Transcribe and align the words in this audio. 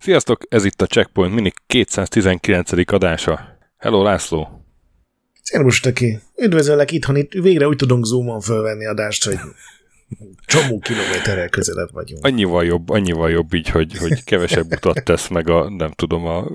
Sziasztok, 0.00 0.42
ez 0.48 0.64
itt 0.64 0.82
a 0.82 0.86
Checkpoint 0.86 1.34
Mini 1.34 1.52
219. 1.66 2.70
adása. 2.92 3.58
Hello 3.76 4.02
László! 4.02 4.64
Szervus, 5.42 5.80
Töki! 5.80 6.18
Üdvözöllek 6.36 6.90
itthon, 6.90 7.16
itt 7.16 7.32
végre 7.32 7.66
úgy 7.66 7.76
tudunk 7.76 8.04
zoomon 8.04 8.40
fölvenni 8.40 8.86
adást, 8.86 9.24
hogy 9.24 9.38
csomó 10.46 10.78
kilométerrel 10.78 11.48
közelebb 11.48 11.92
vagyunk. 11.92 12.24
Annyival 12.24 12.64
jobb, 12.64 12.88
annyival 12.88 13.30
jobb 13.30 13.54
így, 13.54 13.68
hogy, 13.68 13.98
hogy 13.98 14.24
kevesebb 14.24 14.72
utat 14.72 15.04
tesz 15.04 15.28
meg 15.28 15.48
a, 15.48 15.70
nem 15.70 15.90
tudom, 15.90 16.26
a 16.26 16.46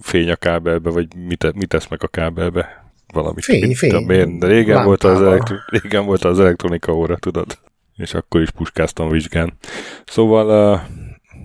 fény 0.00 0.30
a 0.30 0.36
kábelbe, 0.36 0.90
vagy 0.90 1.16
mit, 1.16 1.54
mit 1.54 1.68
tesz 1.68 1.88
meg 1.88 2.02
a 2.02 2.08
kábelbe. 2.08 2.81
Valamit. 3.12 3.44
Fény, 3.44 3.74
fény. 3.74 4.10
Én, 4.10 4.38
de 4.38 4.46
régen 4.46 4.74
Lámpával. 4.74 4.84
volt, 4.84 5.04
az 5.04 5.22
elektro, 5.22 5.56
régen 5.66 6.04
volt 6.04 6.24
az 6.24 6.40
elektronika 6.40 6.92
óra, 6.92 7.16
tudod? 7.16 7.58
És 7.96 8.14
akkor 8.14 8.40
is 8.40 8.50
puskáztam 8.50 9.08
vizsgán. 9.08 9.52
Szóval, 10.04 10.74
uh, 10.74 10.80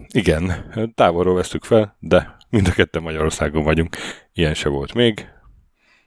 igen, 0.08 0.72
távolról 0.96 1.36
vesztük 1.36 1.64
fel, 1.64 1.96
de 2.00 2.36
mind 2.50 2.68
a 2.68 2.72
ketten 2.72 3.02
Magyarországon 3.02 3.64
vagyunk. 3.64 3.96
Ilyen 4.34 4.54
se 4.54 4.70
volt 4.70 4.94
még. 4.94 5.28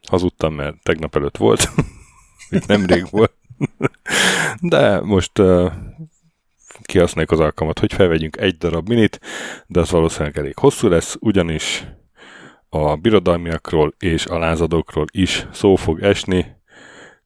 Hazudtam, 0.09 0.55
mert 0.55 0.77
tegnap 0.83 1.17
előtt 1.17 1.37
volt. 1.37 1.71
Itt 2.51 2.67
nemrég 2.67 3.07
volt. 3.11 3.33
De 4.61 5.01
most 5.01 5.39
uh, 5.39 5.73
kihasználjuk 6.83 7.31
az 7.31 7.41
alkalmat, 7.41 7.79
hogy 7.79 7.93
felvegyünk 7.93 8.37
egy 8.37 8.57
darab 8.57 8.89
minit, 8.89 9.21
de 9.67 9.81
az 9.81 9.91
valószínűleg 9.91 10.39
elég 10.39 10.59
hosszú 10.59 10.89
lesz, 10.89 11.17
ugyanis 11.21 11.85
a 12.71 12.97
birodalmiakról 12.97 13.95
és 13.99 14.27
a 14.27 14.39
lázadókról 14.39 15.07
is 15.11 15.47
szó 15.53 15.77
fog 15.77 16.03
esni, 16.03 16.57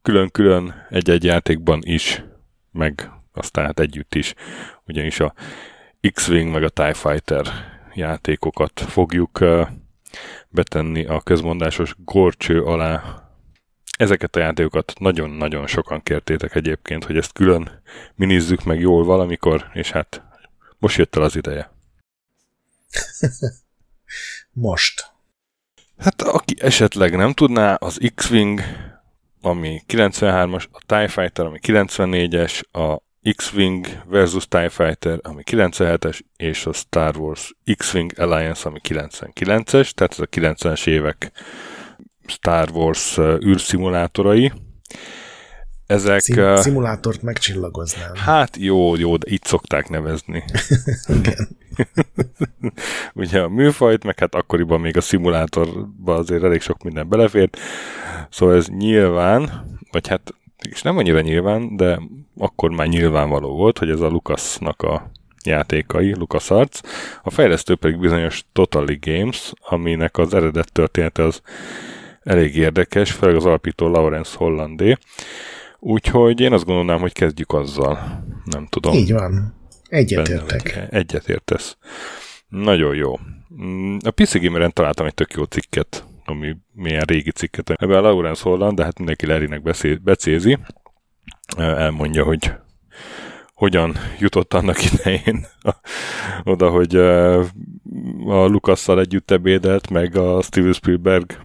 külön-külön 0.02 0.86
egy-egy 0.90 1.24
játékban 1.24 1.80
is, 1.82 2.24
meg 2.72 3.10
aztán 3.32 3.64
hát 3.64 3.80
együtt 3.80 4.14
is, 4.14 4.34
ugyanis 4.86 5.20
a 5.20 5.34
X-Wing 6.12 6.52
meg 6.52 6.62
a 6.62 6.68
TIE 6.68 6.94
Fighter 6.94 7.46
játékokat 7.94 8.80
fogjuk 8.80 9.44
betenni 10.48 11.04
a 11.04 11.20
közmondásos 11.20 11.94
gorcső 11.98 12.62
alá. 12.62 13.22
Ezeket 13.96 14.36
a 14.36 14.40
játékokat 14.40 14.92
nagyon-nagyon 14.98 15.66
sokan 15.66 16.02
kértétek 16.02 16.54
egyébként, 16.54 17.04
hogy 17.04 17.16
ezt 17.16 17.32
külön 17.32 17.82
minizzük 18.14 18.64
meg 18.64 18.80
jól 18.80 19.04
valamikor, 19.04 19.70
és 19.72 19.90
hát 19.90 20.22
most 20.78 20.96
jött 20.96 21.16
el 21.16 21.22
az 21.22 21.36
ideje. 21.36 21.72
Most. 24.52 25.13
Hát 25.98 26.22
aki 26.22 26.54
esetleg 26.58 27.16
nem 27.16 27.32
tudná, 27.32 27.74
az 27.74 28.00
X-Wing, 28.14 28.60
ami 29.40 29.82
93-as, 29.88 30.64
a 30.70 30.82
TIE 30.86 31.08
Fighter, 31.08 31.46
ami 31.46 31.58
94-es, 31.62 32.60
a 32.72 33.02
X-Wing 33.36 33.86
versus 34.06 34.48
TIE 34.48 34.68
Fighter, 34.68 35.18
ami 35.22 35.42
97-es, 35.50 36.20
és 36.36 36.66
a 36.66 36.72
Star 36.72 37.16
Wars 37.16 37.54
X-Wing 37.76 38.12
Alliance, 38.18 38.68
ami 38.68 38.78
99-es, 38.88 39.90
tehát 39.90 40.12
ez 40.12 40.18
a 40.18 40.26
90-es 40.26 40.86
évek 40.86 41.32
Star 42.26 42.70
Wars 42.70 43.18
űrszimulátorai. 43.46 44.52
Ezek... 45.86 46.20
Szim- 46.20 46.56
szimulátort 46.56 47.22
megcsillagoznám. 47.22 48.14
Hát 48.14 48.56
jó, 48.56 48.96
jó, 48.96 49.16
de 49.16 49.30
így 49.30 49.44
szokták 49.44 49.88
nevezni. 49.88 50.44
Igen. 51.18 51.48
Ugye 53.14 53.40
a 53.40 53.48
műfajt, 53.48 54.04
meg 54.04 54.18
hát 54.18 54.34
akkoriban 54.34 54.80
még 54.80 54.96
a 54.96 55.00
szimulátorba 55.00 56.14
azért 56.14 56.42
elég 56.42 56.60
sok 56.60 56.82
minden 56.82 57.08
belefért. 57.08 57.58
Szóval 58.30 58.56
ez 58.56 58.66
nyilván, 58.66 59.66
vagy 59.90 60.08
hát 60.08 60.34
és 60.70 60.82
nem 60.82 60.98
annyira 60.98 61.20
nyilván, 61.20 61.76
de 61.76 62.00
akkor 62.38 62.70
már 62.70 62.86
nyilvánvaló 62.86 63.56
volt, 63.56 63.78
hogy 63.78 63.90
ez 63.90 64.00
a 64.00 64.08
Lucasnak 64.08 64.82
a 64.82 65.10
játékai, 65.44 66.14
LucasArts, 66.14 66.80
a 67.22 67.30
fejlesztő 67.30 67.74
pedig 67.74 67.98
bizonyos 67.98 68.44
Totally 68.52 68.98
Games, 69.00 69.52
aminek 69.68 70.18
az 70.18 70.34
eredet 70.34 70.72
története 70.72 71.22
az 71.22 71.40
elég 72.22 72.56
érdekes, 72.56 73.12
főleg 73.12 73.36
az 73.36 73.44
alapító 73.46 73.88
Lawrence 73.88 74.36
Hollandé. 74.36 74.96
Úgyhogy 75.86 76.40
én 76.40 76.52
azt 76.52 76.64
gondolnám, 76.64 77.00
hogy 77.00 77.12
kezdjük 77.12 77.52
azzal. 77.52 78.24
Nem 78.44 78.66
tudom. 78.66 78.94
Így 78.94 79.12
van. 79.12 79.54
Egyetértek. 79.88 80.86
Egyetértesz. 80.90 81.76
Nagyon 82.48 82.94
jó. 82.94 83.18
Mm, 83.62 83.96
A 84.04 84.10
PC 84.10 84.40
Gameren 84.40 84.72
találtam 84.72 85.06
egy 85.06 85.14
tök 85.14 85.32
jó 85.32 85.44
cikket, 85.44 86.04
ami 86.24 86.56
milyen 86.72 87.02
régi 87.06 87.30
cikket. 87.30 87.70
Ebben 87.70 87.96
a 87.96 88.00
Lawrence 88.00 88.42
Holland, 88.42 88.76
de 88.76 88.84
hát 88.84 88.98
mindenki 88.98 89.58
beszél, 89.58 89.98
becézi. 89.98 90.58
Elmondja, 91.56 92.24
hogy 92.24 92.52
hogyan 93.54 93.96
jutott 94.18 94.54
annak 94.54 94.92
idején 94.92 95.46
oda, 96.44 96.70
hogy 96.70 96.96
a 98.26 98.46
Lukasszal 98.46 99.00
együtt 99.00 99.30
ebédelt, 99.30 99.90
meg 99.90 100.16
a 100.16 100.42
Steven 100.42 100.72
Spielberg 100.72 101.38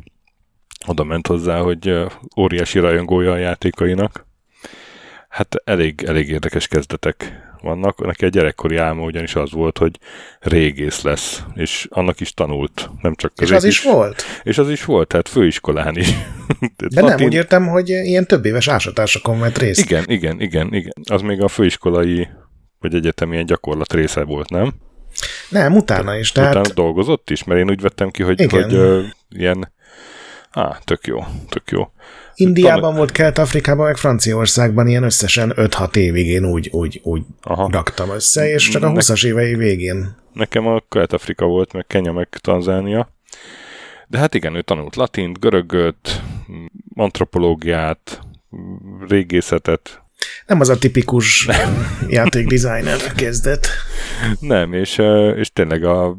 oda 0.87 1.03
ment 1.03 1.27
hozzá, 1.27 1.59
hogy 1.59 2.05
óriási 2.37 2.79
rajongója 2.79 3.31
a 3.31 3.37
játékainak. 3.37 4.27
Hát 5.29 5.55
elég, 5.63 6.03
elég 6.07 6.29
érdekes 6.29 6.67
kezdetek 6.67 7.47
vannak. 7.61 8.05
Neki 8.05 8.25
egy 8.25 8.31
gyerekkori 8.31 8.77
álma 8.77 9.03
ugyanis 9.03 9.35
az 9.35 9.51
volt, 9.51 9.77
hogy 9.77 9.99
régész 10.39 11.01
lesz, 11.01 11.43
és 11.55 11.87
annak 11.89 12.19
is 12.19 12.33
tanult. 12.33 12.89
Nem 13.01 13.15
csak 13.15 13.31
És 13.35 13.43
az 13.43 13.49
közép 13.49 13.71
is 13.71 13.83
volt? 13.83 14.23
És 14.43 14.57
az 14.57 14.69
is 14.69 14.85
volt, 14.85 15.07
tehát 15.07 15.29
főiskolán 15.29 15.97
is. 15.97 16.09
De 16.93 17.01
nem, 17.01 17.21
úgy 17.21 17.33
értem, 17.33 17.67
hogy 17.67 17.89
ilyen 17.89 18.25
több 18.25 18.45
éves 18.45 18.67
ásatásokon 18.67 19.39
vett 19.39 19.57
részt. 19.57 19.79
Igen, 19.79 20.03
igen, 20.07 20.41
igen, 20.41 20.73
igen. 20.73 20.93
Az 21.09 21.21
még 21.21 21.41
a 21.41 21.47
főiskolai 21.47 22.27
vagy 22.79 22.95
egyetemi 22.95 23.33
ilyen 23.33 23.45
gyakorlat 23.45 23.93
része 23.93 24.23
volt, 24.23 24.49
nem? 24.49 24.73
Nem, 25.49 25.75
utána 25.75 26.17
is. 26.17 26.31
Tehát... 26.31 26.55
Utána 26.55 26.73
dolgozott 26.73 27.29
is, 27.29 27.43
mert 27.43 27.59
én 27.59 27.69
úgy 27.69 27.81
vettem 27.81 28.09
ki, 28.09 28.23
hogy, 28.23 28.39
Igen. 28.39 28.63
hogy 28.63 28.73
ö, 28.73 29.01
ilyen... 29.29 29.71
Á, 30.51 30.79
tök 30.83 31.07
jó, 31.07 31.23
tök 31.49 31.71
jó. 31.71 31.91
Indiában 32.35 32.95
volt, 32.95 33.11
Kelet-Afrikában, 33.11 33.85
meg 33.85 33.97
Franciaországban 33.97 34.87
ilyen 34.87 35.03
összesen 35.03 35.53
5-6 35.55 35.95
évig 35.95 36.27
én 36.27 36.45
úgy, 36.45 36.69
úgy, 36.71 36.99
úgy 37.03 37.21
Aha. 37.41 37.69
raktam 37.71 38.09
össze, 38.09 38.49
és 38.49 38.69
csak 38.69 38.83
a 38.83 38.91
Nek- 38.91 39.03
20-as 39.03 39.25
évei 39.25 39.55
végén. 39.55 40.15
Nekem 40.33 40.67
a 40.67 40.83
Kelet-Afrika 40.89 41.45
volt, 41.45 41.73
meg 41.73 41.85
Kenya, 41.87 42.11
meg 42.11 42.27
Tanzánia. 42.41 43.09
De 44.07 44.17
hát 44.17 44.33
igen, 44.33 44.55
ő 44.55 44.61
tanult 44.61 44.95
latint, 44.95 45.39
görögöt, 45.39 46.21
antropológiát, 46.95 48.19
régészetet. 49.07 50.01
Nem 50.47 50.59
az 50.59 50.69
a 50.69 50.77
tipikus 50.77 51.47
játékdesigner 52.07 53.13
kezdet. 53.15 53.67
Nem, 54.39 54.73
és, 54.73 54.97
és 55.35 55.51
tényleg 55.53 55.83
a, 55.83 56.17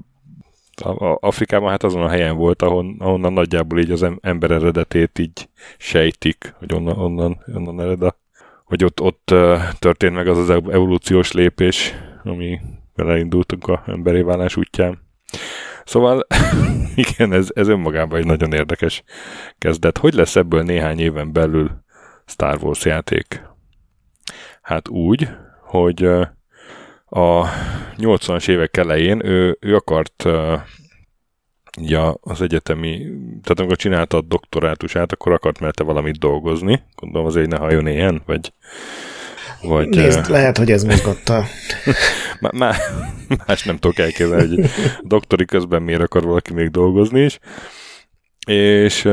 a, 0.80 1.10
a 1.10 1.18
Afrikában 1.20 1.70
hát 1.70 1.82
azon 1.82 2.02
a 2.02 2.08
helyen 2.08 2.36
volt, 2.36 2.62
ahon, 2.62 2.96
ahonnan 2.98 3.32
nagyjából 3.32 3.78
így 3.78 3.90
az 3.90 4.02
em- 4.02 4.18
ember 4.20 4.50
eredetét 4.50 5.18
így 5.18 5.48
sejtik, 5.78 6.54
hogy 6.58 6.74
onnan, 6.74 6.98
onnan, 6.98 7.44
onnan 7.54 7.80
ered 7.80 8.02
a, 8.02 8.16
hogy 8.64 8.84
ott, 8.84 9.00
ott 9.00 9.34
történt 9.78 10.14
meg 10.14 10.26
az 10.26 10.38
az 10.38 10.50
ev- 10.50 10.72
evolúciós 10.72 11.32
lépés, 11.32 11.94
ami 12.24 12.60
elindultunk 12.94 13.66
a 13.66 13.82
emberi 13.86 14.22
válás 14.22 14.56
útján. 14.56 14.98
Szóval 15.84 16.26
igen, 16.94 17.32
ez, 17.32 17.48
ez 17.54 17.68
önmagában 17.68 18.18
egy 18.18 18.26
nagyon 18.26 18.52
érdekes 18.52 19.02
kezdet. 19.58 19.98
Hogy 19.98 20.14
lesz 20.14 20.36
ebből 20.36 20.62
néhány 20.62 20.98
éven 20.98 21.32
belül 21.32 21.70
Star 22.26 22.58
Wars 22.62 22.84
játék? 22.84 23.48
Hát 24.62 24.88
úgy, 24.88 25.28
hogy 25.62 26.10
a 27.10 27.48
80-as 27.98 28.48
évek 28.48 28.76
elején 28.76 29.26
ő, 29.26 29.56
ő 29.60 29.74
akart 29.74 30.24
uh, 30.24 30.60
ja, 31.80 32.18
az 32.20 32.42
egyetemi, 32.42 32.98
tehát 33.42 33.58
amikor 33.58 33.76
csinálta 33.76 34.16
a 34.16 34.20
doktorátusát, 34.20 35.12
akkor 35.12 35.32
akart 35.32 35.60
mellette 35.60 35.82
valamit 35.82 36.18
dolgozni. 36.18 36.82
Gondolom 36.94 37.26
azért, 37.26 37.48
ne 37.48 37.56
halljon 37.56 37.86
ilyen, 37.86 38.22
vagy, 38.26 38.52
vagy 39.62 39.88
Nézd, 39.88 40.28
ö, 40.28 40.32
lehet, 40.32 40.58
hogy 40.58 40.70
ez 40.70 40.84
mozgatta. 40.84 41.44
má, 42.40 42.50
má, 42.52 42.74
más 43.46 43.62
nem 43.62 43.76
tudok 43.76 43.98
elképzelni, 43.98 44.56
hogy 44.56 44.70
doktori 45.02 45.44
közben 45.44 45.82
miért 45.82 46.02
akar 46.02 46.22
valaki 46.22 46.52
még 46.52 46.68
dolgozni 46.68 47.20
is. 47.20 47.38
És 48.46 49.08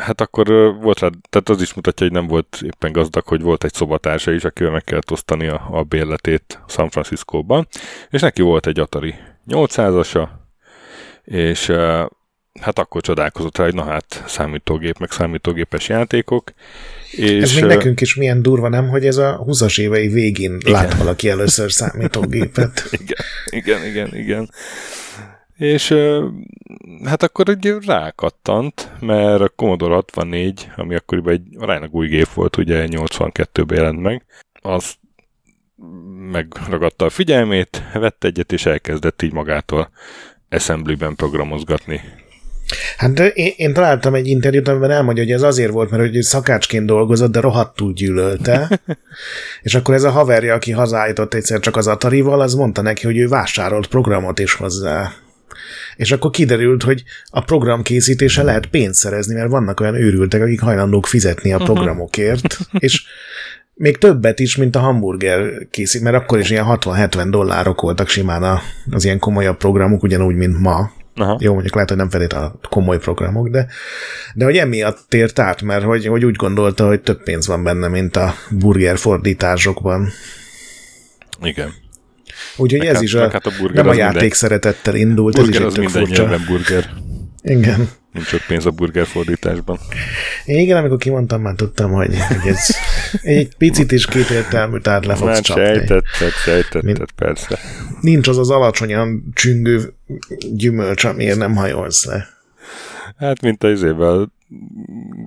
hát 0.00 0.20
akkor 0.20 0.46
volt 0.80 0.98
rá, 1.00 1.08
tehát 1.30 1.48
az 1.48 1.62
is 1.62 1.74
mutatja, 1.74 2.06
hogy 2.06 2.14
nem 2.14 2.26
volt 2.26 2.60
éppen 2.64 2.92
gazdag, 2.92 3.26
hogy 3.26 3.40
volt 3.40 3.64
egy 3.64 3.74
szobatársa 3.74 4.32
is, 4.32 4.44
akivel 4.44 4.72
meg 4.72 4.84
kellett 4.84 5.10
osztani 5.10 5.46
a, 5.46 5.68
a 5.70 5.82
bérletét 5.82 6.60
San 6.68 6.90
Franciscóban, 6.90 7.68
és 8.10 8.20
neki 8.20 8.42
volt 8.42 8.66
egy 8.66 8.80
Atari 8.80 9.14
800-asa, 9.48 10.28
és 11.24 11.72
hát 12.60 12.78
akkor 12.78 13.02
csodálkozott 13.02 13.58
rá, 13.58 13.64
hogy 13.64 13.74
na 13.74 13.84
hát 13.84 14.24
számítógép, 14.26 14.98
meg 14.98 15.10
számítógépes 15.10 15.88
játékok. 15.88 16.52
És, 17.10 17.42
Ez 17.42 17.54
még 17.54 17.64
nekünk 17.64 18.00
is 18.00 18.14
milyen 18.14 18.42
durva, 18.42 18.68
nem, 18.68 18.88
hogy 18.88 19.06
ez 19.06 19.16
a 19.16 19.44
20-as 19.46 19.80
évei 19.80 20.08
végén 20.08 20.56
Igen. 20.56 20.72
lát 20.72 20.94
valaki 20.94 21.28
először 21.28 21.72
számítógépet. 21.72 22.82
Igen, 22.90 23.24
igen, 23.50 23.84
igen, 23.84 24.16
igen. 24.16 24.50
És 25.60 25.94
hát 27.04 27.22
akkor 27.22 27.48
egy 27.48 27.74
rákattant, 27.86 28.92
mert 29.00 29.40
a 29.40 29.48
Commodore 29.48 29.94
64, 29.94 30.68
ami 30.76 30.94
akkoriban 30.94 31.32
egy 31.32 31.42
aránylag 31.58 31.94
új 31.94 32.08
gép 32.08 32.28
volt, 32.28 32.56
ugye 32.56 32.86
82-ben 32.90 33.78
jelent 33.78 34.00
meg, 34.00 34.24
az 34.60 34.94
megragadta 36.32 37.04
a 37.04 37.10
figyelmét, 37.10 37.82
vett 37.92 38.24
egyet, 38.24 38.52
és 38.52 38.66
elkezdett 38.66 39.22
így 39.22 39.32
magától 39.32 39.90
assembly-ben 40.48 41.14
programozgatni. 41.14 42.00
Hát 42.96 43.12
de 43.12 43.28
én, 43.28 43.52
én 43.56 43.72
találtam 43.72 44.14
egy 44.14 44.26
interjút, 44.26 44.68
amiben 44.68 44.90
elmondja, 44.90 45.22
hogy 45.22 45.32
ez 45.32 45.42
azért 45.42 45.72
volt, 45.72 45.90
mert 45.90 46.02
hogy 46.02 46.22
szakácsként 46.22 46.86
dolgozott, 46.86 47.32
de 47.32 47.40
rohadtul 47.40 47.92
gyűlölte. 47.92 48.80
és 49.62 49.74
akkor 49.74 49.94
ez 49.94 50.04
a 50.04 50.10
haverja, 50.10 50.54
aki 50.54 50.70
hazállított 50.70 51.34
egyszer 51.34 51.60
csak 51.60 51.76
az 51.76 51.86
Atarival, 51.86 52.40
az 52.40 52.54
mondta 52.54 52.82
neki, 52.82 53.06
hogy 53.06 53.18
ő 53.18 53.28
vásárolt 53.28 53.86
programot 53.86 54.38
is 54.38 54.54
hozzá. 54.54 55.12
És 55.96 56.12
akkor 56.12 56.30
kiderült, 56.30 56.82
hogy 56.82 57.02
a 57.30 57.40
program 57.40 57.82
készítése 57.82 58.42
lehet 58.42 58.66
pénzt 58.66 58.98
szerezni, 59.00 59.34
mert 59.34 59.50
vannak 59.50 59.80
olyan 59.80 59.94
őrültek, 59.94 60.42
akik 60.42 60.60
hajlandók 60.60 61.06
fizetni 61.06 61.52
a 61.52 61.56
mhm. 61.56 61.64
programokért, 61.64 62.58
és 62.78 63.02
még 63.74 63.98
többet 63.98 64.38
is, 64.38 64.56
mint 64.56 64.76
a 64.76 64.78
hamburger 64.78 65.68
készít, 65.70 66.02
mert 66.02 66.16
akkor 66.16 66.38
is 66.38 66.50
ilyen 66.50 66.64
60-70 66.68 67.26
dollárok 67.30 67.80
voltak 67.80 68.08
simán 68.08 68.60
az 68.90 69.04
ilyen 69.04 69.18
komolyabb 69.18 69.56
programok, 69.56 70.02
ugyanúgy, 70.02 70.34
mint 70.34 70.58
ma. 70.58 70.90
Aha. 71.14 71.38
Jó, 71.40 71.52
mondjuk 71.52 71.74
lehet, 71.74 71.88
hogy 71.88 71.98
nem 71.98 72.10
felét 72.10 72.32
a 72.32 72.58
komoly 72.68 72.98
programok, 72.98 73.48
de, 73.48 73.66
de 74.34 74.44
hogy 74.44 74.56
emiatt 74.56 74.98
tért 75.08 75.38
át, 75.38 75.62
mert 75.62 75.84
hogy, 75.84 76.06
hogy 76.06 76.24
úgy 76.24 76.36
gondolta, 76.36 76.86
hogy 76.86 77.00
több 77.00 77.22
pénz 77.22 77.46
van 77.46 77.62
benne, 77.62 77.88
mint 77.88 78.16
a 78.16 78.34
burger 78.50 78.98
fordításokban. 78.98 80.08
Igen. 81.42 81.72
Úgyhogy 82.56 82.84
ez 82.84 82.94
hát, 82.94 83.02
is 83.02 83.14
a, 83.14 83.30
hát 83.30 83.46
a 83.46 83.52
nem 83.72 83.88
a 83.88 83.94
játék 83.94 84.20
minden... 84.20 84.38
szeretettel 84.38 84.94
indult, 84.94 85.34
burger 85.34 85.54
ez 85.54 85.60
is 85.60 85.66
az 85.66 85.76
minden 85.76 86.06
furcsa. 86.06 86.38
burger. 86.46 86.90
Igen. 87.42 87.88
Nincs 88.12 88.26
sok 88.26 88.40
pénz 88.46 88.66
a 88.66 88.70
burger 88.70 89.06
fordításban. 89.06 89.78
Igen, 90.44 90.76
amikor 90.76 90.98
kimondtam, 90.98 91.42
már 91.42 91.54
tudtam, 91.54 91.90
hogy, 91.90 92.16
hogy 92.28 92.50
ez 92.52 92.76
egy 93.22 93.56
picit 93.56 93.92
is 93.92 94.06
kétértelmű, 94.06 94.78
tehát 94.78 95.06
le 95.06 95.14
fogsz 95.14 95.40
csapni. 95.40 95.62
Sejtetted, 95.62 96.02
sejtetted, 96.44 96.82
Mint, 96.82 97.12
persze. 97.16 97.58
Nincs 98.00 98.28
az 98.28 98.38
az 98.38 98.50
alacsonyan 98.50 99.30
csüngő 99.34 99.94
gyümölcs, 100.52 101.04
amiért 101.04 101.38
nem 101.38 101.54
hajolsz 101.54 102.04
le. 102.04 102.28
Hát, 103.16 103.40
mint 103.40 103.64
az 103.64 103.70
izével 103.70 104.32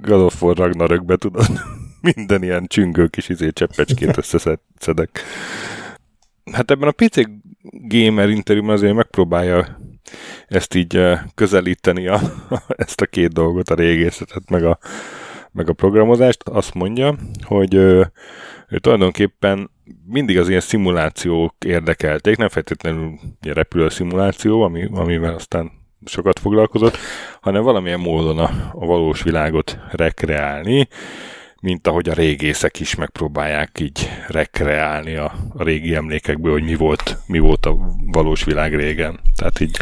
God 0.02 0.22
of 0.22 0.42
War 0.42 0.58
Ragnarökbe, 0.58 1.16
tudod, 1.16 1.48
minden 2.16 2.44
ilyen 2.44 2.68
csüngő 2.68 3.08
kis 3.08 3.30
izé 3.30 3.50
cseppecskét 3.50 4.18
összeszedek. 4.18 5.24
Hát 6.52 6.72
ebben 6.72 6.88
a 6.88 6.92
PC 6.92 7.22
Gamer 7.62 8.30
interjúban 8.30 8.74
azért 8.74 8.96
megpróbálja 8.96 9.80
ezt 10.48 10.76
így 10.76 10.96
eh, 10.96 11.22
közelíteni 11.36 12.08
a, 12.08 12.20
ezt 12.68 13.02
a 13.02 13.06
két 13.06 13.34
dolgot, 13.34 13.70
a 13.70 13.76
régészetet, 13.76 14.50
meg 14.50 14.64
a, 14.64 14.78
meg 15.52 15.70
a 15.70 15.74
programozást, 15.74 16.44
azt 16.44 16.74
mondja, 16.74 17.16
hogy 17.42 17.74
ő, 17.74 18.12
ő 18.68 18.78
tulajdonképpen 18.78 19.72
mindig 20.06 20.38
az 20.38 20.50
ilyen 20.50 20.62
szimulációk 20.62 21.56
érdekelték, 21.66 22.38
nem 22.38 22.50
feltétlenül 22.50 23.20
ilyen 23.42 23.56
repülő 23.56 23.90
szimuláció, 23.90 24.62
ami, 24.62 24.88
amivel 24.92 25.34
aztán 25.34 25.72
sokat 26.06 26.40
foglalkozott, 26.40 26.98
hanem 27.42 27.64
valamilyen 27.64 28.00
módon 28.00 28.38
a, 28.38 28.50
a 28.72 28.86
valós 28.86 29.24
világot 29.24 29.78
rekreálni, 29.92 30.88
mint 31.64 31.88
ahogy 31.88 32.10
a 32.10 32.14
régészek 32.14 32.80
is 32.80 32.96
megpróbálják 32.96 33.80
így 33.80 34.10
rekreálni 34.28 35.16
a, 35.16 35.34
a 35.58 35.64
régi 35.64 35.96
emlékekből, 35.96 36.52
hogy 36.52 36.64
mi 36.64 36.76
volt, 36.76 37.18
mi 37.26 37.40
volt 37.40 37.66
a 37.66 37.78
valós 38.06 38.44
világ 38.44 38.76
régen. 38.76 39.20
Tehát 39.36 39.60
így 39.60 39.78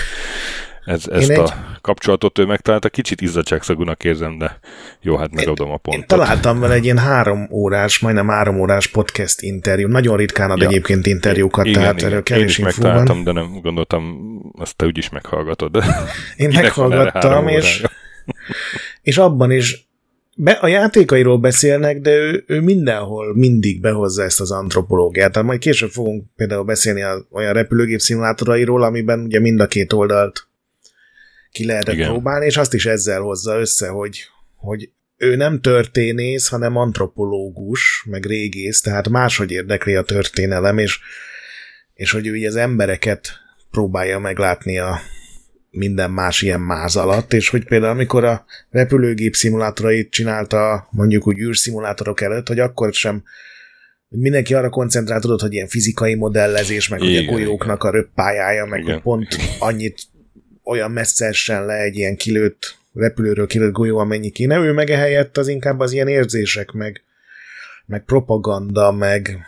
ez, 0.86 1.08
ezt 1.08 1.30
egy... 1.30 1.40
a 1.40 1.54
kapcsolatot 1.82 2.40
ő 2.40 2.46
megtalálta, 2.46 2.90
kicsit 2.90 3.22
izzadságszagúnak 3.22 4.04
érzem, 4.04 4.38
de 4.38 4.60
jó, 5.02 5.18
hát 5.18 5.32
megadom 5.32 5.72
a 5.72 5.78
pontot. 5.78 6.02
Én 6.02 6.08
találtam 6.08 6.60
vele 6.60 6.74
egy 6.74 6.84
ilyen 6.84 6.98
három 6.98 7.48
órás, 7.52 8.00
majdnem 8.00 8.28
három 8.28 8.60
órás 8.60 8.88
podcast 8.88 9.42
interjú. 9.42 9.88
Nagyon 9.88 10.18
ritkán 10.18 10.52
ad 10.52 10.60
ja. 10.60 10.68
egyébként 10.68 11.06
interjúkat, 11.06 11.66
igen, 11.66 11.82
tehát 11.82 11.98
igen. 11.98 12.10
erről 12.10 12.24
kevés 12.24 12.42
Én 12.42 12.48
is 12.48 12.58
megtaláltam, 12.58 13.24
de 13.24 13.32
nem 13.32 13.60
gondoltam, 13.62 14.18
azt 14.58 14.76
te 14.76 14.86
úgyis 14.86 15.10
meghallgatod. 15.10 15.84
Én 16.36 16.50
meghallgattam, 16.54 17.48
és, 17.48 17.84
és 19.02 19.18
abban 19.18 19.52
is 19.52 19.90
be, 20.44 20.52
a 20.52 20.68
játékairól 20.68 21.38
beszélnek, 21.38 22.00
de 22.00 22.12
ő, 22.12 22.44
ő 22.48 22.62
mindenhol 22.62 23.36
mindig 23.36 23.82
behozza 23.82 24.24
ezt 24.24 24.42
az 24.42 24.52
antropológiát. 24.52 25.32
Tehát 25.32 25.48
majd 25.48 25.60
később 25.60 25.90
fogunk 25.90 26.26
például 26.36 26.64
beszélni 26.64 27.02
a, 27.02 27.28
olyan 27.32 27.54
repülőgép 27.54 28.00
szimulátorairól, 28.00 28.84
amiben 28.84 29.20
ugye 29.20 29.40
mind 29.40 29.60
a 29.60 29.68
két 29.68 29.94
oldalt 29.94 30.48
ki 31.52 31.66
lehetett 31.66 31.94
Igen. 31.94 32.10
próbálni, 32.10 32.46
és 32.46 32.58
azt 32.58 32.74
is 32.74 32.86
ezzel 32.86 33.22
hozza 33.22 33.60
össze, 33.60 33.88
hogy, 33.88 34.24
hogy 34.56 34.90
ő 35.18 35.36
nem 35.36 35.62
történész, 35.62 36.48
hanem 36.48 36.76
antropológus, 36.76 38.06
meg 38.10 38.26
régész, 38.26 38.82
tehát 38.82 39.10
máshogy 39.10 39.52
érdekli 39.52 39.96
a 39.96 40.02
történelem, 40.02 40.78
és, 40.78 41.00
és 41.94 42.12
hogy 42.12 42.28
ő 42.28 42.36
így 42.36 42.46
az 42.46 42.56
embereket 42.56 43.30
próbálja 43.72 44.20
meglátni 44.20 44.80
a, 44.80 45.00
minden 45.72 46.12
más 46.12 46.42
ilyen 46.42 46.62
máz 46.62 46.96
alatt, 46.96 47.34
és 47.34 47.50
hogy 47.50 47.66
például 47.66 47.92
amikor 47.92 48.24
a 48.24 48.46
repülőgép 48.70 49.36
szimulátorait 49.36 50.12
csinálta 50.12 50.88
mondjuk 50.92 51.28
úgy 51.28 51.40
űrszimulátorok 51.40 52.22
előtt, 52.22 52.48
hogy 52.48 52.60
akkor 52.60 52.94
sem 52.94 53.24
hogy 54.10 54.20
mindenki 54.20 54.54
arra 54.54 54.70
koncentrált, 54.70 55.22
tudod, 55.22 55.42
hogy 55.42 55.54
ilyen 55.54 55.68
fizikai 55.68 56.16
modellezés, 56.16 56.88
meg 56.88 57.02
igen, 57.02 57.26
hogy 57.26 57.28
a 57.28 57.32
golyóknak 57.32 57.84
a 57.84 57.90
röppályája, 57.90 58.66
meg 58.66 58.80
igen. 58.80 58.94
hogy 58.94 59.02
pont 59.02 59.28
annyit 59.60 60.00
olyan 60.64 60.92
messze 60.92 61.26
essen 61.26 61.66
le 61.66 61.74
egy 61.74 61.96
ilyen 61.96 62.16
kilőtt 62.16 62.78
repülőről 62.94 63.48
kilőtt 63.48 63.72
golyó, 63.72 63.98
amennyi 63.98 64.30
kéne. 64.30 64.58
Ő 64.58 64.72
meg 64.72 64.90
ehelyett 64.90 65.38
az 65.38 65.48
inkább 65.48 65.80
az 65.80 65.92
ilyen 65.92 66.08
érzések, 66.08 66.72
meg, 66.72 67.04
meg 67.86 68.04
propaganda, 68.04 68.92
meg, 68.92 69.40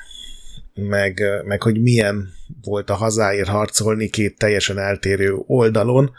meg, 0.73 1.21
meg 1.45 1.61
hogy 1.61 1.81
milyen 1.81 2.33
volt 2.63 2.89
a 2.89 2.95
hazáért 2.95 3.47
harcolni 3.47 4.09
két 4.09 4.37
teljesen 4.37 4.77
eltérő 4.77 5.35
oldalon, 5.45 6.11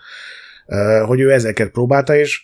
hogy 1.07 1.21
ő 1.21 1.33
ezeket 1.33 1.71
próbálta, 1.71 2.17
és 2.17 2.43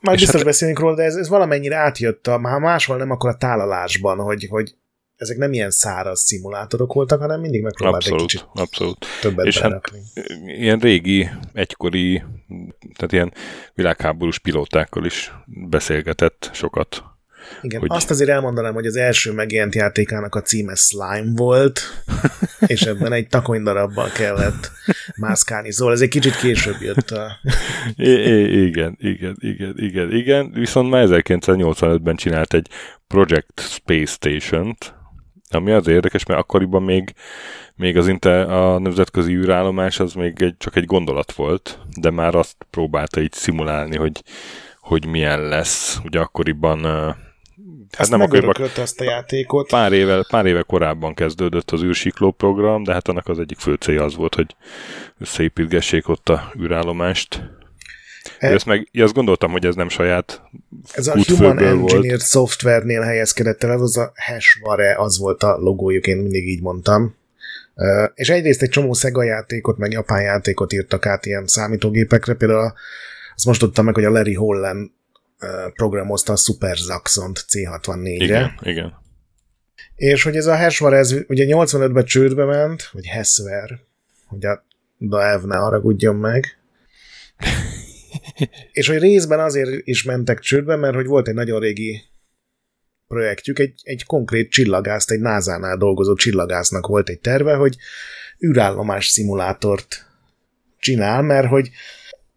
majd 0.00 0.16
és 0.16 0.22
biztos 0.22 0.40
hát... 0.40 0.48
beszélünk 0.48 0.78
róla, 0.78 0.94
de 0.94 1.02
ez, 1.02 1.14
ez 1.14 1.28
valamennyire 1.28 1.76
átjött, 1.76 2.26
a, 2.26 2.38
már 2.38 2.60
máshol 2.60 2.96
nem 2.96 3.10
akkor 3.10 3.30
a 3.30 3.36
tálalásban, 3.36 4.18
hogy, 4.18 4.46
hogy 4.50 4.74
ezek 5.16 5.36
nem 5.36 5.52
ilyen 5.52 5.70
száraz 5.70 6.20
szimulátorok 6.20 6.92
voltak, 6.92 7.20
hanem 7.20 7.40
mindig 7.40 7.62
megpróbált 7.62 7.96
abszolút, 7.96 8.20
egy 8.20 8.26
kicsit 8.26 8.48
abszolút. 8.54 9.06
többet 9.20 9.46
És 9.46 9.58
hát 9.58 9.92
ilyen 10.46 10.78
régi, 10.78 11.28
egykori, 11.52 12.22
tehát 12.96 13.12
ilyen 13.12 13.32
világháborús 13.74 14.38
pilótákkal 14.38 15.04
is 15.04 15.32
beszélgetett 15.46 16.50
sokat. 16.52 17.13
Igen, 17.62 17.80
hogy... 17.80 17.90
azt 17.92 18.10
azért 18.10 18.30
elmondanám, 18.30 18.74
hogy 18.74 18.86
az 18.86 18.96
első 18.96 19.32
megjelent 19.32 19.74
játékának 19.74 20.34
a 20.34 20.42
címe 20.42 20.74
Slime 20.74 21.32
volt, 21.34 21.80
és 22.66 22.82
ebben 22.82 23.12
egy 23.12 23.26
takonydarabban 23.26 24.10
kellett 24.12 24.70
mászkálni, 25.16 25.72
szóval 25.72 25.94
ez 25.94 26.00
egy 26.00 26.08
kicsit 26.08 26.36
később 26.36 26.80
jött 26.80 27.10
a... 27.10 27.38
I- 27.96 28.66
igen, 28.66 28.96
igen, 28.98 29.36
igen, 29.38 29.74
igen, 29.76 30.12
igen, 30.12 30.50
viszont 30.52 30.90
már 30.90 31.06
1985-ben 31.10 32.16
csinált 32.16 32.54
egy 32.54 32.68
Project 33.06 33.60
Space 33.60 34.12
Station-t, 34.12 34.94
ami 35.50 35.72
az 35.72 35.86
érdekes, 35.86 36.26
mert 36.26 36.40
akkoriban 36.40 36.82
még, 36.82 37.14
még 37.74 37.96
az 37.96 38.08
inte, 38.08 38.42
a 38.42 38.78
nemzetközi 38.78 39.34
űrállomás 39.34 40.00
az 40.00 40.12
még 40.12 40.42
egy, 40.42 40.56
csak 40.58 40.76
egy 40.76 40.84
gondolat 40.84 41.32
volt, 41.32 41.78
de 42.00 42.10
már 42.10 42.34
azt 42.34 42.56
próbálta 42.70 43.20
így 43.20 43.32
szimulálni, 43.32 43.96
hogy, 43.96 44.22
hogy 44.80 45.06
milyen 45.06 45.40
lesz. 45.42 46.00
Ugye 46.04 46.20
akkoriban 46.20 46.84
Hát 47.96 48.08
nem 48.08 48.20
akkoriban, 48.20 48.54
azt 48.76 49.00
a 49.00 49.04
játékot. 49.04 49.68
Pár 49.68 49.92
éve, 49.92 50.24
pár 50.28 50.46
éve 50.46 50.62
korábban 50.62 51.14
kezdődött 51.14 51.70
az 51.70 51.82
űrsikló 51.82 52.30
program, 52.30 52.82
de 52.82 52.92
hát 52.92 53.08
annak 53.08 53.28
az 53.28 53.38
egyik 53.38 53.58
fő 53.58 53.74
célja 53.74 54.04
az 54.04 54.16
volt, 54.16 54.34
hogy 54.34 54.56
összeépítgessék 55.18 56.08
ott 56.08 56.28
a 56.28 56.52
űrállomást. 56.60 57.42
E, 58.38 58.52
ezt 58.52 58.66
meg, 58.66 58.88
azt 58.92 59.14
gondoltam, 59.14 59.50
hogy 59.50 59.66
ez 59.66 59.74
nem 59.74 59.88
saját 59.88 60.42
Ez 60.92 61.06
a 61.06 61.12
Human 61.12 61.58
Engineered 61.58 62.08
volt. 62.08 62.22
Software-nél 62.22 63.00
helyezkedett 63.00 63.62
el, 63.62 63.80
az 63.80 63.96
a 63.96 64.12
Hashware, 64.14 64.94
az 64.98 65.18
volt 65.18 65.42
a 65.42 65.56
logójuk, 65.56 66.06
én 66.06 66.16
mindig 66.16 66.48
így 66.48 66.62
mondtam. 66.62 67.16
Uh, 67.74 68.10
és 68.14 68.30
egyrészt 68.30 68.62
egy 68.62 68.68
csomó 68.68 68.92
Sega 68.92 69.22
játékot, 69.22 69.78
meg 69.78 69.92
japán 69.92 70.22
játékot 70.22 70.72
írtak 70.72 71.06
át 71.06 71.26
ilyen 71.26 71.46
számítógépekre, 71.46 72.34
például 72.34 72.72
azt 73.34 73.46
most 73.46 73.60
tudtam 73.60 73.84
meg, 73.84 73.94
hogy 73.94 74.04
a 74.04 74.10
Larry 74.10 74.34
Holland 74.34 74.90
programozta 75.74 76.32
a 76.32 76.36
Super 76.36 76.76
Zaxont 76.76 77.44
C64-re. 77.48 78.24
Igen, 78.24 78.58
igen. 78.62 79.02
És 79.94 80.22
hogy 80.22 80.36
ez 80.36 80.46
a 80.46 80.56
Hashware, 80.56 80.96
ez 80.96 81.14
ugye 81.28 81.44
85-ben 81.48 82.04
csődbe 82.04 82.44
ment, 82.44 82.88
vagy 82.92 83.08
Hashware, 83.08 83.80
hogy 84.26 84.44
a 84.44 84.64
Daev 84.98 85.42
ne 85.42 85.56
haragudjon 85.56 86.16
meg. 86.16 86.58
és 88.72 88.88
hogy 88.88 88.98
részben 88.98 89.40
azért 89.40 89.86
is 89.86 90.02
mentek 90.02 90.38
csődbe, 90.38 90.76
mert 90.76 90.94
hogy 90.94 91.06
volt 91.06 91.28
egy 91.28 91.34
nagyon 91.34 91.60
régi 91.60 92.02
projektjük, 93.08 93.58
egy, 93.58 93.80
egy 93.82 94.04
konkrét 94.04 94.50
csillagászt, 94.50 95.10
egy 95.10 95.20
NASA-nál 95.20 95.76
dolgozó 95.76 96.14
csillagásznak 96.14 96.86
volt 96.86 97.08
egy 97.08 97.20
terve, 97.20 97.54
hogy 97.54 97.76
űrállomás 98.46 99.06
szimulátort 99.06 100.06
csinál, 100.78 101.22
mert 101.22 101.46
hogy 101.48 101.70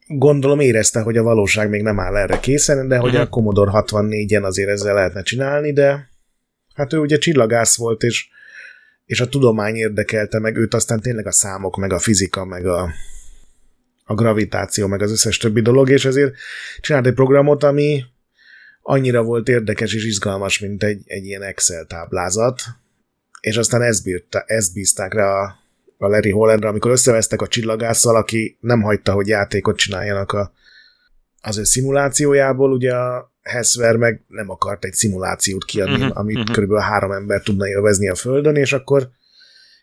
gondolom 0.07 0.59
érezte, 0.59 1.01
hogy 1.01 1.17
a 1.17 1.23
valóság 1.23 1.69
még 1.69 1.81
nem 1.81 1.99
áll 1.99 2.17
erre 2.17 2.39
készen, 2.39 2.87
de 2.87 2.97
hogy 2.97 3.09
uh-huh. 3.09 3.25
a 3.25 3.29
Commodore 3.29 3.71
64-en 3.73 4.43
azért 4.43 4.69
ezzel 4.69 4.93
lehetne 4.93 5.21
csinálni, 5.21 5.73
de 5.73 6.09
hát 6.73 6.93
ő 6.93 6.97
ugye 6.97 7.17
csillagász 7.17 7.77
volt, 7.77 8.03
és, 8.03 8.27
és 9.05 9.21
a 9.21 9.27
tudomány 9.29 9.75
érdekelte 9.75 10.39
meg 10.39 10.57
őt, 10.57 10.73
aztán 10.73 10.99
tényleg 10.99 11.27
a 11.27 11.31
számok, 11.31 11.77
meg 11.77 11.93
a 11.93 11.99
fizika, 11.99 12.45
meg 12.45 12.65
a, 12.65 12.89
a 14.03 14.13
gravitáció, 14.13 14.87
meg 14.87 15.01
az 15.01 15.11
összes 15.11 15.37
többi 15.37 15.61
dolog, 15.61 15.89
és 15.89 16.05
ezért 16.05 16.35
csinált 16.79 17.05
egy 17.05 17.13
programot, 17.13 17.63
ami 17.63 18.03
annyira 18.81 19.23
volt 19.23 19.49
érdekes 19.49 19.93
és 19.93 20.05
izgalmas, 20.05 20.59
mint 20.59 20.83
egy, 20.83 21.01
egy 21.05 21.25
ilyen 21.25 21.43
Excel 21.43 21.85
táblázat, 21.85 22.61
és 23.39 23.57
aztán 23.57 23.81
ezt, 23.81 24.03
bírta, 24.03 24.43
ezt 24.45 24.73
bízták 24.73 25.13
rá 25.13 25.43
a, 25.43 25.55
a 25.97 26.07
Larry 26.07 26.31
Hollandra, 26.31 26.69
amikor 26.69 26.91
összevesztek 26.91 27.41
a 27.41 27.47
csillagásszal, 27.47 28.15
aki 28.15 28.57
nem 28.61 28.81
hagyta, 28.81 29.11
hogy 29.13 29.27
játékot 29.27 29.77
csináljanak 29.77 30.31
a, 30.31 30.51
az 31.41 31.57
ő 31.57 31.63
szimulációjából, 31.63 32.71
ugye 32.71 32.95
a 32.95 33.35
Hesver 33.41 33.95
meg 33.95 34.23
nem 34.27 34.49
akart 34.49 34.85
egy 34.85 34.93
szimulációt 34.93 35.65
kiadni, 35.65 36.01
uh-huh, 36.01 36.17
amit 36.17 36.37
uh-huh. 36.37 36.53
körülbelül 36.53 36.83
három 36.83 37.11
ember 37.11 37.41
tudna 37.41 37.67
élvezni 37.67 38.09
a 38.09 38.15
Földön, 38.15 38.55
és 38.55 38.73
akkor 38.73 39.09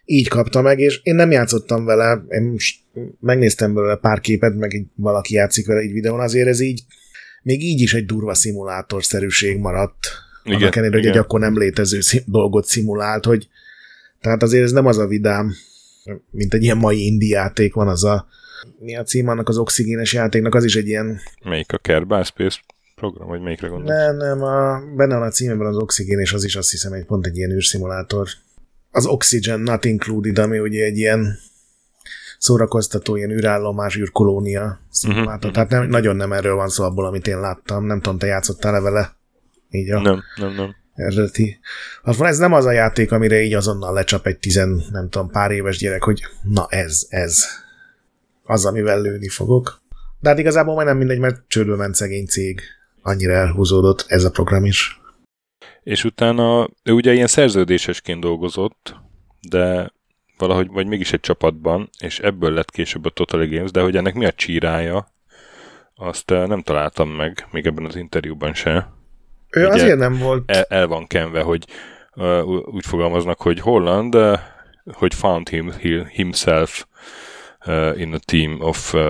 így 0.04 0.28
kapta 0.28 0.61
meg, 0.61 0.78
és 0.78 1.00
én 1.02 1.14
nem 1.14 1.30
játszottam 1.30 1.85
vele, 1.85 2.25
én 2.28 2.42
most 2.42 2.80
megnéztem 3.21 3.75
belőle 3.75 3.97
pár 3.97 4.21
képet, 4.21 4.54
meg 4.54 4.73
így 4.73 4.87
valaki 4.94 5.35
játszik 5.35 5.66
vele 5.66 5.80
egy 5.80 5.92
videón, 5.92 6.21
azért 6.21 6.49
ez 6.49 6.61
így, 6.61 6.83
még 7.42 7.62
így 7.62 7.80
is 7.80 7.94
egy 7.94 8.06
durva 8.06 8.35
szimulátorszerűség 8.35 9.59
maradt. 9.59 10.06
Igen, 10.44 10.61
annak 10.61 10.76
ellenére, 10.76 10.99
hogy 10.99 11.09
egy 11.11 11.16
akkor 11.16 11.40
nem 11.40 11.59
létező 11.59 11.99
dolgot 12.26 12.66
szimulált, 12.66 13.25
hogy 13.25 13.49
tehát 14.21 14.42
azért 14.42 14.64
ez 14.64 14.73
nem 14.73 14.87
az 14.87 14.99
a 14.99 15.06
vidám, 15.06 15.52
mint 16.30 16.54
egy 16.54 16.62
ilyen 16.62 16.76
mai 16.76 17.06
indi 17.06 17.28
játék 17.28 17.75
van, 17.75 17.88
az 17.88 18.04
a 18.04 18.26
mi 18.78 18.96
a 18.96 19.02
cím 19.02 19.28
annak 19.28 19.49
az 19.49 19.58
oxigénes 19.58 20.12
játéknak, 20.12 20.54
az 20.54 20.64
is 20.64 20.76
egy 20.76 20.87
ilyen... 20.87 21.20
Melyik 21.44 21.73
a 21.73 21.78
Kerbal 21.78 22.25
Space 22.25 22.58
program, 22.94 23.28
vagy 23.28 23.40
melyikre 23.40 23.68
gondolsz? 23.68 23.99
Nem, 23.99 24.16
nem, 24.16 24.42
a, 24.42 24.80
benne 24.96 25.18
van 25.18 25.26
a 25.26 25.30
címében 25.30 25.66
az 25.66 25.76
oxigén, 25.76 26.18
és 26.18 26.32
az 26.32 26.44
is 26.44 26.56
azt 26.56 26.70
hiszem 26.70 26.92
egy 26.92 27.04
pont 27.04 27.26
egy 27.26 27.37
ilyen 27.37 27.50
űrszimulátor. 27.50 28.28
Az 28.90 29.06
Oxygen 29.06 29.61
Not 29.61 29.84
Included, 29.84 30.38
ami 30.38 30.58
ugye 30.58 30.84
egy 30.84 30.96
ilyen 30.96 31.38
szórakoztató, 32.38 33.16
ilyen 33.16 33.30
űrállomás, 33.30 33.96
űrkolónia 33.96 34.80
szimulátor. 34.90 35.50
Uh-huh, 35.50 35.52
Tehát 35.52 35.70
nem, 35.70 35.88
nagyon 35.88 36.16
nem 36.16 36.32
erről 36.32 36.54
van 36.54 36.68
szó 36.68 36.84
abból, 36.84 37.06
amit 37.06 37.26
én 37.26 37.40
láttam. 37.40 37.84
Nem 37.84 38.00
tudom, 38.00 38.18
te 38.18 38.26
játszottál-e 38.26 38.80
vele? 38.80 39.16
Így 39.70 39.90
a... 39.90 40.00
Nem, 40.00 40.23
nem, 40.37 40.54
nem 40.54 40.75
eredeti. 40.94 41.58
Hát 42.02 42.20
ez 42.20 42.38
nem 42.38 42.52
az 42.52 42.64
a 42.64 42.72
játék, 42.72 43.12
amire 43.12 43.42
így 43.42 43.54
azonnal 43.54 43.92
lecsap 43.92 44.26
egy 44.26 44.38
tizen, 44.38 44.82
nem 44.90 45.08
tudom, 45.08 45.30
pár 45.30 45.50
éves 45.50 45.78
gyerek, 45.78 46.02
hogy 46.02 46.22
na 46.42 46.66
ez, 46.68 47.06
ez 47.08 47.44
az, 48.42 48.64
amivel 48.64 49.00
lőni 49.00 49.28
fogok. 49.28 49.82
De 50.20 50.28
hát 50.28 50.38
igazából 50.38 50.74
majdnem 50.74 50.96
mindegy, 50.96 51.18
mert 51.18 51.42
csődbe 51.48 51.76
ment 51.76 51.94
szegény 51.94 52.26
cég. 52.26 52.60
Annyira 53.02 53.32
elhúzódott 53.32 54.04
ez 54.08 54.24
a 54.24 54.30
program 54.30 54.64
is. 54.64 55.00
És 55.82 56.04
utána 56.04 56.68
ő 56.82 56.92
ugye 56.92 57.12
ilyen 57.12 57.26
szerződésesként 57.26 58.20
dolgozott, 58.20 58.94
de 59.48 59.92
valahogy, 60.38 60.68
vagy 60.68 60.86
mégis 60.86 61.12
egy 61.12 61.20
csapatban, 61.20 61.90
és 61.98 62.18
ebből 62.18 62.52
lett 62.52 62.70
később 62.70 63.04
a 63.04 63.10
Total 63.10 63.46
Games, 63.46 63.70
de 63.70 63.80
hogy 63.80 63.96
ennek 63.96 64.14
mi 64.14 64.24
a 64.24 64.32
csírája, 64.32 65.12
azt 65.94 66.30
eh, 66.30 66.46
nem 66.46 66.62
találtam 66.62 67.10
meg, 67.10 67.46
még 67.50 67.66
ebben 67.66 67.84
az 67.84 67.96
interjúban 67.96 68.54
se. 68.54 68.92
Ő 69.54 69.66
Ugye 69.66 69.75
azért 69.75 69.99
nem 69.99 70.18
volt... 70.18 70.50
El, 70.50 70.64
el 70.68 70.87
van 70.87 71.06
kenve, 71.06 71.40
hogy 71.40 71.64
uh, 72.14 72.46
úgy 72.46 72.87
fogalmaznak, 72.87 73.40
hogy 73.40 73.61
Holland, 73.61 74.14
uh, 74.14 74.38
hogy 74.92 75.14
found 75.14 75.49
him, 75.49 75.73
himself 76.08 76.84
uh, 77.66 78.00
in 78.00 78.14
a 78.14 78.18
team 78.25 78.61
of 78.61 78.94
uh, 78.94 79.00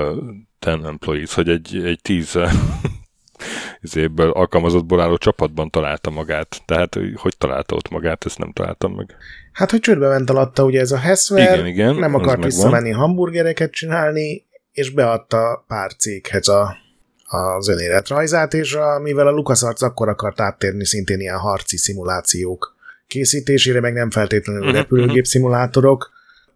ten 0.58 0.86
employees, 0.86 1.34
hogy 1.34 1.48
egy, 1.48 1.82
egy 1.84 2.00
tíz 2.02 2.38
izéből 3.80 4.30
alkalmazottból 4.30 5.00
álló 5.00 5.16
csapatban 5.16 5.70
találta 5.70 6.10
magát. 6.10 6.62
Tehát, 6.64 6.98
hogy 7.14 7.36
találta 7.38 7.74
ott 7.74 7.88
magát, 7.88 8.24
ezt 8.24 8.38
nem 8.38 8.52
találtam 8.52 8.92
meg. 8.92 9.16
Hát, 9.52 9.70
hogy 9.70 9.80
csődbe 9.80 10.08
ment 10.08 10.30
alatta, 10.30 10.64
ugye 10.64 10.80
ez 10.80 10.92
a 10.92 10.98
Hesver, 10.98 11.54
igen, 11.54 11.66
igen, 11.66 11.94
nem 11.94 12.14
akart 12.14 12.44
visszamenni 12.44 12.90
hamburgereket 12.90 13.70
csinálni, 13.70 14.46
és 14.72 14.90
beadta 14.90 15.64
pár 15.68 15.92
céghez 15.96 16.48
a 16.48 16.76
az 17.34 17.68
önéletrajzát, 17.68 18.54
és 18.54 18.74
a, 18.74 18.98
mivel 18.98 19.26
a 19.26 19.30
LucasArts 19.30 19.82
akkor 19.82 20.08
akart 20.08 20.40
áttérni 20.40 20.84
szintén 20.84 21.20
ilyen 21.20 21.38
harci 21.38 21.76
szimulációk 21.76 22.74
készítésére, 23.06 23.80
meg 23.80 23.92
nem 23.92 24.10
feltétlenül 24.10 24.62
uh-huh, 24.62 24.76
repülőgép 24.76 25.24
szimulátorok, 25.24 26.12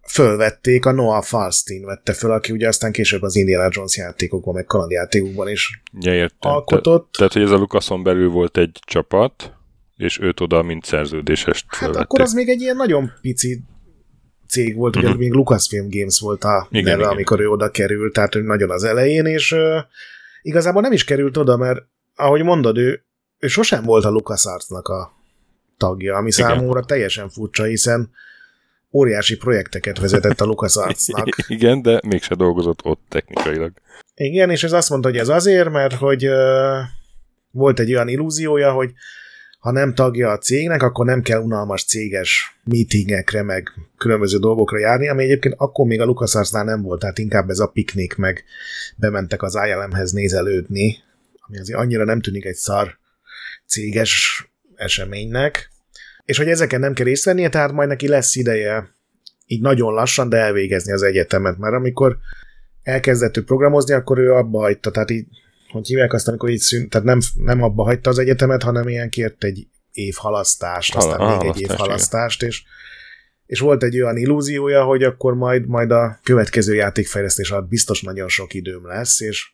fölvették, 0.08 0.86
a 0.86 0.92
Noah 0.92 1.22
Falstein 1.22 1.84
vette 1.84 2.12
föl, 2.12 2.30
aki 2.30 2.52
ugye 2.52 2.68
aztán 2.68 2.92
később 2.92 3.22
az 3.22 3.36
Indiana 3.36 3.68
Jones 3.70 3.96
játékokban, 3.96 4.54
meg 4.54 4.64
kalandjátékokban 4.64 5.48
is 5.48 5.82
ja, 6.00 6.14
értem. 6.14 6.50
alkotott. 6.50 7.08
Te, 7.10 7.18
tehát, 7.18 7.32
hogy 7.32 7.42
ez 7.42 7.50
a 7.50 7.56
Lucason 7.56 8.02
belül 8.02 8.30
volt 8.30 8.56
egy 8.56 8.78
csapat, 8.86 9.52
és 9.96 10.20
őt 10.20 10.40
oda, 10.40 10.62
mint 10.62 10.84
szerződésest 10.84 11.64
Hát 11.68 11.78
fölvették. 11.78 12.02
akkor 12.02 12.20
az 12.20 12.32
még 12.32 12.48
egy 12.48 12.60
ilyen 12.60 12.76
nagyon 12.76 13.12
pici 13.20 13.60
cég 14.48 14.76
volt, 14.76 14.96
uh-huh. 14.96 15.10
ugye 15.10 15.18
mhm. 15.18 15.24
még 15.24 15.32
Lucasfilm 15.32 15.86
Games 15.90 16.20
volt 16.20 16.44
a 16.44 16.66
igen, 16.70 16.84
neve, 16.84 16.98
igen. 16.98 17.10
amikor 17.10 17.40
ő 17.40 17.48
oda 17.48 17.70
került, 17.70 18.12
tehát 18.12 18.34
nagyon 18.34 18.70
az 18.70 18.84
elején, 18.84 19.26
és 19.26 19.54
igazából 20.48 20.82
nem 20.82 20.92
is 20.92 21.04
került 21.04 21.36
oda, 21.36 21.56
mert 21.56 21.78
ahogy 22.16 22.42
mondod, 22.42 22.78
ő, 22.78 23.04
ő 23.38 23.46
sosem 23.46 23.84
volt 23.84 24.04
a 24.04 24.10
LucasArts-nak 24.10 24.88
a 24.88 25.12
tagja, 25.76 26.16
ami 26.16 26.28
Igen. 26.28 26.48
számomra 26.48 26.84
teljesen 26.84 27.28
furcsa, 27.28 27.64
hiszen 27.64 28.10
óriási 28.92 29.36
projekteket 29.36 29.98
vezetett 29.98 30.40
a 30.40 30.44
LucasArts-nak. 30.44 31.28
Igen, 31.48 31.82
de 31.82 32.00
mégse 32.06 32.34
dolgozott 32.34 32.84
ott 32.84 33.02
technikailag. 33.08 33.72
Igen, 34.14 34.50
és 34.50 34.64
ez 34.64 34.72
azt 34.72 34.90
mondta, 34.90 35.08
hogy 35.08 35.18
ez 35.18 35.28
azért, 35.28 35.70
mert 35.70 35.94
hogy 35.94 36.26
uh, 36.26 36.78
volt 37.50 37.80
egy 37.80 37.92
olyan 37.92 38.08
illúziója, 38.08 38.72
hogy 38.72 38.92
ha 39.58 39.70
nem 39.70 39.94
tagja 39.94 40.30
a 40.30 40.38
cégnek, 40.38 40.82
akkor 40.82 41.06
nem 41.06 41.22
kell 41.22 41.40
unalmas 41.40 41.84
céges 41.84 42.58
meetingekre, 42.64 43.42
meg 43.42 43.72
különböző 43.96 44.38
dolgokra 44.38 44.78
járni, 44.78 45.08
ami 45.08 45.22
egyébként 45.24 45.54
akkor 45.56 45.86
még 45.86 46.00
a 46.00 46.04
LucasArts-nál 46.04 46.64
nem 46.64 46.82
volt, 46.82 47.00
tehát 47.00 47.18
inkább 47.18 47.48
ez 47.48 47.58
a 47.58 47.66
piknik, 47.66 48.16
meg 48.16 48.44
bementek 48.96 49.42
az 49.42 49.58
ILM-hez 49.66 50.12
nézelődni, 50.12 50.96
ami 51.46 51.58
azért 51.58 51.78
annyira 51.78 52.04
nem 52.04 52.20
tűnik 52.20 52.44
egy 52.44 52.54
szar 52.54 52.98
céges 53.66 54.44
eseménynek, 54.74 55.70
és 56.24 56.36
hogy 56.36 56.48
ezeken 56.48 56.80
nem 56.80 56.92
kell 56.94 57.06
részt 57.06 57.24
vennie, 57.24 57.48
tehát 57.48 57.72
majd 57.72 57.88
neki 57.88 58.08
lesz 58.08 58.36
ideje 58.36 58.96
így 59.46 59.60
nagyon 59.60 59.92
lassan, 59.92 60.28
de 60.28 60.36
elvégezni 60.36 60.92
az 60.92 61.02
egyetemet, 61.02 61.58
mert 61.58 61.74
amikor 61.74 62.18
elkezdett 62.82 63.36
ő 63.36 63.44
programozni, 63.44 63.94
akkor 63.94 64.18
ő 64.18 64.32
abba 64.32 64.58
hagyta, 64.58 64.90
tehát 64.90 65.10
így 65.10 65.26
hogy 65.70 65.86
hívják 65.86 66.12
azt, 66.12 66.28
amikor 66.28 66.48
így 66.48 66.58
szűnt, 66.58 66.90
tehát 66.90 67.06
nem, 67.06 67.18
nem 67.34 67.62
abba 67.62 67.82
hagyta 67.82 68.10
az 68.10 68.18
egyetemet, 68.18 68.62
hanem 68.62 68.88
ilyen 68.88 69.10
kért 69.10 69.44
egy 69.44 69.66
év 69.92 70.14
halasztást, 70.16 70.94
aztán 70.94 71.18
Hala, 71.18 71.42
még 71.42 71.50
egy 71.54 71.60
év 71.60 71.68
halasztást, 71.68 72.42
és, 72.42 72.62
és 73.46 73.60
volt 73.60 73.82
egy 73.82 74.00
olyan 74.00 74.16
illúziója, 74.16 74.84
hogy 74.84 75.02
akkor 75.02 75.34
majd, 75.34 75.66
majd 75.66 75.90
a 75.90 76.18
következő 76.22 76.74
játékfejlesztés 76.74 77.50
alatt 77.50 77.68
biztos 77.68 78.02
nagyon 78.02 78.28
sok 78.28 78.54
időm 78.54 78.86
lesz, 78.86 79.20
és 79.20 79.50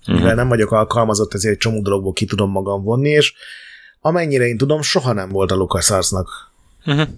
uh-huh. 0.00 0.16
mivel 0.16 0.34
nem 0.34 0.48
vagyok 0.48 0.70
alkalmazott, 0.70 1.34
ezért 1.34 1.52
egy 1.52 1.60
csomó 1.60 1.82
dologból 1.82 2.12
ki 2.12 2.24
tudom 2.24 2.50
magam 2.50 2.82
vonni, 2.82 3.10
és 3.10 3.34
amennyire 4.00 4.46
én 4.46 4.56
tudom, 4.56 4.82
soha 4.82 5.12
nem 5.12 5.28
volt 5.28 5.50
a 5.50 5.54
LucasArts-nak 5.54 6.28
uh-huh. 6.86 7.08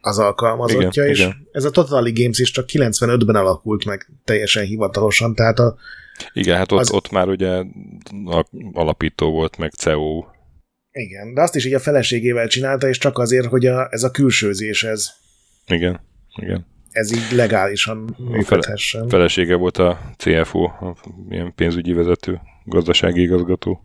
az 0.00 0.18
alkalmazottja, 0.18 1.02
igen, 1.02 1.14
és 1.14 1.18
igen. 1.18 1.48
ez 1.52 1.64
a 1.64 1.70
Totally 1.70 2.12
Games 2.12 2.38
is 2.38 2.50
csak 2.50 2.64
95-ben 2.72 3.36
alakult 3.36 3.84
meg 3.84 4.10
teljesen 4.24 4.64
hivatalosan, 4.64 5.34
tehát 5.34 5.58
a 5.58 5.76
igen, 6.32 6.56
hát 6.56 6.72
ott, 6.72 6.80
az... 6.80 6.90
ott 6.90 7.10
már 7.10 7.28
ugye 7.28 7.62
alapító 8.72 9.30
volt, 9.30 9.56
meg 9.56 9.72
CEO. 9.72 10.24
Igen, 10.92 11.34
de 11.34 11.42
azt 11.42 11.56
is 11.56 11.64
így 11.64 11.74
a 11.74 11.78
feleségével 11.78 12.48
csinálta, 12.48 12.88
és 12.88 12.98
csak 12.98 13.18
azért, 13.18 13.46
hogy 13.46 13.66
a, 13.66 13.88
ez 13.90 14.02
a 14.02 14.10
külsőzés, 14.10 14.84
ez... 14.84 15.10
Igen, 15.66 16.00
igen. 16.36 16.66
Ez 16.90 17.12
így 17.12 17.36
legálisan 17.36 18.16
működhessen. 18.18 19.08
Felesége 19.08 19.54
volt 19.54 19.78
a 19.78 20.14
CFO, 20.16 20.64
a 20.64 20.96
ilyen 21.28 21.52
pénzügyi 21.54 21.92
vezető, 21.92 22.40
gazdasági 22.64 23.20
igazgató. 23.20 23.80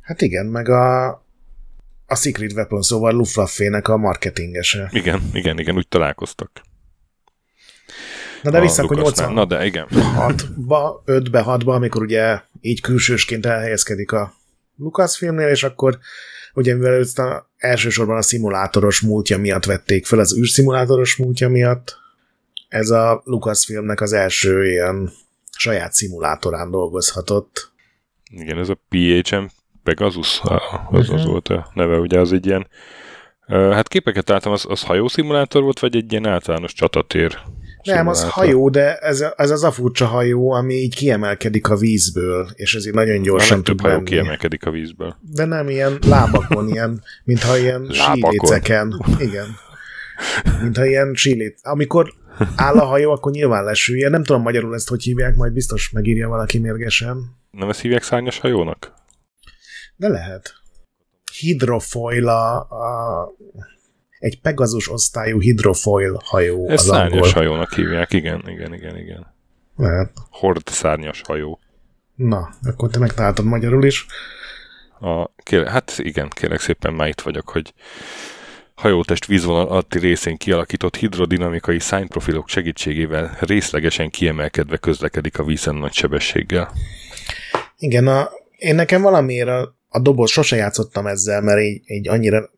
Hát 0.00 0.20
igen, 0.20 0.46
meg 0.46 0.68
a, 0.68 1.08
a 2.06 2.14
Secret 2.14 2.52
Weapon, 2.52 2.82
szóval 2.82 3.12
Luftwaffe-nek 3.12 3.88
a 3.88 3.96
marketingese. 3.96 4.88
Igen, 4.92 5.20
igen, 5.32 5.58
igen, 5.58 5.76
úgy 5.76 5.88
találkoztak. 5.88 6.50
Na 8.42 8.50
de 8.50 8.60
vissza, 8.60 8.82
akkor 8.82 8.96
80 8.96 9.32
Na 9.32 9.44
de 9.44 9.66
igen. 9.66 9.86
6-ba, 9.90 11.00
5-be, 11.06 11.44
6-ba, 11.46 11.74
amikor 11.74 12.02
ugye 12.02 12.40
így 12.60 12.80
külsősként 12.80 13.46
elhelyezkedik 13.46 14.12
a 14.12 14.32
Lucasfilmnél, 14.76 15.48
és 15.48 15.62
akkor 15.62 15.98
ugye 16.54 16.74
mivel 16.74 16.92
őt 16.92 17.18
a, 17.18 17.50
elsősorban 17.56 18.16
a 18.16 18.22
szimulátoros 18.22 19.00
múltja 19.00 19.38
miatt 19.38 19.64
vették 19.64 20.06
fel, 20.06 20.18
az 20.18 20.36
űrszimulátoros 20.38 21.16
múltja 21.16 21.48
miatt, 21.48 21.98
ez 22.68 22.90
a 22.90 23.22
Lucasfilmnek 23.24 24.00
az 24.00 24.12
első 24.12 24.70
ilyen 24.70 25.12
saját 25.50 25.92
szimulátorán 25.92 26.70
dolgozhatott. 26.70 27.72
Igen, 28.30 28.58
ez 28.58 28.68
a 28.68 28.78
PHM 28.88 29.44
Pegasus, 29.82 30.40
az, 30.42 30.60
az 30.90 31.08
uh-huh. 31.08 31.24
volt 31.24 31.48
a 31.48 31.70
neve, 31.74 31.98
ugye 31.98 32.20
az 32.20 32.32
egy 32.32 32.46
ilyen 32.46 32.66
Hát 33.50 33.88
képeket 33.88 34.28
láttam, 34.28 34.52
az, 34.52 34.66
az 34.68 34.82
hajószimulátor 34.82 35.62
volt, 35.62 35.78
vagy 35.78 35.96
egy 35.96 36.12
ilyen 36.12 36.26
általános 36.26 36.72
csatatér? 36.72 37.38
Nem, 37.82 38.08
az 38.08 38.30
hajó, 38.30 38.68
de 38.68 38.96
ez, 38.96 39.24
ez 39.36 39.50
az 39.50 39.64
a 39.64 39.70
furcsa 39.70 40.06
hajó, 40.06 40.50
ami 40.50 40.74
így 40.74 40.94
kiemelkedik 40.94 41.68
a 41.68 41.76
vízből, 41.76 42.48
és 42.54 42.74
ez 42.74 42.86
így 42.86 42.94
nagyon 42.94 43.22
gyorsan 43.22 43.56
nem 43.56 43.64
tud 43.64 43.76
több 43.76 43.84
hajó 43.84 43.94
menni. 43.94 44.08
kiemelkedik 44.08 44.66
a 44.66 44.70
vízből. 44.70 45.16
De 45.20 45.44
nem 45.44 45.68
ilyen 45.68 45.98
lábakon, 46.06 46.68
ilyen, 46.68 47.02
mintha 47.24 47.58
ilyen 47.58 47.90
síléceken. 48.14 49.04
Igen. 49.18 49.46
Mintha 50.62 50.84
ilyen 50.86 51.14
sílét. 51.14 51.58
Amikor 51.62 52.12
áll 52.56 52.78
a 52.78 52.84
hajó, 52.84 53.12
akkor 53.12 53.32
nyilván 53.32 53.64
lesülje. 53.64 54.08
Nem 54.08 54.22
tudom 54.22 54.42
magyarul 54.42 54.74
ezt, 54.74 54.88
hogy 54.88 55.02
hívják, 55.02 55.36
majd 55.36 55.52
biztos 55.52 55.90
megírja 55.90 56.28
valaki 56.28 56.58
mérgesen. 56.58 57.36
Nem 57.50 57.68
ezt 57.68 57.80
hívják 57.80 58.02
szárnyas 58.02 58.38
hajónak? 58.38 58.92
De 59.96 60.08
lehet. 60.08 60.54
Hidrofoil 61.38 62.28
a, 62.28 62.56
a 62.58 63.28
egy 64.20 64.40
Pegasus 64.40 64.90
osztályú 64.90 65.40
hidrofoil 65.40 66.20
hajó 66.24 66.68
Ez 66.68 66.80
az 66.80 66.86
szárnyas 66.86 67.12
angol. 67.12 67.30
hajónak 67.32 67.72
hívják, 67.72 68.12
igen, 68.12 68.42
igen, 68.46 68.74
igen, 68.74 68.96
igen. 68.96 69.34
Lehet. 69.76 70.12
Hord 70.30 70.66
szárnyas 70.66 71.22
hajó. 71.26 71.58
Na, 72.14 72.48
akkor 72.62 72.90
te 72.90 72.98
megtaláltad 72.98 73.44
magyarul 73.44 73.84
is. 73.84 74.06
A, 75.00 75.30
kér, 75.42 75.66
hát 75.66 75.94
igen, 75.96 76.28
kérlek 76.28 76.60
szépen 76.60 76.94
már 76.94 77.08
itt 77.08 77.20
vagyok, 77.20 77.48
hogy 77.48 77.74
hajótest 78.74 79.26
vízvonal 79.26 79.66
alatti 79.66 79.98
részén 79.98 80.36
kialakított 80.36 80.96
hidrodinamikai 80.96 81.78
szányprofilok 81.78 82.48
segítségével 82.48 83.36
részlegesen 83.40 84.10
kiemelkedve 84.10 84.76
közlekedik 84.76 85.38
a 85.38 85.44
vízen 85.44 85.74
nagy 85.74 85.92
sebességgel. 85.92 86.72
Igen, 87.78 88.06
a, 88.06 88.30
én 88.56 88.74
nekem 88.74 89.02
valamiért 89.02 89.48
a, 89.48 89.76
a 89.88 90.00
doboz, 90.00 90.30
sose 90.30 90.56
játszottam 90.56 91.06
ezzel, 91.06 91.40
mert 91.40 91.60
így, 91.60 91.82
így 91.84 92.08
annyira 92.08 92.50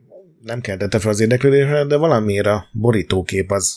nem 0.45 0.61
keltette 0.61 0.99
fel 0.99 1.11
az 1.11 1.21
érdeklődésre, 1.21 1.85
de 1.85 1.97
valamiért 1.97 2.47
a 2.47 2.67
borítókép 2.73 3.51
az 3.51 3.77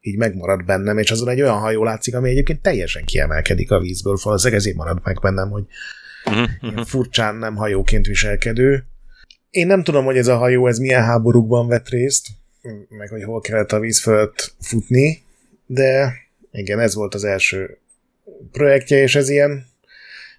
így 0.00 0.16
megmarad 0.16 0.64
bennem, 0.64 0.98
és 0.98 1.10
azon 1.10 1.28
egy 1.28 1.40
olyan 1.40 1.58
hajó 1.58 1.84
látszik, 1.84 2.14
ami 2.14 2.30
egyébként 2.30 2.62
teljesen 2.62 3.04
kiemelkedik 3.04 3.70
a 3.70 3.80
vízből, 3.80 4.16
valószínűleg 4.22 4.60
ezért 4.60 4.76
marad 4.76 5.00
meg 5.04 5.18
bennem, 5.20 5.50
hogy 5.50 5.64
ilyen 6.60 6.84
furcsán 6.84 7.34
nem 7.34 7.56
hajóként 7.56 8.06
viselkedő. 8.06 8.84
Én 9.50 9.66
nem 9.66 9.84
tudom, 9.84 10.04
hogy 10.04 10.16
ez 10.16 10.26
a 10.26 10.36
hajó 10.36 10.66
ez 10.66 10.78
milyen 10.78 11.04
háborúkban 11.04 11.68
vett 11.68 11.88
részt, 11.88 12.26
meg 12.88 13.08
hogy 13.08 13.22
hol 13.22 13.40
kellett 13.40 13.72
a 13.72 13.80
víz 13.80 14.00
fölött 14.00 14.54
futni, 14.60 15.22
de 15.66 16.12
igen, 16.52 16.80
ez 16.80 16.94
volt 16.94 17.14
az 17.14 17.24
első 17.24 17.78
projektje, 18.52 19.02
és 19.02 19.14
ez 19.14 19.28
ilyen 19.28 19.66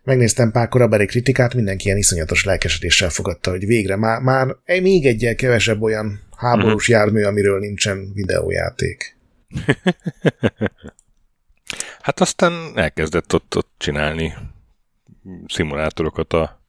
megnéztem 0.03 0.51
pár 0.51 0.67
korabeli 0.67 1.05
kritikát, 1.05 1.53
mindenki 1.53 1.85
ilyen 1.85 1.97
iszonyatos 1.97 2.45
lelkesedéssel 2.45 3.09
fogadta, 3.09 3.49
hogy 3.49 3.65
végre 3.65 3.95
már, 3.95 4.21
már 4.21 4.55
egy, 4.63 4.81
még 4.81 5.05
egyel 5.05 5.35
kevesebb 5.35 5.81
olyan 5.81 6.19
háborús 6.37 6.89
jármű, 6.89 7.23
amiről 7.23 7.59
nincsen 7.59 8.11
videójáték. 8.13 9.15
Hát 12.01 12.19
aztán 12.19 12.71
elkezdett 12.75 13.33
ott, 13.33 13.57
ott 13.57 13.71
csinálni 13.77 14.33
szimulátorokat 15.47 16.33
a, 16.33 16.61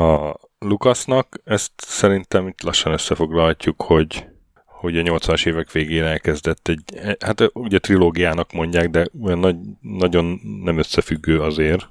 a 0.00 0.36
Lucasnak. 0.58 1.40
Ezt 1.44 1.72
szerintem 1.76 2.48
itt 2.48 2.62
lassan 2.62 2.92
összefoglalhatjuk, 2.92 3.82
hogy 3.82 4.26
hogy 4.64 4.98
a 4.98 5.02
80-as 5.02 5.46
évek 5.46 5.72
végén 5.72 6.04
elkezdett 6.04 6.68
egy, 6.68 6.82
hát 7.20 7.50
ugye 7.52 7.78
trilógiának 7.78 8.52
mondják, 8.52 8.90
de 8.90 9.08
olyan 9.22 9.38
nagy, 9.38 9.56
nagyon 9.80 10.40
nem 10.64 10.78
összefüggő 10.78 11.40
azért. 11.40 11.88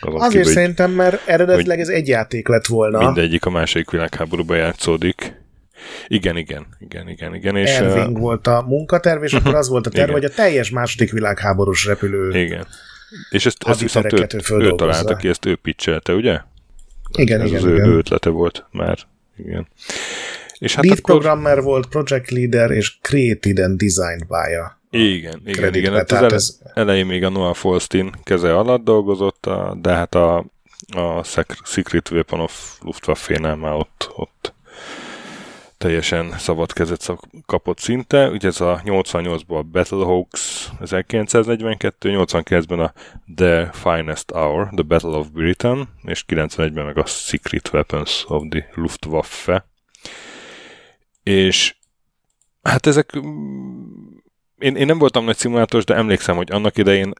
Azon 0.00 0.20
azért 0.20 0.32
kívül, 0.32 0.52
szerintem, 0.52 0.90
mert 0.90 1.28
eredetileg 1.28 1.80
ez 1.80 1.88
egy 1.88 2.08
játék 2.08 2.48
lett 2.48 2.66
volna. 2.66 2.98
Mindegyik 2.98 3.44
a 3.44 3.50
második 3.50 3.90
világháborúban 3.90 4.56
játszódik. 4.56 5.44
Igen, 6.06 6.36
igen, 6.36 6.66
igen, 6.78 7.08
igen, 7.08 7.34
igen. 7.34 7.56
És, 7.56 7.70
Erving 7.70 8.16
uh, 8.16 8.20
volt 8.20 8.46
a 8.46 8.64
munkaterv, 8.66 9.22
és 9.22 9.32
akkor 9.32 9.54
az 9.54 9.68
volt 9.68 9.86
a 9.86 9.90
terv, 9.90 10.10
hogy 10.10 10.24
a 10.24 10.30
teljes 10.30 10.70
második 10.70 11.12
világháborús 11.12 11.86
repülő 11.86 12.40
Igen. 12.40 12.66
És 13.30 13.46
ezt, 13.46 13.62
ezt 13.66 13.80
viszont 13.80 14.12
ő, 14.12 14.26
ő 14.58 14.70
találta 14.70 15.16
ki, 15.16 15.28
ezt 15.28 15.46
ő 15.46 15.56
pitchelte, 15.56 16.12
ugye? 16.12 16.40
Igen, 17.12 17.40
ez 17.40 17.46
igen, 17.46 17.62
az 17.62 17.68
igen. 17.68 17.88
ő 17.88 17.96
ötlete 17.96 18.30
volt 18.30 18.66
már. 18.70 18.98
Igen. 19.36 19.68
És 20.58 20.74
hát 20.74 20.84
Lead 20.84 20.98
akkor... 20.98 21.14
programmer 21.14 21.62
volt, 21.62 21.86
project 21.86 22.30
leader, 22.30 22.70
és 22.70 22.98
created 23.00 23.58
and 23.58 23.78
designed 23.78 24.26
by 24.26 24.54
a 24.54 24.75
igen, 24.90 25.40
igen, 25.44 25.74
igen. 25.74 25.92
Hát 25.92 26.12
az 26.12 26.32
ez... 26.32 26.58
elején 26.74 27.06
még 27.06 27.24
a 27.24 27.28
Noah 27.28 27.54
Falstein 27.54 28.14
keze 28.22 28.56
alatt 28.56 28.84
dolgozott, 28.84 29.50
de 29.74 29.90
hát 29.90 30.14
a, 30.14 30.44
a 30.96 31.22
Secret 31.64 32.10
Weapon 32.10 32.40
of 32.40 32.78
Luftwaffe-nál 32.82 33.56
már 33.56 33.74
ott, 33.74 34.10
ott 34.16 34.54
teljesen 35.78 36.38
szabad 36.38 36.72
kezet 36.72 37.12
kapott 37.46 37.78
szinte. 37.78 38.30
Ugye 38.30 38.48
ez 38.48 38.60
a 38.60 38.80
88-ban 38.84 39.58
a 39.58 39.62
Battlehawks 39.62 40.68
1942, 40.80 42.16
89-ben 42.18 42.80
a 42.80 42.92
The 43.34 43.70
Finest 43.72 44.30
Hour, 44.30 44.68
The 44.74 44.82
Battle 44.82 45.16
of 45.16 45.28
Britain, 45.28 45.88
és 46.04 46.24
91-ben 46.28 46.84
meg 46.84 46.98
a 46.98 47.06
Secret 47.06 47.70
Weapons 47.72 48.24
of 48.28 48.42
the 48.48 48.68
Luftwaffe. 48.74 49.66
És 51.22 51.74
hát 52.62 52.86
ezek 52.86 53.12
én, 54.58 54.76
én 54.76 54.86
nem 54.86 54.98
voltam 54.98 55.24
nagy 55.24 55.36
szimulátoros, 55.36 55.84
de 55.84 55.94
emlékszem, 55.94 56.36
hogy 56.36 56.52
annak 56.52 56.78
idején 56.78 57.12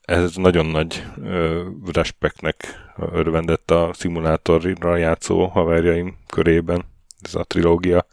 ez 0.00 0.36
nagyon 0.36 0.66
nagy 0.66 1.04
ö, 1.22 1.66
respektnek 1.92 2.64
örvendett 3.12 3.70
a 3.70 3.90
szimulátorra 3.94 4.96
játszó 4.96 5.46
haverjaim 5.46 6.16
körében, 6.28 6.84
ez 7.20 7.34
a 7.34 7.44
trilógia. 7.44 8.06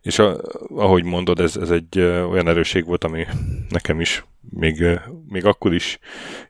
És 0.00 0.18
a, 0.18 0.40
ahogy 0.68 1.04
mondod, 1.04 1.40
ez, 1.40 1.56
ez 1.56 1.70
egy 1.70 1.98
ö, 1.98 2.22
olyan 2.22 2.48
erősség 2.48 2.84
volt, 2.84 3.04
ami 3.04 3.26
nekem 3.68 4.00
is 4.00 4.24
még, 4.50 4.84
még 5.28 5.44
akkor 5.44 5.74
is 5.74 5.98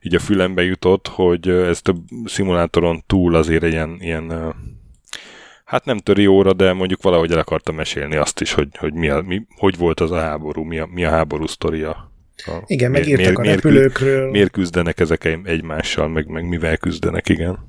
így 0.01 0.15
a 0.15 0.19
fülembe 0.19 0.63
jutott, 0.63 1.07
hogy 1.07 1.49
ez 1.49 1.81
több 1.81 1.97
szimulátoron 2.25 3.03
túl 3.07 3.35
azért 3.35 3.63
ilyen, 3.63 3.97
ilyen 3.99 4.53
hát 5.71 5.85
nem 5.85 5.97
töri 5.97 6.27
óra, 6.27 6.53
de 6.53 6.73
mondjuk 6.73 7.01
valahogy 7.01 7.31
el 7.31 7.37
akartam 7.37 7.75
mesélni 7.75 8.15
azt 8.15 8.41
is, 8.41 8.53
hogy, 8.53 8.67
hogy 8.77 8.93
mi 8.93 9.09
a, 9.09 9.21
mi, 9.21 9.41
hogy 9.57 9.77
volt 9.77 9.99
az 9.99 10.11
a 10.11 10.19
háború, 10.19 10.63
mi 10.63 10.79
a, 10.79 10.85
mi 10.85 11.03
a 11.03 11.09
háború 11.09 11.47
sztoria. 11.47 12.11
A, 12.35 12.63
igen, 12.65 12.91
meg 12.91 13.07
írtak 13.07 13.37
a 13.39 13.43
repülőkről. 13.43 14.29
Miért 14.29 14.51
küzdenek 14.51 14.99
ezek 14.99 15.39
egymással, 15.43 16.07
meg, 16.07 16.27
meg 16.27 16.47
mivel 16.47 16.77
küzdenek, 16.77 17.29
igen. 17.29 17.59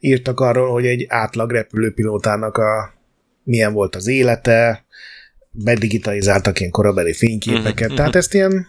Írtak 0.00 0.40
arról, 0.40 0.72
hogy 0.72 0.86
egy 0.86 1.06
átlag 1.08 1.50
repülőpilótának 1.50 2.56
a 2.56 2.94
milyen 3.42 3.72
volt 3.72 3.94
az 3.94 4.06
élete, 4.06 4.84
bedigitalizáltak 5.50 6.60
ilyen 6.60 6.72
korabeli 6.72 7.12
fényképeket, 7.12 7.88
mm-hmm. 7.88 7.96
tehát 7.96 8.14
ezt 8.14 8.34
ilyen 8.34 8.66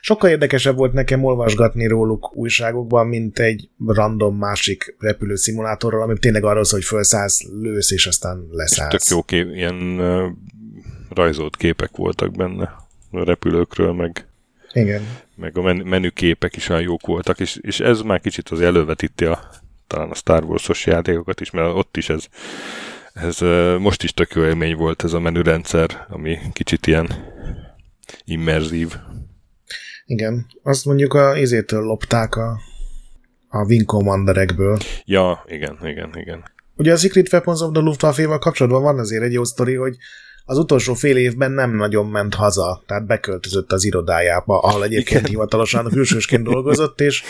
sokkal 0.00 0.30
érdekesebb 0.30 0.76
volt 0.76 0.92
nekem 0.92 1.24
olvasgatni 1.24 1.86
róluk 1.86 2.36
újságokban, 2.36 3.06
mint 3.06 3.38
egy 3.38 3.68
random 3.86 4.36
másik 4.36 4.96
repülőszimulátorral, 4.98 6.02
ami 6.02 6.18
tényleg 6.18 6.44
arról 6.44 6.64
szól, 6.64 6.78
hogy 6.78 6.88
felszállsz, 6.88 7.42
lősz, 7.60 7.90
és 7.90 8.06
aztán 8.06 8.46
leszállsz. 8.50 8.94
És 8.94 9.00
tök 9.00 9.10
jó 9.10 9.22
kép, 9.22 9.54
ilyen 9.54 9.74
uh, 9.74 10.30
rajzolt 11.08 11.56
képek 11.56 11.96
voltak 11.96 12.32
benne 12.32 12.76
a 13.10 13.24
repülőkről, 13.24 13.92
meg 13.92 14.26
igen. 14.72 15.02
Meg 15.34 15.58
a 15.58 15.62
men- 15.62 15.86
menüképek 15.86 16.56
is 16.56 16.68
olyan 16.68 16.82
jók 16.82 17.06
voltak, 17.06 17.40
és, 17.40 17.58
és 17.60 17.80
ez 17.80 18.00
már 18.00 18.20
kicsit 18.20 18.48
az 18.48 18.60
elővetíti 18.60 19.24
a, 19.24 19.50
talán 19.86 20.10
a 20.10 20.14
Star 20.14 20.44
Wars-os 20.44 20.86
játékokat 20.86 21.40
is, 21.40 21.50
mert 21.50 21.74
ott 21.74 21.96
is 21.96 22.08
ez, 22.08 22.24
ez 23.12 23.38
most 23.78 24.02
is 24.02 24.14
tök 24.14 24.32
jó 24.32 24.44
élmény 24.44 24.76
volt 24.76 25.04
ez 25.04 25.12
a 25.12 25.20
menürendszer, 25.20 26.06
ami 26.08 26.38
kicsit 26.52 26.86
ilyen 26.86 27.08
immerzív. 28.24 28.96
Igen, 30.08 30.46
azt 30.62 30.84
mondjuk 30.84 31.14
a 31.14 31.36
izétől 31.36 31.82
lopták 31.82 32.36
a, 32.36 32.60
a 33.48 33.64
Wing 33.64 33.84
Commanderekből. 33.84 34.78
Ja, 35.04 35.44
igen, 35.46 35.78
igen, 35.82 36.10
igen. 36.14 36.44
Ugye 36.76 36.92
a 36.92 36.96
Secret 36.96 37.32
Weapons 37.32 37.60
of 37.60 37.72
the 37.72 37.82
Luftwaffe-val 37.82 38.38
kapcsolatban 38.38 38.82
van 38.82 38.98
azért 38.98 39.22
egy 39.22 39.32
jó 39.32 39.44
sztori, 39.44 39.74
hogy 39.74 39.96
az 40.44 40.58
utolsó 40.58 40.94
fél 40.94 41.16
évben 41.16 41.50
nem 41.50 41.76
nagyon 41.76 42.06
ment 42.06 42.34
haza, 42.34 42.82
tehát 42.86 43.06
beköltözött 43.06 43.72
az 43.72 43.84
irodájába, 43.84 44.58
ahol 44.58 44.84
egyébként 44.84 45.20
Igen. 45.20 45.30
hivatalosan 45.30 45.84
külsősként 45.84 46.44
dolgozott, 46.52 47.00
és, 47.00 47.22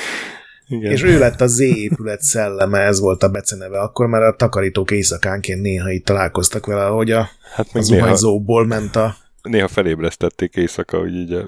Igen. 0.68 0.92
és 0.92 1.02
ő 1.02 1.18
lett 1.18 1.40
a 1.40 1.46
Z 1.46 1.60
épület 1.60 2.22
szelleme, 2.22 2.78
ez 2.78 3.00
volt 3.00 3.22
a 3.22 3.28
beceneve. 3.28 3.80
Akkor 3.80 4.06
már 4.06 4.22
a 4.22 4.36
takarítók 4.36 4.90
éjszakánként 4.90 5.62
néha 5.62 5.90
itt 5.90 6.04
találkoztak 6.04 6.66
vele, 6.66 6.86
hogy 6.86 7.10
a, 7.10 7.28
hát 7.54 7.68
a 7.72 7.80
zuhanyzóból 7.80 8.66
ment 8.66 8.96
a... 8.96 9.16
Néha 9.42 9.68
felébresztették 9.68 10.54
éjszaka, 10.54 10.98
hogy 10.98 11.14
így 11.14 11.44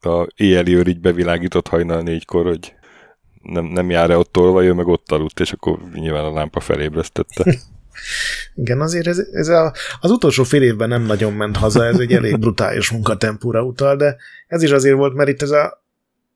a, 0.00 0.26
éjjeli 0.36 0.74
őr 0.74 0.86
így 0.86 1.00
bevilágított 1.00 1.68
hajnal 1.68 2.02
négykor, 2.02 2.44
hogy 2.44 2.74
nem, 3.42 3.64
nem 3.64 3.90
jár-e 3.90 4.16
ott 4.16 4.32
tolva, 4.32 4.64
ő 4.64 4.72
meg 4.72 4.86
ott 4.86 5.12
aludt, 5.12 5.40
és 5.40 5.52
akkor 5.52 5.78
nyilván 5.92 6.24
a 6.24 6.32
lámpa 6.32 6.60
felébresztette. 6.60 7.44
Igen, 8.54 8.80
azért 8.80 9.06
ez, 9.06 9.18
ez 9.18 9.48
a, 9.48 9.74
az 10.00 10.10
utolsó 10.10 10.42
fél 10.42 10.62
évben 10.62 10.88
nem 10.88 11.02
nagyon 11.02 11.32
ment 11.32 11.56
haza, 11.56 11.84
ez 11.84 11.98
egy 11.98 12.12
elég 12.12 12.38
brutális 12.38 12.90
munkatempúra 12.90 13.62
utal, 13.62 13.96
de 13.96 14.16
ez 14.46 14.62
is 14.62 14.70
azért 14.70 14.96
volt, 14.96 15.14
mert 15.14 15.28
itt 15.28 15.42
ez 15.42 15.50
a, 15.50 15.84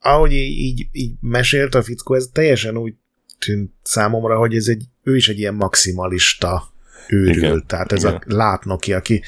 ahogy 0.01 0.33
így, 0.33 0.59
így, 0.59 0.89
így 0.93 1.13
mesélt 1.21 1.75
a 1.75 1.83
fickó, 1.83 2.15
ez 2.15 2.29
teljesen 2.33 2.77
úgy 2.77 2.95
tűnt 3.39 3.73
számomra, 3.83 4.39
hogy 4.39 4.55
ez 4.55 4.67
egy, 4.67 4.85
ő 5.03 5.17
is 5.17 5.29
egy 5.29 5.39
ilyen 5.39 5.55
maximalista 5.55 6.73
őrült, 7.09 7.37
igen, 7.37 7.67
tehát 7.67 7.93
ez 7.93 8.03
igen. 8.03 8.15
a 8.15 8.21
látnoki, 8.27 8.93
aki 8.93 9.23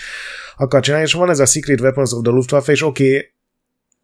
akar 0.56 0.80
csinálni, 0.80 1.06
és 1.06 1.12
van 1.12 1.30
ez 1.30 1.38
a 1.38 1.46
Secret 1.46 1.80
Weapons 1.80 2.12
of 2.12 2.22
the 2.22 2.32
Luftwaffe, 2.32 2.72
és 2.72 2.82
oké, 2.82 3.16
okay, 3.16 3.33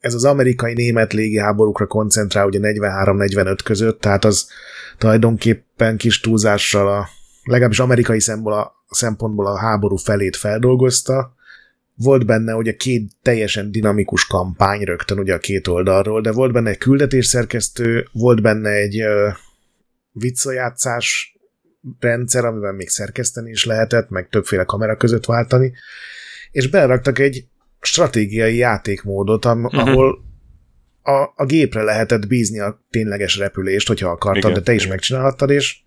ez 0.00 0.14
az 0.14 0.24
amerikai-német 0.24 1.12
légiháborúkra 1.12 1.86
koncentrál 1.86 2.46
ugye 2.46 2.58
43-45 2.62 3.58
között, 3.64 4.00
tehát 4.00 4.24
az 4.24 4.48
tulajdonképpen 4.98 5.96
kis 5.96 6.20
túlzással 6.20 6.88
a 6.88 7.08
legalábbis 7.44 7.78
amerikai 7.78 8.20
szempontból 8.88 9.46
a, 9.46 9.58
háború 9.58 9.96
felét 9.96 10.36
feldolgozta. 10.36 11.34
Volt 11.94 12.26
benne 12.26 12.54
ugye 12.54 12.74
két 12.74 13.12
teljesen 13.22 13.70
dinamikus 13.70 14.26
kampány 14.26 14.80
rögtön 14.80 15.18
ugye 15.18 15.34
a 15.34 15.38
két 15.38 15.66
oldalról, 15.66 16.20
de 16.20 16.32
volt 16.32 16.52
benne 16.52 16.70
egy 16.70 16.78
küldetésszerkesztő, 16.78 18.08
volt 18.12 18.42
benne 18.42 18.70
egy 18.70 19.02
uh, 19.02 19.34
viccajátszás 20.12 21.38
rendszer, 21.98 22.44
amiben 22.44 22.74
még 22.74 22.88
szerkeszteni 22.88 23.50
is 23.50 23.64
lehetett, 23.64 24.08
meg 24.08 24.28
többféle 24.28 24.64
kamera 24.64 24.96
között 24.96 25.24
váltani, 25.24 25.72
és 26.50 26.70
beleraktak 26.70 27.18
egy 27.18 27.44
stratégiai 27.80 28.56
játékmódot, 28.56 29.44
am- 29.44 29.64
uh-huh. 29.64 29.88
ahol 29.88 30.24
a, 31.02 31.42
a 31.42 31.44
gépre 31.46 31.82
lehetett 31.82 32.26
bízni 32.26 32.60
a 32.60 32.84
tényleges 32.90 33.36
repülést, 33.36 33.88
hogyha 33.88 34.08
akartad, 34.08 34.50
igen, 34.50 34.52
de 34.52 34.60
te 34.60 34.72
is 34.72 34.86
megcsinálhattad, 34.86 35.50
és, 35.50 35.78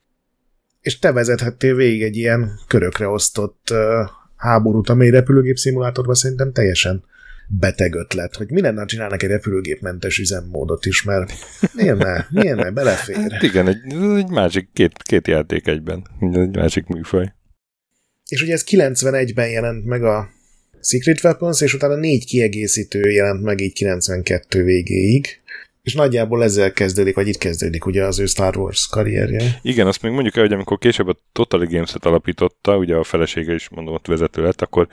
és 0.81 0.99
te 0.99 1.11
vezethettél 1.11 1.75
végig 1.75 2.01
egy 2.01 2.15
ilyen 2.15 2.51
körökre 2.67 3.07
osztott 3.07 3.67
uh, 3.71 3.77
háborút, 4.35 4.89
amely 4.89 5.09
repülőgép 5.09 5.57
szimulátorban 5.57 6.15
szerintem 6.15 6.51
teljesen 6.51 7.03
beteg 7.47 7.95
ötlet, 7.95 8.35
hogy 8.35 8.51
mi 8.51 8.61
lenne, 8.61 8.85
csinálnak 8.85 9.23
egy 9.23 9.29
repülőgépmentes 9.29 10.17
üzemmódot 10.17 10.85
is, 10.85 11.03
mert 11.03 11.33
miért 11.73 11.97
ne, 11.97 12.25
miért 12.29 12.57
ne, 12.57 12.71
belefér. 12.71 13.31
Hát 13.31 13.41
igen, 13.41 13.67
egy, 13.67 13.93
egy 14.17 14.29
másik, 14.29 14.69
két, 14.73 15.03
két 15.03 15.27
játék 15.27 15.67
egyben, 15.67 16.07
egy 16.19 16.55
másik 16.55 16.85
műfaj. 16.85 17.33
És 18.27 18.41
ugye 18.41 18.53
ez 18.53 18.63
91-ben 18.67 19.49
jelent 19.49 19.85
meg 19.85 20.03
a 20.03 20.29
Secret 20.83 21.23
Weapons, 21.23 21.61
és 21.61 21.73
utána 21.73 21.95
négy 21.95 22.25
kiegészítő 22.25 23.09
jelent 23.09 23.41
meg 23.41 23.61
így 23.61 23.73
92 23.73 24.63
végéig. 24.63 25.41
És 25.83 25.93
nagyjából 25.93 26.43
ezzel 26.43 26.71
kezdődik, 26.71 27.15
vagy 27.15 27.27
itt 27.27 27.37
kezdődik 27.37 27.85
ugye 27.85 28.03
az 28.03 28.19
ő 28.19 28.25
Star 28.25 28.57
Wars 28.57 28.87
karrierje. 28.87 29.59
Igen, 29.61 29.87
azt 29.87 30.01
még 30.01 30.11
mondjuk 30.11 30.35
el, 30.35 30.43
hogy 30.43 30.53
amikor 30.53 30.77
később 30.77 31.07
a 31.07 31.19
Totally 31.31 31.65
Games-et 31.65 32.05
alapította, 32.05 32.77
ugye 32.77 32.95
a 32.95 33.03
felesége 33.03 33.53
is 33.53 33.69
mondom, 33.69 33.93
ott 33.93 34.07
vezető 34.07 34.41
lett, 34.41 34.61
akkor 34.61 34.87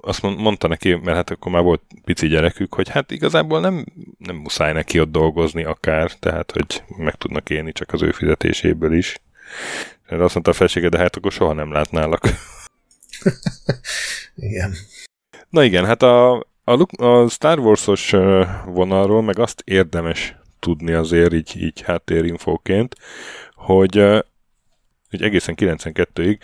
azt 0.00 0.22
mondta 0.22 0.68
neki, 0.68 0.94
mert 0.94 1.16
hát 1.16 1.30
akkor 1.30 1.52
már 1.52 1.62
volt 1.62 1.82
pici 2.04 2.28
gyerekük, 2.28 2.74
hogy 2.74 2.88
hát 2.88 3.10
igazából 3.10 3.60
nem, 3.60 3.84
nem 4.18 4.36
muszáj 4.36 4.72
neki 4.72 5.00
ott 5.00 5.10
dolgozni 5.10 5.64
akár, 5.64 6.12
tehát 6.12 6.50
hogy 6.50 6.82
meg 6.96 7.14
tudnak 7.14 7.50
élni 7.50 7.72
csak 7.72 7.92
az 7.92 8.02
ő 8.02 8.10
fizetéséből 8.10 8.96
is. 8.96 9.20
Erre 10.06 10.24
azt 10.24 10.34
mondta 10.34 10.50
a 10.52 10.54
felesége, 10.54 10.88
de 10.88 10.98
hát 10.98 11.16
akkor 11.16 11.32
soha 11.32 11.52
nem 11.52 11.72
látnálak. 11.72 12.28
igen. 14.48 14.74
Na 15.48 15.64
igen, 15.64 15.84
hát 15.84 16.02
a, 16.02 16.36
a, 16.64 17.04
a 17.04 17.28
Star 17.28 17.58
Wars-os 17.58 18.10
vonalról 18.66 19.22
meg 19.22 19.38
azt 19.38 19.62
érdemes 19.64 20.36
tudni 20.58 20.92
azért 20.92 21.32
így, 21.32 21.56
így 21.56 21.80
háttérinfóként, 21.80 22.94
hogy, 23.54 23.94
hogy 25.10 25.22
egészen 25.22 25.54
92-ig 25.58 26.38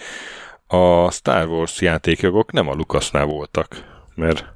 a 0.67 1.11
Star 1.11 1.49
Wars 1.49 1.81
játékjogok 1.81 2.53
nem 2.53 2.69
a 2.69 2.75
Lucasnál 2.75 3.25
voltak, 3.25 3.85
mert 4.15 4.55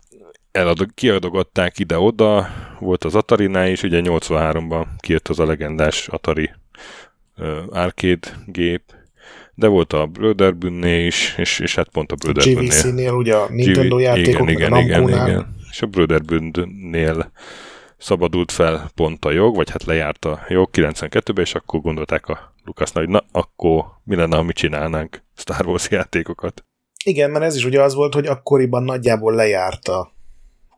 eladog, 0.53 0.95
kiadogatták 0.95 1.79
ide-oda, 1.79 2.49
volt 2.81 3.05
az 3.05 3.15
Atari-nál 3.15 3.69
is, 3.69 3.83
ugye 3.83 4.01
83-ban 4.05 4.87
kijött 4.99 5.29
az 5.29 5.39
a 5.39 5.47
legendás 5.47 6.09
Atari 6.09 6.51
uh, 7.37 7.59
arcade 7.71 8.29
gép, 8.47 8.83
de 9.59 9.67
volt 9.67 9.93
a 9.93 10.07
Brotherhood-nél 10.07 11.07
is, 11.07 11.35
és, 11.37 11.59
és 11.59 11.75
hát 11.75 11.89
pont 11.89 12.13
a 12.13 12.15
Brotherhood-nél. 12.15 12.69
GVC-nél 12.69 13.13
ugye 13.13 13.35
a 13.35 13.49
Nintendo 13.51 13.97
GV... 13.97 14.03
játékok, 14.03 14.51
igen, 14.51 14.77
igen, 14.77 15.03
igen, 15.03 15.09
igen. 15.09 15.57
És 15.71 15.83
a 15.83 15.87
Brotherhood-nél 15.87 17.31
szabadult 17.97 18.53
fel 18.53 18.91
pont 18.95 19.25
a 19.25 19.31
jog, 19.31 19.57
vagy 19.57 19.71
hát 19.71 19.85
lejárt 19.85 20.25
a 20.25 20.41
jog 20.49 20.69
92-ben, 20.73 21.45
és 21.45 21.55
akkor 21.55 21.81
gondolták 21.81 22.29
a 22.29 22.55
Lucasnak, 22.65 23.05
hogy 23.05 23.13
na, 23.13 23.25
akkor 23.33 23.85
mi 24.05 24.15
lenne, 24.15 24.37
ha 24.37 24.43
mi 24.43 24.53
csinálnánk 24.53 25.23
Star 25.37 25.67
Wars 25.67 25.91
játékokat. 25.91 26.65
Igen, 27.05 27.31
mert 27.31 27.45
ez 27.45 27.57
is 27.57 27.65
ugye 27.65 27.83
az 27.83 27.95
volt, 27.95 28.15
hogy 28.15 28.27
akkoriban 28.27 28.83
nagyjából 28.83 29.35
lejárta 29.35 30.13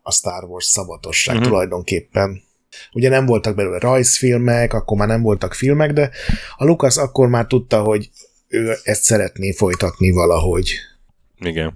a 0.01 0.11
Star 0.11 0.43
Wars 0.43 0.65
szabadosság 0.65 1.35
uh-huh. 1.35 1.49
tulajdonképpen. 1.49 2.41
Ugye 2.93 3.09
nem 3.09 3.25
voltak 3.25 3.55
belőle 3.55 3.79
rajzfilmek, 3.79 4.73
akkor 4.73 4.97
már 4.97 5.07
nem 5.07 5.21
voltak 5.21 5.53
filmek, 5.53 5.93
de 5.93 6.11
a 6.55 6.65
Lucas 6.65 6.97
akkor 6.97 7.27
már 7.27 7.45
tudta, 7.45 7.81
hogy 7.81 8.09
ő 8.51 8.75
ezt 8.83 9.03
szeretné 9.03 9.51
folytatni 9.51 10.11
valahogy. 10.11 10.73
Igen. 11.39 11.73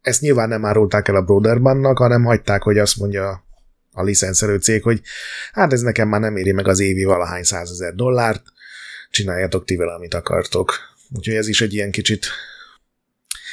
Ezt 0.00 0.20
nyilván 0.20 0.48
nem 0.48 0.64
árulták 0.64 1.08
el 1.08 1.16
a 1.16 1.22
Brodermannak, 1.22 1.98
hanem 1.98 2.24
hagyták, 2.24 2.62
hogy 2.62 2.78
azt 2.78 2.96
mondja 2.96 3.44
a 3.92 4.02
licenszelő 4.02 4.58
cég, 4.58 4.82
hogy 4.82 5.00
hát 5.52 5.72
ez 5.72 5.80
nekem 5.80 6.08
már 6.08 6.20
nem 6.20 6.36
éri 6.36 6.52
meg 6.52 6.68
az 6.68 6.80
évi 6.80 7.04
valahány 7.04 7.42
százezer 7.42 7.94
dollárt, 7.94 8.42
csináljatok 9.10 9.64
ti 9.64 9.76
vele, 9.76 9.94
amit 9.94 10.14
akartok. 10.14 10.74
Úgyhogy 11.16 11.34
ez 11.34 11.48
is 11.48 11.60
egy 11.60 11.74
ilyen 11.74 11.90
kicsit 11.90 12.26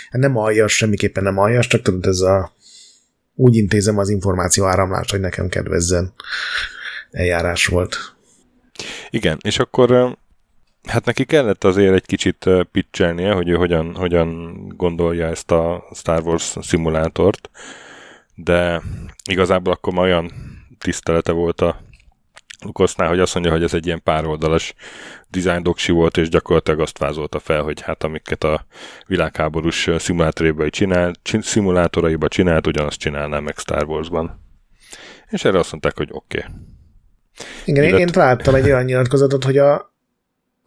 hát 0.09 0.21
nem 0.21 0.37
aljas, 0.37 0.75
semmiképpen 0.75 1.23
nem 1.23 1.37
aljas, 1.37 1.67
csak 1.67 1.81
tudod, 1.81 2.05
ez 2.05 2.19
a 2.19 2.53
úgy 3.35 3.55
intézem 3.55 3.97
az 3.97 4.09
információ 4.09 4.65
áramlást, 4.65 5.11
hogy 5.11 5.19
nekem 5.19 5.49
kedvezzen 5.49 6.13
eljárás 7.11 7.65
volt. 7.65 7.97
Igen, 9.09 9.37
és 9.41 9.59
akkor 9.59 10.17
Hát 10.87 11.05
neki 11.05 11.25
kellett 11.25 11.63
azért 11.63 11.93
egy 11.93 12.05
kicsit 12.05 12.49
pitchelnie, 12.71 13.31
hogy 13.31 13.49
ő 13.49 13.53
hogyan, 13.55 13.95
hogyan 13.95 14.53
gondolja 14.77 15.27
ezt 15.27 15.51
a 15.51 15.83
Star 15.93 16.21
Wars 16.21 16.55
szimulátort, 16.61 17.49
de 18.35 18.81
igazából 19.29 19.73
akkor 19.73 19.93
már 19.93 20.03
olyan 20.03 20.31
tisztelete 20.79 21.31
volt 21.31 21.61
a 21.61 21.81
Lucasnál, 22.63 23.07
hogy 23.07 23.19
azt 23.19 23.33
mondja, 23.33 23.51
hogy 23.51 23.63
ez 23.63 23.73
egy 23.73 23.85
ilyen 23.85 24.03
pároldalas 24.03 24.73
design 25.29 25.63
doksi 25.63 25.91
volt, 25.91 26.17
és 26.17 26.29
gyakorlatilag 26.29 26.79
azt 26.79 26.97
vázolta 26.97 27.39
fel, 27.39 27.61
hogy 27.61 27.81
hát 27.81 28.03
amiket 28.03 28.43
a 28.43 28.65
világháborús 29.07 29.89
szimulátoraiba 29.97 30.69
csinált, 30.69 31.19
szimulátoraiba 31.41 32.27
csinált, 32.27 32.67
ugyanazt 32.67 32.99
csinálná 32.99 33.39
meg 33.39 33.57
Star 33.57 33.83
Warsban. 33.83 34.39
És 35.29 35.45
erre 35.45 35.59
azt 35.59 35.71
mondták, 35.71 35.97
hogy 35.97 36.09
oké. 36.11 36.37
Okay. 36.37 36.51
Igen, 37.65 37.83
Illet... 37.83 37.99
én 37.99 38.07
találtam 38.07 38.55
egy 38.55 38.65
olyan 38.65 38.83
nyilatkozatot, 38.83 39.43
hogy 39.43 39.57
a, 39.57 39.93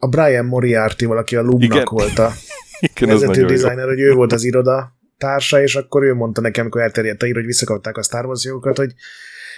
a 0.05 0.07
Brian 0.07 0.45
Moriarty 0.45 1.05
valaki 1.05 1.35
a 1.35 1.41
Lubnak 1.41 1.89
volt 1.89 2.19
a 2.19 2.31
Igen, 2.79 3.09
vezető 3.09 3.45
designer, 3.45 3.87
hogy 3.87 3.99
ő 3.99 4.13
volt 4.13 4.33
az 4.33 4.43
iroda 4.43 4.97
társa, 5.17 5.61
és 5.61 5.75
akkor 5.75 6.03
ő 6.03 6.13
mondta 6.13 6.41
nekem, 6.41 6.61
amikor 6.61 6.81
elterjedt 6.81 7.21
a 7.21 7.25
ír, 7.25 7.35
hogy 7.35 7.45
visszakapták 7.45 7.97
a 7.97 8.03
Star 8.03 8.25
Wars 8.25 8.43
jogokat, 8.43 8.77
hogy 8.77 8.93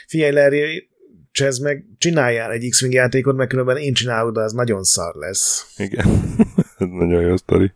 figyelj 0.07 0.31
Larry, 0.31 0.89
csezd 1.31 1.63
meg, 1.63 1.86
csináljál 1.97 2.51
egy 2.51 2.69
X-Wing 2.69 2.93
játékot, 2.93 3.36
mert 3.36 3.49
különben 3.49 3.77
én 3.77 3.93
csinálok, 3.93 4.33
de 4.33 4.41
az 4.41 4.53
nagyon 4.53 4.83
szar 4.83 5.15
lesz. 5.15 5.73
Igen, 5.77 6.05
ez 6.77 6.88
nagyon 6.88 7.21
jó 7.21 7.36
sztori. 7.38 7.71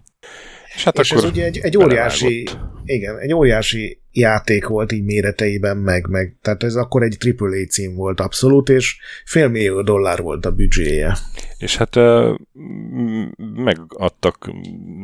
És, 0.75 0.83
hát 0.83 0.99
és 0.99 1.11
akkor 1.11 1.23
ez 1.23 1.29
ugye 1.29 1.45
egy, 1.45 1.57
egy 1.57 1.77
óriási, 1.77 2.47
igen, 2.85 3.17
egy 3.17 3.33
óriási 3.33 4.01
játék 4.11 4.67
volt 4.67 4.91
így 4.91 5.03
méreteiben, 5.03 5.77
meg, 5.77 6.07
meg, 6.09 6.37
tehát 6.41 6.63
ez 6.63 6.75
akkor 6.75 7.03
egy 7.03 7.17
AAA 7.37 7.65
cím 7.69 7.95
volt 7.95 8.19
abszolút, 8.19 8.69
és 8.69 8.97
félmillió 9.25 9.81
dollár 9.81 10.21
volt 10.21 10.45
a 10.45 10.51
büdzséje. 10.51 11.17
És 11.57 11.77
hát 11.77 11.95
megadtak 13.55 14.51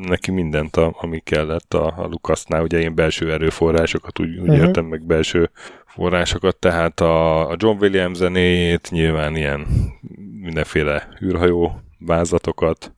neki 0.07 0.31
mindent, 0.31 0.75
ami 0.75 1.19
kellett 1.19 1.73
a, 1.73 1.85
a 1.97 2.07
Lucasnál, 2.07 2.63
ugye 2.63 2.79
ilyen 2.79 2.95
belső 2.95 3.31
erőforrásokat, 3.31 4.19
úgy, 4.19 4.29
úgy 4.29 4.49
uh-huh. 4.49 4.65
értem, 4.65 4.85
meg 4.85 5.05
belső 5.05 5.49
forrásokat, 5.85 6.57
tehát 6.57 6.99
a, 6.99 7.49
a 7.49 7.55
John 7.57 7.83
Williams 7.83 8.17
zenéjét, 8.17 8.87
nyilván 8.91 9.35
ilyen 9.35 9.67
mindenféle 10.41 11.07
űrhajó 11.23 11.81
vázatokat, 11.99 12.91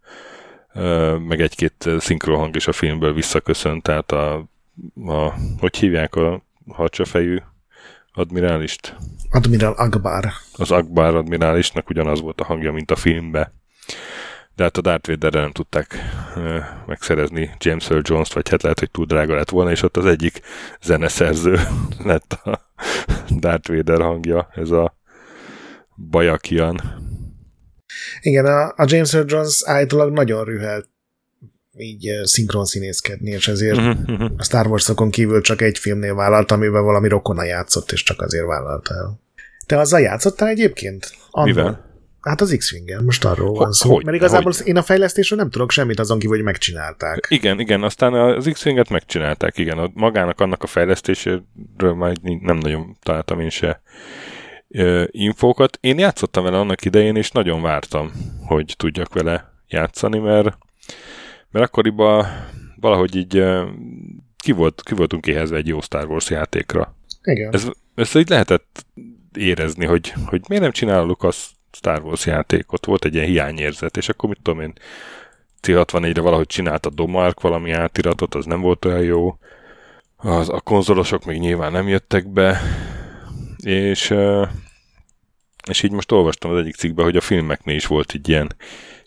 meg 1.27 1.41
egy-két 1.41 1.89
szinkrohang 1.99 2.55
is 2.55 2.67
a 2.67 2.71
filmből 2.71 3.13
visszaköszönt, 3.13 3.84
tehát 3.84 4.12
a, 4.12 4.34
a 5.05 5.34
hogy 5.60 5.77
hívják 5.77 6.15
a 6.15 6.43
harcsafejű 6.67 7.38
admirálist? 8.13 8.95
Admiral 9.29 9.73
Akbar. 9.73 10.32
Az 10.53 10.71
Akbar 10.71 11.15
admirálisnak 11.15 11.89
ugyanaz 11.89 12.21
volt 12.21 12.41
a 12.41 12.45
hangja, 12.45 12.71
mint 12.71 12.91
a 12.91 12.95
filmbe. 12.95 13.53
De 14.55 14.63
hát 14.63 14.77
a 14.77 14.82
Darth 14.82 15.10
Vaderre 15.10 15.39
nem 15.39 15.51
tudták 15.51 15.97
megszerezni 16.86 17.49
James 17.58 17.89
Earl 17.89 18.01
Jones-t, 18.03 18.34
vagy 18.34 18.49
hát 18.49 18.62
lehet, 18.62 18.79
hogy 18.79 18.91
túl 18.91 19.05
drága 19.05 19.36
lett 19.36 19.49
volna, 19.49 19.71
és 19.71 19.84
ott 19.84 19.97
az 19.97 20.05
egyik 20.05 20.41
zeneszerző 20.82 21.60
lett 22.03 22.34
a 22.34 22.60
Darth 23.29 23.69
Vader 23.69 24.01
hangja, 24.01 24.49
ez 24.55 24.71
a 24.71 24.97
Bajakian. 26.10 27.08
Igen, 28.21 28.45
a, 28.45 28.67
a 28.67 28.86
James 28.86 29.13
Earl 29.13 29.25
Jones 29.27 29.62
állítólag 29.65 30.12
nagyon 30.12 30.43
rühelt 30.43 30.89
így 31.77 32.10
szinkron 32.23 32.65
színészkedni, 32.65 33.29
és 33.29 33.47
ezért 33.47 33.77
uh-huh. 33.77 34.32
a 34.38 34.43
Star 34.43 34.67
Wars-okon 34.67 35.10
kívül 35.10 35.41
csak 35.41 35.62
egy 35.62 35.77
filmnél 35.77 36.15
vállalt, 36.15 36.51
amiben 36.51 36.84
valami 36.84 37.08
rokona 37.08 37.43
játszott, 37.43 37.91
és 37.91 38.03
csak 38.03 38.21
azért 38.21 38.45
vállalta 38.45 38.93
el. 38.93 39.19
Te 39.65 39.77
azzal 39.77 39.99
játszottál 39.99 40.47
egyébként? 40.47 41.12
Annól? 41.32 41.53
Mivel? 41.53 41.88
Hát 42.21 42.41
az 42.41 42.55
X-Wingen, 42.58 43.03
most 43.03 43.25
arról 43.25 43.53
van 43.53 43.71
szó. 43.71 43.93
Hogy, 43.93 44.05
Mert 44.05 44.17
igazából 44.17 44.51
hogy? 44.58 44.67
én 44.67 44.77
a 44.77 44.82
fejlesztésről 44.82 45.39
nem 45.39 45.49
tudok 45.49 45.71
semmit 45.71 45.99
azon 45.99 46.19
kívül, 46.19 46.36
hogy 46.36 46.45
megcsinálták. 46.45 47.27
Igen, 47.29 47.60
igen, 47.60 47.84
aztán 47.84 48.13
az 48.13 48.49
X-Winget 48.51 48.89
megcsinálták, 48.89 49.58
igen. 49.58 49.77
A, 49.77 49.91
magának 49.93 50.39
annak 50.39 50.63
a 50.63 50.67
fejlesztéséről 50.67 51.93
már 51.97 52.15
nem 52.21 52.58
nagyon 52.58 52.97
találtam 53.03 53.39
én 53.39 53.49
se 53.49 53.82
infókat. 55.05 55.77
Én 55.82 55.99
játszottam 55.99 56.43
vele 56.43 56.58
annak 56.58 56.86
idején, 56.86 57.15
és 57.15 57.32
nagyon 57.32 57.62
vártam, 57.62 58.12
hogy 58.45 58.73
tudjak 58.77 59.13
vele 59.13 59.53
játszani, 59.67 60.19
mert, 60.19 60.58
mert 61.51 61.65
akkoriban 61.65 62.25
valahogy 62.75 63.15
így 63.15 63.43
ki, 64.38 64.51
volt, 64.51 64.82
ki 64.84 64.93
voltunk 64.93 65.27
éhezve 65.27 65.58
egy 65.58 65.67
jó 65.67 65.82
Star 65.82 66.05
Wars 66.05 66.29
játékra. 66.29 66.95
Igen. 67.23 67.53
Ez, 67.53 67.67
ezt 67.95 68.15
így 68.15 68.29
lehetett 68.29 68.86
érezni, 69.38 69.86
hogy, 69.86 70.13
hogy 70.25 70.41
miért 70.47 70.63
nem 70.63 70.71
csinál 70.71 71.05
Lucas 71.05 71.49
Star 71.71 72.01
Wars 72.03 72.25
játékot. 72.25 72.86
Volt 72.86 73.05
egy 73.05 73.13
ilyen 73.13 73.25
hiányérzet, 73.25 73.97
és 73.97 74.10
akkor 74.10 74.29
mit 74.29 74.39
tudom 74.41 74.62
én, 74.62 74.73
C64-re 75.62 76.21
valahogy 76.21 76.47
csinált 76.47 76.86
a 76.86 76.89
Domark 76.89 77.41
valami 77.41 77.71
átiratot, 77.71 78.36
az 78.36 78.45
nem 78.45 78.62
volt 78.62 78.86
olyan 78.86 79.03
jó. 79.03 79.38
Az, 80.15 80.49
a 80.49 80.62
konzolosok 80.62 81.25
még 81.25 81.39
nyilván 81.39 81.71
nem 81.71 81.88
jöttek 81.88 82.27
be, 82.27 82.62
és, 83.63 84.13
és 85.69 85.84
így 85.84 85.91
most 85.91 86.12
olvastam 86.12 86.52
az 86.52 86.58
egyik 86.58 86.76
cikkben, 86.76 87.06
hogy 87.06 87.17
a 87.17 87.22
filmeknél 87.22 87.76
is 87.76 87.86
volt 87.86 88.12
egy 88.13 88.30
ilyen 88.30 88.56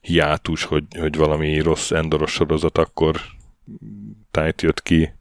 hiátus, 0.00 0.64
hogy, 0.64 0.84
hogy 0.98 1.16
valami 1.16 1.60
rossz 1.60 1.90
endoros 1.90 2.32
sorozat 2.32 2.78
akkor 2.78 3.20
tájt 4.30 4.62
jött 4.62 4.82
ki, 4.82 5.12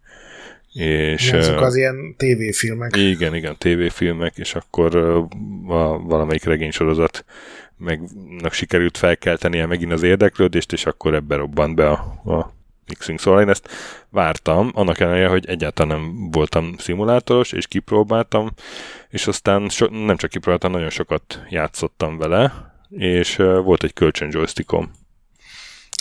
és, 0.73 1.31
ja, 1.31 1.37
azok 1.37 1.61
az 1.61 1.75
ilyen 1.75 2.15
tévéfilmek. 2.17 2.95
Igen, 2.95 3.35
igen, 3.35 3.57
tévéfilmek, 3.57 4.37
és 4.37 4.55
akkor 4.55 4.95
a, 5.67 5.97
valamelyik 5.97 6.43
regénysorozat 6.43 7.25
megnak 7.77 8.53
sikerült 8.53 8.97
felkeltenie 8.97 9.65
megint 9.65 9.91
az 9.91 10.03
érdeklődést, 10.03 10.73
és 10.73 10.85
akkor 10.85 11.13
ebbe 11.13 11.35
robbant 11.35 11.75
be 11.75 11.89
a, 11.89 12.21
a 12.31 12.53
X-Wing. 12.97 13.19
Szóval 13.19 13.41
én 13.41 13.49
ezt 13.49 13.69
vártam, 14.09 14.71
annak 14.73 14.99
ellenére, 14.99 15.27
hogy 15.27 15.45
egyáltalán 15.45 15.99
nem 15.99 16.31
voltam 16.31 16.75
szimulátoros, 16.77 17.51
és 17.51 17.67
kipróbáltam, 17.67 18.49
és 19.09 19.27
aztán 19.27 19.69
so, 19.69 19.87
nem 20.05 20.17
csak 20.17 20.29
kipróbáltam, 20.29 20.71
nagyon 20.71 20.89
sokat 20.89 21.43
játszottam 21.49 22.17
vele, 22.17 22.73
és 22.89 23.39
uh, 23.39 23.63
volt 23.63 23.83
egy 23.83 23.93
kölcsön 23.93 24.29
joystickom. 24.31 24.91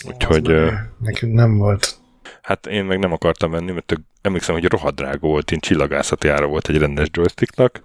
Úgyhogy... 0.07 0.51
Uh, 0.51 0.73
nekünk 0.99 1.35
nem 1.35 1.57
volt. 1.59 1.99
Hát 2.43 2.67
én 2.67 2.85
meg 2.85 2.99
nem 2.99 3.13
akartam 3.13 3.51
venni, 3.51 3.73
mert 3.73 3.85
tök, 3.85 4.01
emlékszem, 4.23 4.55
hogy 4.55 4.65
rohadrága 4.65 5.27
volt, 5.27 5.51
én 5.51 5.61
csillagászati 5.61 6.29
ára 6.29 6.47
volt 6.47 6.69
egy 6.69 6.79
rendes 6.79 7.09
joysticknak, 7.13 7.85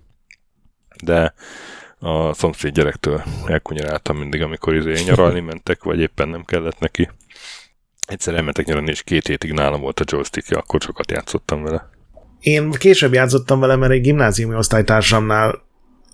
de 1.03 1.33
a 1.99 2.33
szomszéd 2.33 2.73
gyerektől 2.73 3.23
elkunyaráltam 3.45 4.17
mindig, 4.17 4.41
amikor 4.41 4.75
izé 4.75 5.03
nyaralni 5.07 5.39
mentek, 5.39 5.83
vagy 5.83 5.99
éppen 5.99 6.29
nem 6.29 6.43
kellett 6.43 6.79
neki. 6.79 7.09
Egyszer 8.05 8.33
elmentek 8.33 8.65
nyaralni, 8.65 8.89
és 8.89 9.03
két 9.03 9.27
hétig 9.27 9.51
nálam 9.51 9.81
volt 9.81 9.99
a 9.99 10.03
joystick 10.07 10.57
akkor 10.57 10.81
sokat 10.81 11.11
játszottam 11.11 11.63
vele. 11.63 11.89
Én 12.39 12.71
később 12.71 13.13
játszottam 13.13 13.59
vele, 13.59 13.75
mert 13.75 13.91
egy 13.91 14.01
gimnáziumi 14.01 14.55
osztálytársamnál 14.55 15.63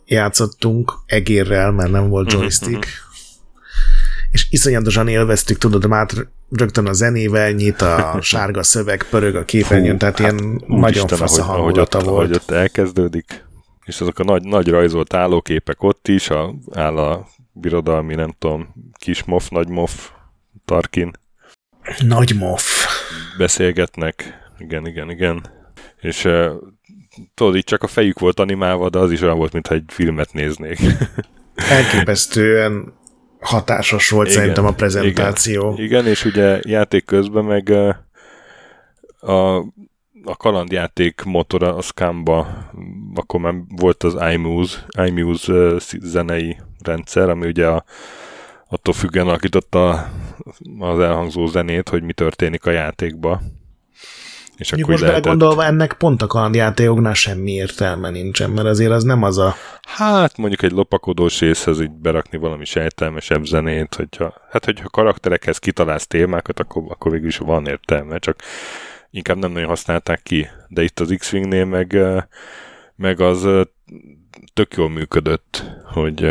játszottunk 0.05 0.93
egérrel, 1.05 1.71
mert 1.71 1.91
nem 1.91 2.09
volt 2.09 2.31
mhm, 2.31 2.41
joystick. 2.41 2.71
Mm-hmm. 2.71 3.09
És 4.31 4.47
iszonyatosan 4.49 5.07
élveztük, 5.07 5.57
tudod, 5.57 5.87
már 5.87 6.07
rögtön 6.49 6.87
a 6.87 6.93
zenével 6.93 7.51
nyit, 7.51 7.81
a 7.81 8.17
sárga 8.21 8.63
szöveg 8.63 9.03
pörög 9.09 9.35
a 9.35 9.45
képernyőn, 9.45 9.97
tehát 9.97 10.19
hát, 10.19 10.31
ilyen 10.31 10.63
nagyon 10.67 11.03
Isten, 11.03 11.17
fasz 11.17 11.37
a 11.37 11.43
hangulata 11.43 11.97
ahogy 11.97 12.07
ott, 12.07 12.09
volt. 12.09 12.25
Ahogy 12.25 12.35
ott 12.35 12.51
elkezdődik, 12.51 13.45
és 13.85 14.01
azok 14.01 14.19
a 14.19 14.23
nagy, 14.23 14.43
nagy 14.43 14.67
rajzolt 14.67 15.13
állóképek 15.13 15.83
ott 15.83 16.07
is, 16.07 16.29
a, 16.29 16.55
áll 16.71 16.97
a 16.97 17.27
birodalmi, 17.51 18.15
nem 18.15 18.35
tudom, 18.39 18.73
kis 18.99 19.23
mof, 19.23 19.49
nagy 19.49 19.67
mof, 19.67 20.09
Tarkin. 20.65 21.11
Nagy 21.99 22.35
mof. 22.39 22.85
Beszélgetnek, 23.37 24.39
igen, 24.57 24.87
igen, 24.87 25.09
igen. 25.09 25.45
És 26.01 26.25
uh, 26.25 26.51
tudod, 27.33 27.55
itt 27.55 27.65
csak 27.65 27.83
a 27.83 27.87
fejük 27.87 28.19
volt 28.19 28.39
animálva, 28.39 28.89
de 28.89 28.99
az 28.99 29.11
is 29.11 29.21
olyan 29.21 29.37
volt, 29.37 29.53
mintha 29.53 29.73
egy 29.73 29.83
filmet 29.87 30.33
néznék. 30.33 30.79
Elképesztően 31.69 32.93
hatásos 33.39 34.09
volt 34.09 34.27
igen, 34.27 34.39
szerintem 34.39 34.65
a 34.65 34.71
prezentáció. 34.71 35.71
Igen, 35.71 35.85
igen, 35.85 36.07
és 36.07 36.25
ugye 36.25 36.59
játék 36.61 37.05
közben 37.05 37.43
meg 37.43 37.69
a, 39.19 39.57
a 40.23 40.37
kalandjáték 40.37 41.21
motora 41.23 41.75
a 41.75 41.81
Scamba, 41.81 42.69
akkor 43.15 43.39
már 43.39 43.53
volt 43.67 44.03
az 44.03 44.17
iMuse, 44.31 44.85
iMuse 45.05 45.73
zenei 45.99 46.57
rendszer, 46.83 47.29
ami 47.29 47.47
ugye 47.47 47.67
a, 47.67 47.83
attól 48.69 48.93
függően 48.93 49.27
alakította 49.27 50.11
az 50.79 50.99
elhangzó 50.99 51.45
zenét, 51.45 51.89
hogy 51.89 52.03
mi 52.03 52.13
történik 52.13 52.65
a 52.65 52.71
játékba. 52.71 53.41
És 54.61 54.71
akkor 54.71 54.89
most 54.89 55.01
lehetett... 55.01 55.23
belegondolva 55.23 55.65
ennek 55.65 55.93
pont 55.93 56.21
a 56.21 56.27
kalandjátékoknál 56.27 57.13
semmi 57.13 57.51
értelme 57.51 58.09
nincsen, 58.09 58.49
mert 58.49 58.67
azért 58.67 58.91
az 58.91 59.03
nem 59.03 59.23
az 59.23 59.37
a... 59.37 59.55
Hát 59.81 60.37
mondjuk 60.37 60.61
egy 60.61 60.71
lopakodós 60.71 61.39
részhez 61.39 61.81
így 61.81 61.91
berakni 61.91 62.37
valami 62.37 62.65
sejtelmesebb 62.65 63.45
zenét, 63.45 63.95
hogyha, 63.95 64.33
hát 64.49 64.65
hogyha 64.65 64.89
karakterekhez 64.89 65.57
kitalálsz 65.57 66.07
témákat, 66.07 66.59
akkor, 66.59 66.83
akkor 66.89 67.11
végül 67.11 67.27
is 67.27 67.37
van 67.37 67.67
értelme, 67.67 68.17
csak 68.17 68.39
inkább 69.09 69.37
nem 69.37 69.51
nagyon 69.51 69.67
használták 69.67 70.23
ki. 70.23 70.47
De 70.67 70.83
itt 70.83 70.99
az 70.99 71.15
X-Wingnél 71.17 71.65
meg, 71.65 71.97
meg 72.95 73.19
az 73.19 73.47
tök 74.53 74.73
jól 74.75 74.89
működött, 74.89 75.63
hogy 75.93 76.21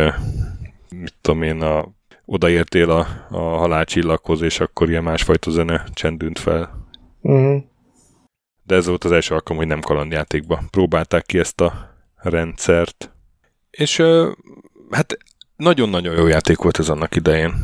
mit 0.89 1.15
tudom 1.21 1.43
én, 1.43 1.63
a, 1.63 1.89
odaértél 2.33 2.91
a, 2.91 3.07
a 3.31 3.41
halálcsillaghoz, 3.41 4.41
és 4.41 4.61
akkor 4.61 4.89
ilyen 4.89 5.03
másfajta 5.03 5.51
zene 5.51 5.85
csendült 5.93 6.39
fel. 6.39 6.89
Uh-huh 7.21 7.63
de 8.71 8.77
ez 8.77 8.87
volt 8.87 9.05
az 9.05 9.13
első 9.13 9.35
alkalom, 9.35 9.59
hogy 9.59 9.71
nem 9.71 9.81
kalandjátékba 9.81 10.63
próbálták 10.71 11.27
ki 11.27 11.39
ezt 11.39 11.61
a 11.61 11.97
rendszert. 12.17 13.11
És 13.71 14.03
hát 14.91 15.19
nagyon-nagyon 15.57 16.17
jó 16.17 16.27
játék 16.27 16.57
volt 16.57 16.79
ez 16.79 16.89
annak 16.89 17.17
idején. 17.17 17.55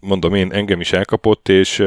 Mondom 0.00 0.34
én, 0.34 0.52
engem 0.52 0.80
is 0.80 0.92
elkapott, 0.92 1.48
és 1.48 1.82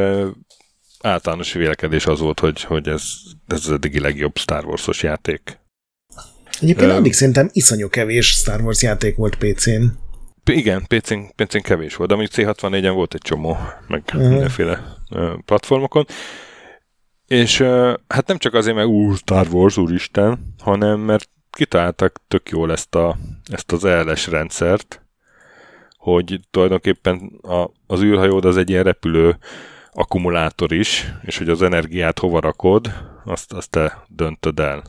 általános 1.01 1.53
vélekedés 1.53 2.05
az 2.05 2.19
volt, 2.19 2.39
hogy, 2.39 2.63
hogy 2.63 2.87
ez, 2.87 3.03
ez 3.47 3.65
az 3.65 3.71
eddigi 3.71 3.99
legjobb 3.99 4.37
Star 4.37 4.65
Wars-os 4.65 5.03
játék. 5.03 5.59
Egyébként 6.61 6.91
addig 6.91 7.13
szerintem 7.13 7.49
iszonyú 7.51 7.89
kevés 7.89 8.27
Star 8.27 8.61
Wars 8.61 8.81
játék 8.81 9.15
volt 9.15 9.35
PC-n. 9.35 9.85
Igen, 10.47 10.85
PC-n, 10.87 11.19
PC-n 11.35 11.61
kevés 11.61 11.95
volt, 11.95 12.09
de 12.09 12.15
mondjuk 12.15 12.47
C64-en 12.47 12.91
volt 12.93 13.13
egy 13.13 13.21
csomó, 13.21 13.57
meg 13.87 14.03
uh-huh. 14.05 14.29
mindenféle 14.29 14.83
platformokon. 15.45 16.05
És 17.27 17.57
hát 18.07 18.27
nem 18.27 18.37
csak 18.37 18.53
azért, 18.53 18.75
mert 18.75 18.87
úr, 18.87 19.15
Star 19.15 19.47
Wars, 19.51 19.77
úristen, 19.77 20.55
hanem 20.59 20.99
mert 20.99 21.29
kitaláltak 21.51 22.21
tök 22.27 22.49
jól 22.49 22.71
ezt, 22.71 22.95
a, 22.95 23.17
ezt 23.45 23.71
az 23.71 23.83
LS 23.83 24.27
rendszert, 24.27 25.01
hogy 25.97 26.39
tulajdonképpen 26.51 27.39
a, 27.41 27.69
az 27.87 28.01
űrhajód 28.01 28.45
az 28.45 28.57
egy 28.57 28.69
ilyen 28.69 28.83
repülő 28.83 29.37
akkumulátor 29.91 30.71
is, 30.71 31.13
és 31.21 31.37
hogy 31.37 31.49
az 31.49 31.61
energiát 31.61 32.19
hova 32.19 32.39
rakod, 32.39 32.93
azt, 33.25 33.53
azt 33.53 33.69
te 33.69 34.05
döntöd 34.07 34.59
el, 34.59 34.83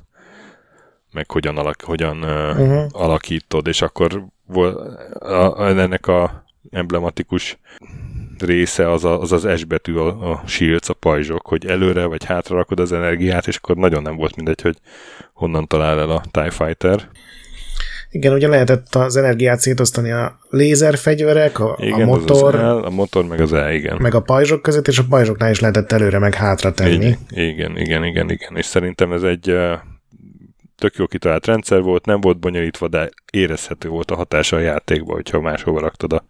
meg 1.13 1.31
hogyan, 1.31 1.57
alak, 1.57 1.83
hogyan 1.83 2.23
uh-huh. 2.23 2.87
alakítod, 2.91 3.67
és 3.67 3.83
akkor 3.83 4.27
vol, 4.49 4.75
a, 5.19 5.61
a, 5.61 5.69
ennek 5.69 6.07
a 6.07 6.45
emblematikus 6.71 7.59
része 8.39 8.91
az 8.91 9.05
a, 9.05 9.21
az, 9.21 9.33
az 9.33 9.49
S 9.57 9.65
betű, 9.65 9.95
a, 9.95 10.31
a 10.31 10.43
shields, 10.47 10.89
a 10.89 10.95
pajzsok, 10.95 11.47
hogy 11.47 11.67
előre 11.67 12.05
vagy 12.05 12.25
hátra 12.25 12.57
rakod 12.57 12.81
az 12.81 12.93
energiát, 12.93 13.47
és 13.47 13.57
akkor 13.57 13.77
nagyon 13.77 14.03
nem 14.03 14.17
volt 14.17 14.37
mindegy, 14.37 14.61
hogy 14.61 14.77
honnan 15.33 15.67
talál 15.67 15.99
el 15.99 16.11
a 16.11 16.23
TIE 16.31 16.51
Fighter. 16.51 17.09
Igen, 18.11 18.33
ugye 18.33 18.49
lehetett 18.49 18.95
az 18.95 19.17
energiát 19.17 19.61
szétosztani 19.61 20.11
a 20.11 20.39
lézerfegyverek, 20.51 21.59
a, 21.59 21.77
igen, 21.81 22.01
a 22.01 22.05
motor, 22.05 22.55
az 22.55 22.61
az 22.61 22.83
L, 22.83 22.85
a 22.85 22.91
motor 22.91 23.25
meg 23.25 23.41
az 23.41 23.53
E, 23.53 23.75
igen. 23.75 23.97
Meg 24.01 24.15
a 24.15 24.21
pajzsok 24.21 24.63
között, 24.63 24.89
és 24.89 24.99
a 24.99 25.05
pajzsoknál 25.09 25.51
is 25.51 25.61
lehetett 25.61 25.93
előre 25.93 26.19
meg 26.19 26.35
hátra 26.35 26.73
tenni. 26.73 26.95
Igen, 26.95 27.19
igen, 27.31 27.77
igen, 27.77 28.05
igen, 28.05 28.31
igen. 28.31 28.57
És 28.57 28.67
szerintem 28.67 29.13
ez 29.13 29.23
egy 29.23 29.57
tök 30.79 30.97
jó 30.97 31.07
kitalált 31.07 31.47
rendszer 31.47 31.81
volt, 31.81 32.05
nem 32.05 32.21
volt 32.21 32.39
bonyolítva, 32.39 32.89
de 32.89 33.09
érezhető 33.31 33.89
volt 33.89 34.11
a 34.11 34.17
hatása 34.17 34.57
a 34.57 34.61
játékba, 34.61 35.13
hogyha 35.13 35.41
máshova 35.41 35.81
raktad 35.81 36.13
a, 36.13 36.25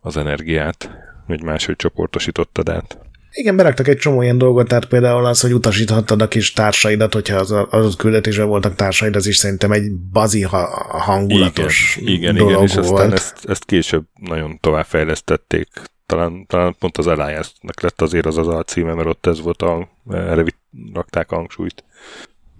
az 0.00 0.16
energiát 0.16 1.08
hogy 1.30 1.42
máshogy 1.42 1.76
csoportosítottad 1.76 2.68
át. 2.68 2.98
Igen, 3.32 3.56
beraktak 3.56 3.88
egy 3.88 3.96
csomó 3.96 4.22
ilyen 4.22 4.38
dolgot, 4.38 4.68
tehát 4.68 4.84
például 4.84 5.26
az, 5.26 5.40
hogy 5.40 5.52
utasíthattad 5.52 6.22
a 6.22 6.28
kis 6.28 6.52
társaidat, 6.52 7.14
hogyha 7.14 7.36
az 7.36 7.50
adott 7.50 7.96
küldetésben 7.96 8.46
voltak 8.46 8.74
társaid, 8.74 9.16
az 9.16 9.26
is 9.26 9.36
szerintem 9.36 9.72
egy 9.72 9.92
bazi 9.92 10.42
hangulatos 10.88 11.96
igen, 12.00 12.14
igen, 12.14 12.34
dolog 12.34 12.52
igen, 12.52 12.64
és 12.64 12.74
volt. 12.74 12.86
aztán 12.86 13.12
ezt, 13.12 13.48
ezt 13.48 13.64
később 13.64 14.04
nagyon 14.14 14.58
továbbfejlesztették. 14.60 15.68
Talán, 16.06 16.46
talán 16.46 16.76
pont 16.78 16.98
az 16.98 17.06
alliance 17.06 17.50
lett 17.82 18.00
azért 18.00 18.26
az 18.26 18.38
az 18.38 18.48
a 18.48 18.62
címe, 18.62 18.94
mert 18.94 19.08
ott 19.08 19.26
ez 19.26 19.40
volt, 19.40 19.62
a, 19.62 19.88
erre 20.10 20.44
rakták 20.92 21.30
a 21.30 21.36
hangsúlyt. 21.36 21.84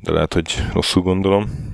De 0.02 0.12
lehet, 0.12 0.34
hogy 0.34 0.62
rosszul 0.72 1.02
gondolom. 1.02 1.68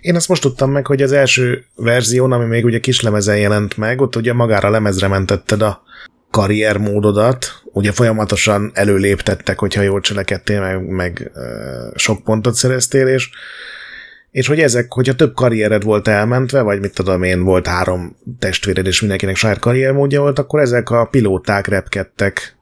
Én 0.00 0.14
azt 0.14 0.28
most 0.28 0.42
tudtam 0.42 0.70
meg, 0.70 0.86
hogy 0.86 1.02
az 1.02 1.12
első 1.12 1.64
verzión, 1.76 2.32
ami 2.32 2.44
még 2.44 2.64
ugye 2.64 2.80
kislemezen 2.80 3.38
jelent 3.38 3.76
meg, 3.76 4.00
ott 4.00 4.16
ugye 4.16 4.32
magára 4.32 4.70
lemezre 4.70 5.08
mentetted 5.08 5.62
a 5.62 5.82
karriermódodat, 6.30 7.62
ugye 7.64 7.92
folyamatosan 7.92 8.70
előléptettek, 8.74 9.58
hogyha 9.58 9.82
jól 9.82 10.00
cselekedtél, 10.00 10.60
meg, 10.60 10.88
meg 10.88 11.30
sok 11.94 12.22
pontot 12.24 12.54
szereztél, 12.54 13.06
és, 13.06 13.30
és 14.30 14.46
hogy 14.46 14.60
ezek, 14.60 14.92
hogyha 14.92 15.14
több 15.14 15.34
karriered 15.34 15.82
volt 15.82 16.08
elmentve, 16.08 16.60
vagy 16.60 16.80
mit 16.80 16.94
tudom 16.94 17.22
én, 17.22 17.42
volt 17.42 17.66
három 17.66 18.16
testvéred, 18.38 18.86
és 18.86 19.00
mindenkinek 19.00 19.36
saját 19.36 19.58
karriermódja 19.58 20.20
volt, 20.20 20.38
akkor 20.38 20.60
ezek 20.60 20.90
a 20.90 21.04
pilóták 21.04 21.66
repkedtek 21.66 22.56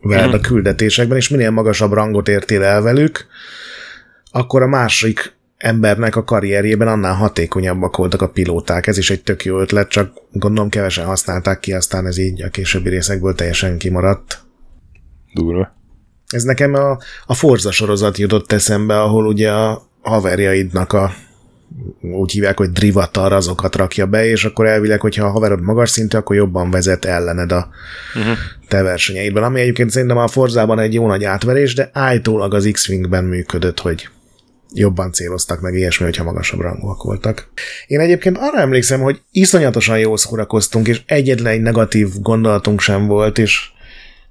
veled 0.00 0.34
a 0.34 0.40
küldetésekben, 0.40 1.16
és 1.16 1.28
minél 1.28 1.50
magasabb 1.50 1.92
rangot 1.92 2.28
értél 2.28 2.62
el 2.62 2.82
velük, 2.82 3.26
akkor 4.30 4.62
a 4.62 4.66
másik 4.66 5.36
embernek 5.56 6.16
a 6.16 6.24
karrierjében 6.24 6.88
annál 6.88 7.14
hatékonyabbak 7.14 7.96
voltak 7.96 8.22
a 8.22 8.28
pilóták. 8.28 8.86
Ez 8.86 8.98
is 8.98 9.10
egy 9.10 9.22
tök 9.22 9.44
jó 9.44 9.60
ötlet, 9.60 9.88
csak 9.88 10.12
gondolom 10.32 10.68
kevesen 10.68 11.04
használták 11.04 11.60
ki, 11.60 11.72
aztán 11.72 12.06
ez 12.06 12.18
így 12.18 12.42
a 12.42 12.48
későbbi 12.48 12.88
részekből 12.88 13.34
teljesen 13.34 13.78
kimaradt. 13.78 14.42
Durva. 15.34 15.76
Ez 16.28 16.42
nekem 16.42 16.74
a, 16.74 16.98
a 17.26 17.34
Forza 17.34 17.70
sorozat 17.70 18.18
jutott 18.18 18.52
eszembe, 18.52 19.00
ahol 19.00 19.26
ugye 19.26 19.50
a 19.50 19.88
haverjaidnak 20.02 20.92
a 20.92 21.12
úgy 22.00 22.32
hívják, 22.32 22.58
hogy 22.58 22.70
drivatar, 22.70 23.32
azokat 23.32 23.76
rakja 23.76 24.06
be, 24.06 24.26
és 24.26 24.44
akkor 24.44 24.66
elvileg, 24.66 25.00
hogyha 25.00 25.26
a 25.26 25.30
haverod 25.30 25.62
magas 25.62 25.90
szintű, 25.90 26.16
akkor 26.16 26.36
jobban 26.36 26.70
vezet 26.70 27.04
ellened 27.04 27.52
a 27.52 27.68
uh-huh. 28.14 28.36
te 28.68 28.82
versenyeidben. 28.82 29.42
Ami 29.42 29.60
egyébként 29.60 29.90
szerintem 29.90 30.16
a 30.16 30.28
Forzában 30.28 30.78
egy 30.78 30.94
jó 30.94 31.06
nagy 31.06 31.24
átverés, 31.24 31.74
de 31.74 31.90
állítólag 31.92 32.54
az 32.54 32.68
X-Wingben 32.72 33.24
működött, 33.24 33.80
hogy 33.80 34.08
jobban 34.72 35.12
céloztak 35.12 35.60
meg 35.60 35.74
ilyesmi, 35.74 36.04
hogyha 36.04 36.24
magasabb 36.24 36.60
rangúak 36.60 37.02
voltak. 37.02 37.52
Én 37.86 38.00
egyébként 38.00 38.36
arra 38.38 38.58
emlékszem, 38.58 39.00
hogy 39.00 39.20
iszonyatosan 39.30 39.98
jól 39.98 40.16
szórakoztunk, 40.16 40.88
és 40.88 41.02
egyetlen 41.06 41.52
egy 41.52 41.60
negatív 41.60 42.08
gondolatunk 42.20 42.80
sem 42.80 43.06
volt, 43.06 43.38
és 43.38 43.70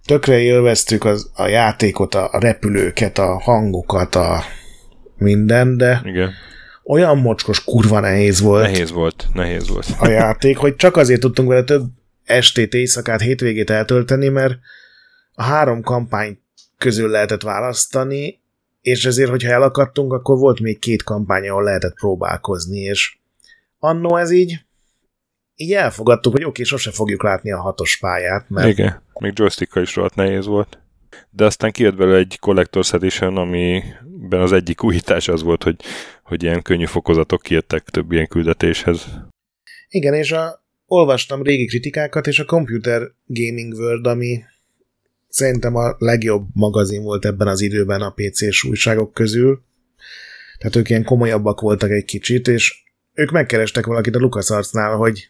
tökre 0.06 0.40
élveztük 0.40 1.06
az, 1.06 1.32
a 1.36 1.48
játékot, 1.48 2.16
a 2.16 2.30
repülőket, 2.40 3.18
a 3.18 3.40
hangokat, 3.40 4.16
a 4.16 4.44
minden, 5.18 5.78
de 5.78 6.02
Igen. 6.04 6.32
olyan 6.84 7.18
mocskos 7.18 7.64
kurva 7.64 8.00
nehéz 8.00 8.40
volt. 8.40 8.72
Nehéz 8.72 8.92
volt, 8.92 9.26
nehéz 9.34 9.68
volt. 9.68 9.86
A 10.00 10.08
játék, 10.08 10.58
hogy 10.58 10.76
csak 10.76 10.98
azért 10.98 11.20
tudtunk 11.20 11.48
vele 11.48 11.64
több 11.64 11.84
estét, 12.24 12.74
éjszakát, 12.74 13.22
hétvégét 13.22 13.70
eltölteni, 13.70 14.28
mert 14.28 14.54
a 15.34 15.44
három 15.44 15.82
kampány 15.82 16.40
közül 16.78 17.10
lehetett 17.10 17.42
választani, 17.42 18.40
és 18.88 19.06
ezért, 19.06 19.30
hogyha 19.30 19.52
elakadtunk, 19.52 20.14
akkor 20.14 20.38
volt 20.38 20.60
még 20.60 20.80
két 20.80 21.04
kampány, 21.04 21.50
ahol 21.50 21.64
lehetett 21.64 21.94
próbálkozni, 21.94 22.80
és 22.80 23.18
annó 23.80 24.16
ez 24.16 24.32
így, 24.32 24.66
így 25.56 25.74
elfogadtuk, 25.74 26.34
hogy 26.34 26.44
oké, 26.44 26.64
sose 26.64 26.92
fogjuk 26.92 27.24
látni 27.24 27.52
a 27.52 27.62
hatos 27.62 27.98
pályát, 27.98 28.50
mert... 28.50 28.68
Igen, 28.68 29.02
még 29.20 29.32
joystickkal 29.36 29.84
is 29.84 29.96
rohadt 29.96 30.16
nehéz 30.16 30.46
volt. 30.46 30.80
De 31.30 31.46
aztán 31.46 31.72
kijött 31.72 31.96
belőle 31.96 32.18
egy 32.18 32.40
Collector's 32.42 32.94
Edition, 32.94 33.38
amiben 33.38 34.42
az 34.42 34.52
egyik 34.52 34.84
újítás 34.84 35.28
az 35.28 35.44
volt, 35.44 35.64
hogy, 35.64 35.76
hogy 36.24 36.44
ilyen 36.44 36.62
könnyű 36.62 36.86
fokozatok 36.86 37.42
kijöttek 37.42 37.84
több 37.84 38.12
ilyen 38.12 38.28
küldetéshez. 38.28 39.08
Igen, 39.88 40.14
és 40.14 40.32
a, 40.32 40.64
olvastam 40.86 41.42
régi 41.42 41.66
kritikákat, 41.66 42.28
és 42.28 42.40
a 42.40 42.46
Computer 42.46 43.02
Gaming 43.26 43.74
World, 43.74 44.08
ami 44.08 44.44
szerintem 45.38 45.76
a 45.76 45.96
legjobb 45.98 46.48
magazin 46.54 47.04
volt 47.04 47.26
ebben 47.26 47.48
az 47.48 47.62
időben 47.62 48.02
a 48.02 48.14
PC-s 48.16 48.64
újságok 48.64 49.14
közül. 49.14 49.62
Tehát 50.58 50.76
ők 50.76 50.90
ilyen 50.90 51.04
komolyabbak 51.04 51.62
voltak 51.62 51.90
egy 51.90 52.06
kicsit, 52.06 52.48
és 52.48 52.84
ők 53.14 53.32
megkerestek 53.32 53.86
valakit 53.86 54.16
a 54.16 54.20
LucasArtsnál, 54.20 54.96
hogy 54.96 55.30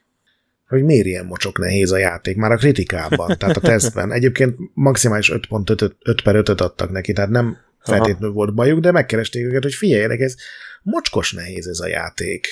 hogy 0.67 0.83
miért 0.83 1.05
ilyen 1.05 1.25
mocsok 1.25 1.59
nehéz 1.59 1.91
a 1.91 1.97
játék, 1.97 2.35
már 2.35 2.51
a 2.51 2.57
kritikában, 2.57 3.37
tehát 3.37 3.57
a 3.57 3.59
tesztben. 3.59 4.11
Egyébként 4.11 4.55
maximális 4.73 5.31
5.5 5.33 5.91
5 6.03 6.21
per 6.21 6.35
5 6.35 6.49
adtak 6.49 6.91
neki, 6.91 7.13
tehát 7.13 7.29
nem 7.29 7.57
feltétlenül 7.79 8.31
volt 8.31 8.53
bajuk, 8.53 8.79
de 8.79 8.91
megkeresték 8.91 9.45
őket, 9.45 9.63
hogy 9.63 9.73
figyeljenek, 9.73 10.19
ez 10.19 10.35
mocskos 10.83 11.33
nehéz 11.33 11.67
ez 11.67 11.79
a 11.79 11.87
játék. 11.87 12.47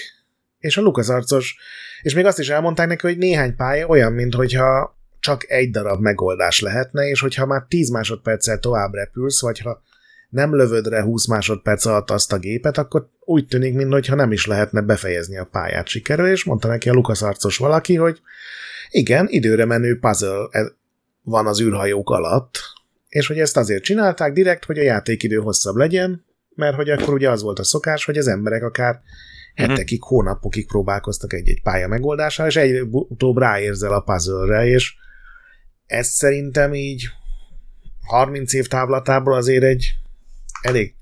És 0.60 0.78
a 0.78 0.82
LucasArtsos, 0.82 1.58
és 2.02 2.14
még 2.14 2.26
azt 2.26 2.40
is 2.40 2.50
elmondták 2.50 2.88
neki, 2.88 3.08
hogy 3.08 3.18
néhány 3.18 3.56
pálya 3.56 3.88
olyan, 3.88 4.14
mintha 4.14 4.95
csak 5.26 5.50
egy 5.50 5.72
darab 5.72 6.02
megoldás 6.02 6.60
lehetne, 6.60 7.08
és 7.08 7.20
hogyha 7.20 7.46
már 7.46 7.66
10 7.68 7.90
másodperccel 7.90 8.60
tovább 8.60 8.94
repülsz, 8.94 9.42
vagy 9.42 9.60
ha 9.60 9.82
nem 10.30 10.56
lövöd 10.56 10.88
re 10.88 11.02
20 11.02 11.28
másodperc 11.28 11.86
alatt 11.86 12.12
azt 12.12 12.34
a 12.34 12.38
gépet, 12.38 12.78
akkor 12.78 13.10
úgy 13.20 13.48
tűnik, 13.48 13.74
mintha 13.74 14.16
nem 14.16 14.32
is 14.32 14.46
lehetne 14.46 14.82
befejezni 14.82 15.38
a 15.38 15.46
pályát 15.52 15.88
sikerrel, 15.88 16.28
és 16.28 16.44
mondta 16.44 16.68
neki 16.68 16.90
a 16.90 16.94
Lukas 16.94 17.22
arcos 17.22 17.58
valaki, 17.58 17.96
hogy 17.96 18.22
igen, 18.90 19.28
időre 19.30 19.66
menő 19.66 20.00
puzzle 20.00 20.48
e- 20.52 20.72
van 21.22 21.48
az 21.48 21.62
űrhajók 21.62 22.10
alatt, 22.10 22.60
és 23.10 23.28
hogy 23.28 23.40
ezt 23.40 23.58
azért 23.58 23.84
csinálták 23.84 24.34
direkt, 24.34 24.66
hogy 24.66 24.78
a 24.78 24.84
játékidő 24.84 25.36
hosszabb 25.36 25.76
legyen, 25.76 26.26
mert 26.56 26.76
hogy 26.76 26.90
akkor 26.90 27.14
ugye 27.14 27.30
az 27.30 27.42
volt 27.42 27.60
a 27.60 27.64
szokás, 27.64 28.06
hogy 28.06 28.18
az 28.18 28.28
emberek 28.28 28.64
akár 28.64 29.02
mhm. 29.56 29.70
hetekig, 29.70 30.04
hónapokig 30.04 30.68
próbálkoztak 30.68 31.34
egy-egy 31.34 31.62
pálya 31.62 31.88
megoldására, 31.88 32.50
és 32.50 32.56
egy 32.56 32.88
utóbb 32.92 33.38
ráérzel 33.38 33.94
a 33.94 34.00
puzzle-re, 34.00 34.66
és 34.66 34.96
ez 35.86 36.08
szerintem 36.08 36.74
így 36.74 37.10
30 38.06 38.54
év 38.54 38.68
távlatából 38.68 39.34
azért 39.34 39.64
egy 39.64 39.94
elég 40.62 40.96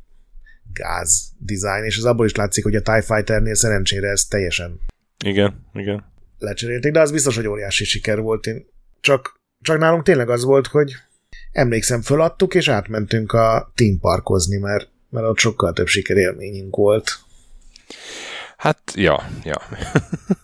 gáz 0.74 1.32
design, 1.38 1.84
és 1.84 1.98
az 1.98 2.06
abból 2.06 2.26
is 2.26 2.36
látszik, 2.36 2.64
hogy 2.64 2.76
a 2.76 2.82
TIE 2.82 3.02
Fighternél 3.02 3.56
szerencsére 3.56 4.10
ez 4.10 4.26
teljesen 4.26 4.80
igen, 5.26 5.66
igen. 5.74 6.06
lecserélték, 6.38 6.92
de 6.92 7.00
az 7.00 7.12
biztos, 7.12 7.36
hogy 7.36 7.48
óriási 7.48 7.84
siker 7.84 8.20
volt. 8.20 8.46
Én 8.46 8.66
csak, 9.00 9.40
csak 9.62 9.78
nálunk 9.78 10.04
tényleg 10.04 10.30
az 10.30 10.44
volt, 10.44 10.68
hogy 10.68 10.96
emlékszem, 11.52 12.02
föladtuk, 12.02 12.56
és 12.56 12.68
átmentünk 12.68 13.32
a 13.32 13.72
Team 13.76 14.00
Parkozni, 14.00 14.58
mert, 14.58 14.90
mert 15.10 15.28
ott 15.28 15.38
sokkal 15.38 15.74
több 15.74 15.88
sikerélményünk 15.88 16.76
volt. 16.76 17.20
Hát, 18.58 18.80
ja, 18.96 19.30
ja. 19.44 19.62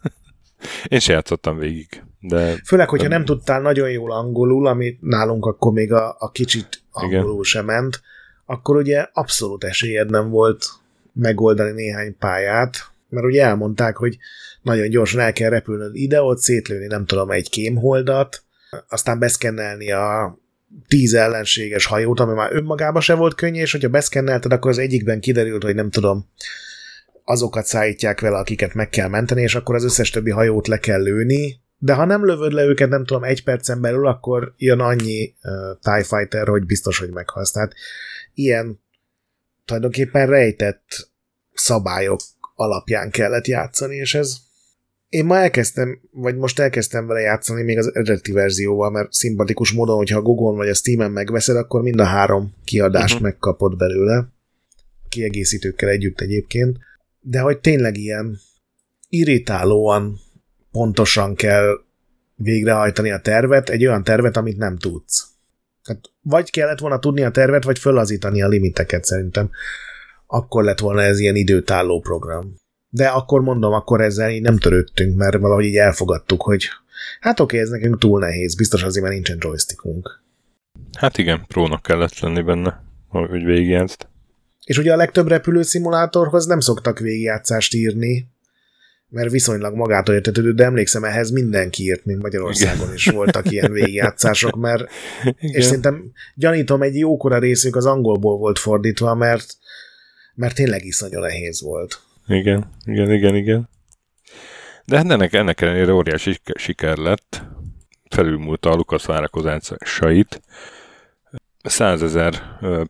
Én 0.87 0.99
se 0.99 1.13
játszottam 1.13 1.57
végig. 1.57 2.03
De 2.19 2.55
Főleg, 2.65 2.89
hogyha 2.89 3.07
nem 3.07 3.25
tudtál 3.25 3.61
nagyon 3.61 3.91
jól 3.91 4.11
angolul, 4.11 4.67
ami 4.67 4.97
nálunk 5.01 5.45
akkor 5.45 5.71
még 5.71 5.93
a, 5.93 6.15
a 6.19 6.31
kicsit 6.31 6.81
angolul 6.91 7.31
Igen. 7.31 7.43
sem 7.43 7.65
ment, 7.65 8.01
akkor 8.45 8.75
ugye 8.75 9.07
abszolút 9.13 9.63
esélyed 9.63 10.09
nem 10.09 10.29
volt 10.29 10.65
megoldani 11.13 11.71
néhány 11.71 12.17
pályát, 12.17 12.77
mert 13.09 13.25
ugye 13.25 13.43
elmondták, 13.43 13.97
hogy 13.97 14.17
nagyon 14.61 14.89
gyorsan 14.89 15.19
el 15.19 15.33
kell 15.33 15.49
repülnöd 15.49 15.95
ide-ott, 15.95 16.37
szétlőni 16.37 16.85
nem 16.85 17.05
tudom, 17.05 17.31
egy 17.31 17.49
kémholdat, 17.49 18.43
aztán 18.89 19.19
beszkennelni 19.19 19.91
a 19.91 20.37
tíz 20.87 21.13
ellenséges 21.13 21.85
hajót, 21.85 22.19
ami 22.19 22.33
már 22.33 22.53
önmagában 22.53 23.01
se 23.01 23.13
volt 23.13 23.35
könnyű, 23.35 23.61
és 23.61 23.71
hogyha 23.71 23.89
beszkennelted, 23.89 24.51
akkor 24.51 24.71
az 24.71 24.77
egyikben 24.77 25.19
kiderült, 25.19 25.63
hogy 25.63 25.75
nem 25.75 25.89
tudom, 25.89 26.25
azokat 27.23 27.65
szállítják 27.65 28.19
vele, 28.19 28.37
akiket 28.37 28.73
meg 28.73 28.89
kell 28.89 29.07
menteni, 29.07 29.41
és 29.41 29.55
akkor 29.55 29.75
az 29.75 29.83
összes 29.83 30.09
többi 30.09 30.31
hajót 30.31 30.67
le 30.67 30.77
kell 30.77 31.01
lőni, 31.01 31.61
de 31.79 31.93
ha 31.93 32.05
nem 32.05 32.25
lövöd 32.25 32.51
le 32.51 32.63
őket, 32.63 32.89
nem 32.89 33.05
tudom, 33.05 33.23
egy 33.23 33.43
percen 33.43 33.81
belül, 33.81 34.07
akkor 34.07 34.53
jön 34.57 34.79
annyi 34.79 35.33
uh, 35.43 35.79
TIE 35.81 36.03
Fighter, 36.03 36.47
hogy 36.47 36.65
biztos, 36.65 36.99
hogy 36.99 37.09
meghalsz. 37.09 37.51
Tehát 37.51 37.73
ilyen 38.33 38.79
tulajdonképpen 39.65 40.27
rejtett 40.27 41.09
szabályok 41.53 42.19
alapján 42.55 43.09
kellett 43.09 43.47
játszani, 43.47 43.95
és 43.95 44.13
ez 44.15 44.37
én 45.09 45.25
ma 45.25 45.37
elkezdtem, 45.37 46.01
vagy 46.11 46.35
most 46.35 46.59
elkezdtem 46.59 47.07
vele 47.07 47.19
játszani 47.19 47.63
még 47.63 47.77
az 47.77 47.95
eredeti 47.95 48.31
verzióval, 48.31 48.89
mert 48.89 49.11
szimpatikus 49.11 49.71
módon, 49.71 49.95
hogyha 49.95 50.17
a 50.17 50.21
Google 50.21 50.57
vagy 50.57 50.69
a 50.69 50.73
Steam-en 50.73 51.11
megveszed, 51.11 51.55
akkor 51.55 51.81
mind 51.81 51.99
a 51.99 52.03
három 52.03 52.53
kiadást 52.63 53.13
uh-huh. 53.13 53.29
megkapod 53.29 53.77
belőle, 53.77 54.27
kiegészítőkkel 55.09 55.89
együtt 55.89 56.21
egyébként, 56.21 56.77
de 57.21 57.39
hogy 57.39 57.59
tényleg 57.59 57.97
ilyen 57.97 58.39
irritálóan 59.09 60.19
pontosan 60.71 61.35
kell 61.35 61.81
végrehajtani 62.35 63.11
a 63.11 63.19
tervet, 63.19 63.69
egy 63.69 63.85
olyan 63.85 64.03
tervet, 64.03 64.37
amit 64.37 64.57
nem 64.57 64.77
tudsz. 64.77 65.27
Tehát 65.83 66.01
vagy 66.21 66.51
kellett 66.51 66.79
volna 66.79 66.99
tudni 66.99 67.23
a 67.23 67.31
tervet, 67.31 67.63
vagy 67.63 67.79
fölazítani 67.79 68.41
a 68.41 68.47
limiteket 68.47 69.05
szerintem. 69.05 69.49
Akkor 70.27 70.63
lett 70.63 70.79
volna 70.79 71.01
ez 71.01 71.19
ilyen 71.19 71.35
időtálló 71.35 71.99
program. 71.99 72.55
De 72.89 73.07
akkor 73.07 73.41
mondom, 73.41 73.73
akkor 73.73 74.01
ezzel 74.01 74.29
így 74.29 74.41
nem 74.41 74.57
törődtünk, 74.57 75.17
mert 75.17 75.37
valahogy 75.37 75.65
így 75.65 75.75
elfogadtuk, 75.75 76.41
hogy 76.41 76.67
hát 77.19 77.39
oké, 77.39 77.59
ez 77.59 77.69
nekünk 77.69 77.97
túl 77.97 78.19
nehéz, 78.19 78.55
biztos 78.55 78.83
azért, 78.83 79.03
mert 79.03 79.15
nincsen 79.15 79.37
joystickunk. 79.41 80.23
Hát 80.97 81.17
igen, 81.17 81.45
prónak 81.47 81.81
kellett 81.81 82.19
lenni 82.19 82.41
benne, 82.41 82.83
hogy 83.07 83.43
végigjátszd. 83.43 84.07
És 84.65 84.77
ugye 84.77 84.93
a 84.93 84.97
legtöbb 84.97 85.27
repülőszimulátorhoz 85.27 86.45
nem 86.45 86.59
szoktak 86.59 86.99
végigjátszást 86.99 87.73
írni, 87.73 88.27
mert 89.09 89.31
viszonylag 89.31 89.75
magától 89.75 90.15
értetődő, 90.15 90.53
de 90.53 90.63
emlékszem, 90.63 91.03
ehhez 91.03 91.31
mindenki 91.31 91.83
írt, 91.83 92.05
mint 92.05 92.21
Magyarországon 92.21 92.83
Igen. 92.83 92.93
is 92.93 93.05
voltak 93.05 93.51
ilyen 93.51 93.71
végigjátszások, 93.71 94.55
mert 94.55 94.89
Igen. 95.23 95.55
és 95.55 95.63
szerintem 95.63 96.11
gyanítom, 96.35 96.81
egy 96.81 96.97
jókora 96.97 97.39
részük 97.39 97.75
az 97.75 97.85
angolból 97.85 98.37
volt 98.37 98.59
fordítva, 98.59 99.15
mert, 99.15 99.57
mert 100.35 100.55
tényleg 100.55 100.85
iszonyú 100.85 101.19
nehéz 101.19 101.61
volt. 101.61 101.99
Igen, 102.27 102.71
igen, 102.85 103.11
igen, 103.11 103.35
igen. 103.35 103.69
De 104.85 104.95
hát 104.97 105.11
ennek, 105.11 105.33
ennek 105.33 105.61
ellenére 105.61 105.93
óriási 105.93 106.39
siker 106.55 106.97
lett, 106.97 107.43
felülmúlta 108.09 108.69
a 108.69 108.75
Lukasz 108.75 109.05
várakozásait. 109.05 110.41
Százezer 111.63 112.41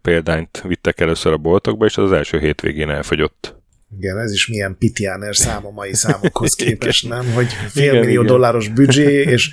példányt 0.02 0.62
vittek 0.62 1.00
először 1.00 1.34
a 1.34 1.38
boltokba, 1.38 1.86
és 1.86 1.98
az 1.98 2.12
első 2.12 2.40
hétvégén 2.40 2.90
elfogyott 2.90 3.59
Igen, 3.98 4.20
ez 4.20 4.32
is 4.32 4.48
milyen 4.48 4.76
Pitiáner 4.78 5.36
szám 5.36 5.66
a 5.66 5.72
mai 5.72 5.94
számokhoz 5.94 6.54
képest, 6.66 7.08
nem? 7.08 7.32
Hogy 7.34 7.48
félmillió 7.70 8.24
dolláros 8.24 8.68
büdzsé, 8.68 9.22
és 9.22 9.50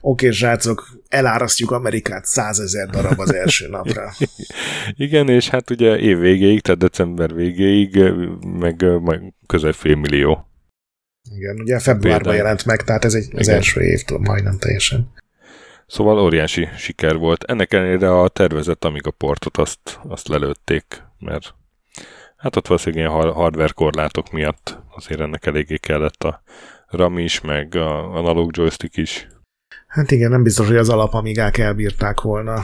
oké, 0.00 0.26
okay, 0.26 0.36
srácok, 0.36 0.88
elárasztjuk 1.08 1.70
Amerikát 1.70 2.24
százezer 2.24 2.88
darab 2.88 3.20
az 3.20 3.34
első 3.34 3.68
napra. 3.68 4.12
Igen, 4.96 5.28
és 5.28 5.48
hát 5.48 5.70
ugye 5.70 5.98
év 5.98 6.18
végéig, 6.18 6.60
tehát 6.60 6.80
december 6.80 7.34
végéig, 7.34 8.02
meg 8.58 9.00
majd 9.00 9.20
közel 9.46 9.72
fél 9.72 9.96
millió. 9.96 10.44
Igen, 11.34 11.60
ugye 11.60 11.78
februárban 11.78 12.34
jelent 12.34 12.64
meg, 12.64 12.84
tehát 12.84 13.04
ez 13.04 13.14
egy, 13.14 13.28
az 13.34 13.46
Igen. 13.46 13.54
első 13.54 13.80
évtől 13.80 14.18
majdnem 14.18 14.58
teljesen. 14.58 15.12
Szóval 15.86 16.18
óriási 16.18 16.68
siker 16.76 17.16
volt. 17.16 17.44
Ennek 17.44 17.72
ellenére 17.72 18.20
a 18.20 18.28
tervezett 18.28 18.84
Amiga 18.84 19.10
portot 19.10 19.56
azt, 19.56 19.98
azt 20.08 20.28
lelőtték, 20.28 21.02
mert 21.18 21.54
hát 22.40 22.56
ott 22.56 22.66
valószínűleg 22.66 23.04
ilyen 23.04 23.32
hardware 23.32 23.72
korlátok 23.74 24.30
miatt 24.30 24.78
azért 24.96 25.20
ennek 25.20 25.46
eléggé 25.46 25.76
kellett 25.76 26.24
a 26.24 26.42
RAM 26.86 27.18
is, 27.18 27.40
meg 27.40 27.74
a 27.74 28.14
analóg 28.16 28.56
joystick 28.56 28.96
is. 28.96 29.28
Hát 29.86 30.10
igen, 30.10 30.30
nem 30.30 30.42
biztos, 30.42 30.66
hogy 30.66 30.76
az 30.76 30.88
alapamigák 30.88 31.58
elbírták 31.58 32.20
volna. 32.20 32.60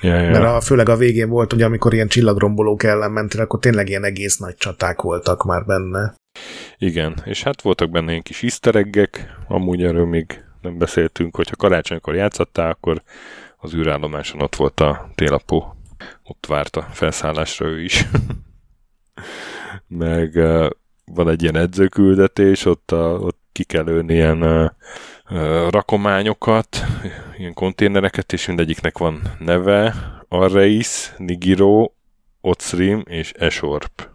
Ja, 0.00 0.20
ja. 0.20 0.30
Mert 0.30 0.44
a, 0.44 0.60
főleg 0.60 0.88
a 0.88 0.96
végén 0.96 1.28
volt, 1.28 1.52
hogy 1.52 1.62
amikor 1.62 1.94
ilyen 1.94 2.08
csillagrombolók 2.08 2.82
ellen 2.82 3.10
mentél, 3.10 3.40
akkor 3.40 3.60
tényleg 3.60 3.88
ilyen 3.88 4.04
egész 4.04 4.36
nagy 4.36 4.56
csaták 4.56 5.00
voltak 5.00 5.44
már 5.44 5.64
benne. 5.64 6.14
Igen, 6.78 7.22
és 7.24 7.42
hát 7.42 7.62
voltak 7.62 7.90
benne 7.90 8.10
ilyen 8.10 8.22
kis 8.22 8.42
isztereggek, 8.42 9.36
amúgy 9.48 9.82
erről 9.82 10.06
még 10.06 10.44
nem 10.62 10.78
beszéltünk, 10.78 11.36
hogyha 11.36 11.56
karácsonykor 11.56 12.14
játszottál, 12.14 12.70
akkor 12.70 13.02
az 13.56 13.74
űrállomáson 13.74 14.40
ott 14.42 14.56
volt 14.56 14.80
a 14.80 15.10
télapó. 15.14 15.76
Ott 16.24 16.46
várt 16.48 16.76
a 16.76 16.88
felszállásra 16.92 17.66
ő 17.66 17.82
is. 17.82 18.04
Meg 19.86 20.32
van 21.04 21.28
egy 21.28 21.42
ilyen 21.42 21.56
edzőküldetés, 21.56 22.64
ott, 22.64 22.90
a, 22.90 23.18
ott 23.18 23.38
ki 23.52 23.64
kell 23.64 23.84
lőni 23.84 24.14
ilyen 24.14 24.42
uh, 24.42 25.70
rakományokat, 25.70 26.84
ilyen 27.38 27.54
konténereket, 27.54 28.32
és 28.32 28.46
mindegyiknek 28.46 28.98
van 28.98 29.22
neve, 29.38 29.94
Arreis, 30.28 31.12
Nigiro, 31.16 31.90
Otsrim 32.40 33.02
és 33.08 33.32
Esorp. 33.32 34.08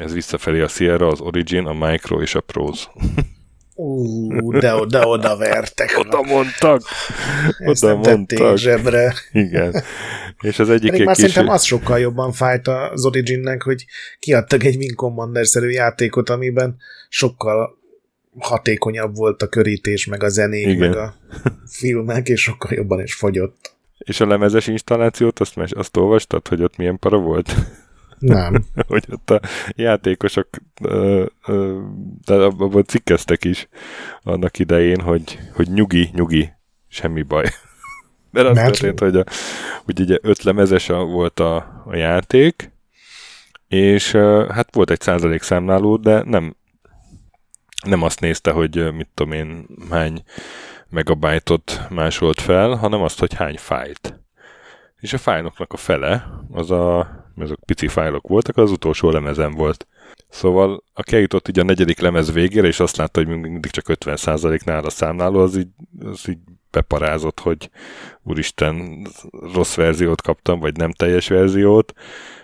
Ez 0.00 0.12
visszafelé 0.12 0.60
a 0.60 0.68
Sierra, 0.68 1.06
az 1.06 1.20
Origin, 1.20 1.66
a 1.66 1.72
Micro 1.72 2.20
és 2.20 2.34
a 2.34 2.40
Pros. 2.40 2.88
Ú, 3.74 4.58
de 4.58 4.74
oda, 4.74 5.06
oda 5.06 5.36
vertek. 5.36 5.98
oda 5.98 6.22
mondtak. 6.22 6.82
Ezt 7.58 7.84
oda 7.84 8.00
nem 8.00 8.16
mondtak. 8.16 8.58
zsebre. 8.58 9.14
Igen. 9.32 9.82
És 10.50 10.58
az 10.58 10.70
egyik 10.70 10.90
Pedig 10.90 11.06
már 11.06 11.14
kis... 11.14 11.24
szerintem 11.24 11.54
az 11.54 11.62
sokkal 11.62 11.98
jobban 11.98 12.32
fájt 12.32 12.68
az 12.68 13.04
Originnek, 13.04 13.62
hogy 13.62 13.84
kiadtak 14.18 14.64
egy 14.64 14.76
Wing 14.76 14.94
Commander-szerű 14.94 15.68
játékot, 15.68 16.30
amiben 16.30 16.76
sokkal 17.08 17.78
hatékonyabb 18.38 19.16
volt 19.16 19.42
a 19.42 19.48
körítés, 19.48 20.06
meg 20.06 20.22
a 20.22 20.28
zenék, 20.28 20.66
Igen. 20.66 20.88
meg 20.88 20.98
a 20.98 21.14
filmek, 21.66 22.28
és 22.28 22.40
sokkal 22.40 22.72
jobban 22.72 23.02
is 23.02 23.14
fogyott. 23.14 23.76
És 23.98 24.20
a 24.20 24.26
lemezes 24.26 24.66
installációt, 24.66 25.40
azt, 25.40 25.56
azt 25.56 25.96
olvastad, 25.96 26.48
hogy 26.48 26.62
ott 26.62 26.76
milyen 26.76 26.98
para 26.98 27.18
volt? 27.18 27.54
Nem. 28.18 28.64
hogy 28.88 29.04
ott 29.10 29.30
a 29.30 29.40
játékosok 29.76 30.48
de 32.24 32.34
abban 32.34 32.84
cikkeztek 32.84 33.44
is 33.44 33.68
annak 34.22 34.58
idején, 34.58 35.00
hogy, 35.00 35.38
hogy 35.52 35.68
nyugi, 35.68 36.10
nyugi, 36.12 36.52
semmi 36.88 37.22
baj. 37.22 37.44
Mert 38.34 38.48
az 38.48 38.56
Mert... 38.56 38.66
történt, 38.66 39.00
hogy, 39.00 39.16
a, 39.16 39.24
hogy 39.84 40.00
ugye 40.00 40.18
öt 40.22 40.42
lemezes 40.42 40.88
a, 40.88 41.04
volt 41.04 41.40
a, 41.40 41.56
a 41.86 41.96
játék, 41.96 42.72
és 43.68 44.12
hát 44.48 44.68
volt 44.74 44.90
egy 44.90 45.00
százalék 45.00 45.42
számláló, 45.42 45.96
de 45.96 46.22
nem 46.22 46.56
nem 47.84 48.02
azt 48.02 48.20
nézte, 48.20 48.50
hogy 48.50 48.94
mit 48.94 49.08
tudom 49.14 49.32
én, 49.32 49.66
hány 49.90 50.24
megabajtot 50.88 51.80
másolt 51.90 52.40
fel, 52.40 52.74
hanem 52.74 53.02
azt, 53.02 53.18
hogy 53.18 53.34
hány 53.34 53.56
fájlt. 53.58 54.20
És 55.00 55.12
a 55.12 55.18
fájloknak 55.18 55.72
a 55.72 55.76
fele, 55.76 56.26
az 56.50 56.70
a, 56.70 57.08
azok 57.36 57.58
pici 57.64 57.88
fájlok 57.88 58.28
voltak, 58.28 58.56
az 58.56 58.70
utolsó 58.70 59.10
lemezen 59.10 59.52
volt. 59.54 59.86
Szóval 60.34 60.84
aki 60.94 61.14
eljutott 61.14 61.48
így 61.48 61.58
a 61.58 61.64
negyedik 61.64 62.00
lemez 62.00 62.32
végére, 62.32 62.66
és 62.66 62.80
azt 62.80 62.96
látta, 62.96 63.24
hogy 63.24 63.28
mindig 63.28 63.70
csak 63.70 63.84
50%-nál 63.88 64.84
a 64.84 64.90
számláló, 64.90 65.40
az 65.40 65.56
így, 65.56 65.68
az 66.04 66.28
így 66.28 66.38
beparázott, 66.70 67.40
hogy 67.40 67.70
úristen, 68.22 69.06
rossz 69.52 69.74
verziót 69.74 70.22
kaptam, 70.22 70.60
vagy 70.60 70.76
nem 70.76 70.92
teljes 70.92 71.28
verziót, 71.28 71.92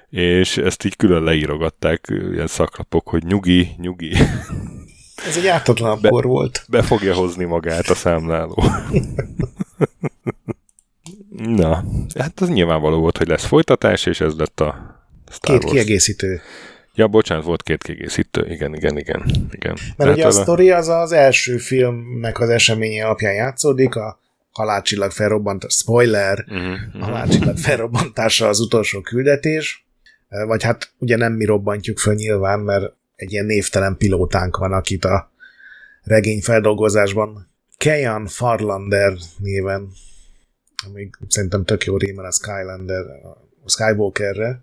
és 0.08 0.56
ezt 0.56 0.84
így 0.84 0.96
külön 0.96 1.22
leírogatták 1.22 2.06
ilyen 2.32 2.46
szaklapok, 2.46 3.08
hogy 3.08 3.24
nyugi, 3.24 3.68
nyugi. 3.76 4.12
Ez 5.26 5.36
egy 5.36 5.46
ártatlan 5.46 5.98
Be, 6.00 6.08
volt. 6.08 6.64
Be 6.68 6.82
fogja 6.82 7.14
hozni 7.14 7.44
magát 7.44 7.88
a 7.88 7.94
számláló. 7.94 8.62
Na, 11.60 11.84
hát 12.18 12.40
az 12.40 12.48
nyilvánvaló 12.48 13.00
volt, 13.00 13.18
hogy 13.18 13.28
lesz 13.28 13.44
folytatás, 13.44 14.06
és 14.06 14.20
ez 14.20 14.34
lett 14.36 14.60
a 14.60 14.98
Star 15.30 15.58
Két 15.58 15.64
Wars. 15.64 15.72
kiegészítő. 15.72 16.40
Ja, 16.94 17.06
bocsánat, 17.06 17.44
volt 17.44 17.62
két 17.62 17.82
kiegészítő. 17.82 18.46
Igen, 18.48 18.74
igen, 18.74 18.98
igen. 18.98 19.22
igen. 19.50 19.76
Mert 19.76 19.96
Tehát 19.96 20.14
ugye 20.14 20.24
a, 20.24 20.28
a 20.28 20.30
sztori 20.30 20.70
az 20.70 20.88
az 20.88 21.12
első 21.12 21.56
filmnek 21.56 22.40
az 22.40 22.48
eseménye 22.48 23.04
alapján 23.04 23.34
játszódik, 23.34 23.94
a 23.94 24.20
halálcsillag 24.52 25.10
felrobbant, 25.10 25.70
spoiler, 25.70 26.44
uh-huh, 26.48 26.70
uh-huh. 26.70 27.02
a 27.02 27.04
halálcsillag 27.04 27.56
felrobbantása 27.56 28.48
az 28.48 28.60
utolsó 28.60 29.00
küldetés, 29.00 29.84
vagy 30.46 30.62
hát 30.62 30.92
ugye 30.98 31.16
nem 31.16 31.32
mi 31.32 31.44
robbantjuk 31.44 31.98
föl 31.98 32.14
nyilván, 32.14 32.60
mert 32.60 32.92
egy 33.16 33.32
ilyen 33.32 33.44
névtelen 33.44 33.96
pilótánk 33.96 34.56
van, 34.56 34.72
akit 34.72 35.04
a 35.04 35.30
regény 36.02 36.42
feldolgozásban 36.42 37.48
Kejan 37.76 38.26
Farlander 38.26 39.12
néven, 39.38 39.88
ami 40.86 41.10
szerintem 41.28 41.64
tök 41.64 41.84
jó 41.84 41.96
rímel 41.96 42.24
a 42.24 42.32
Skylander, 42.32 43.04
a 43.64 43.68
Skywalkerre, 43.68 44.62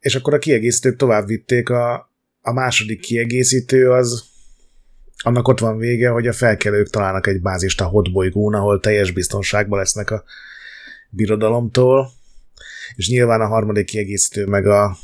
és 0.00 0.14
akkor 0.14 0.34
a 0.34 0.38
kiegészítők 0.38 0.96
tovább 0.96 1.26
vitték, 1.26 1.68
a, 1.68 2.10
a 2.40 2.52
második 2.52 3.00
kiegészítő 3.00 3.90
az 3.90 4.24
annak 5.22 5.48
ott 5.48 5.58
van 5.58 5.78
vége, 5.78 6.08
hogy 6.08 6.26
a 6.26 6.32
felkelők 6.32 6.90
találnak 6.90 7.26
egy 7.26 7.40
bázist 7.40 7.80
a 7.80 7.84
hotbolygón, 7.84 8.54
ahol 8.54 8.80
teljes 8.80 9.10
biztonságban 9.10 9.78
lesznek 9.78 10.10
a 10.10 10.24
birodalomtól, 11.10 12.10
és 12.96 13.08
nyilván 13.08 13.40
a 13.40 13.46
harmadik 13.46 13.86
kiegészítő 13.86 14.46
meg 14.46 14.66
a 14.66 14.96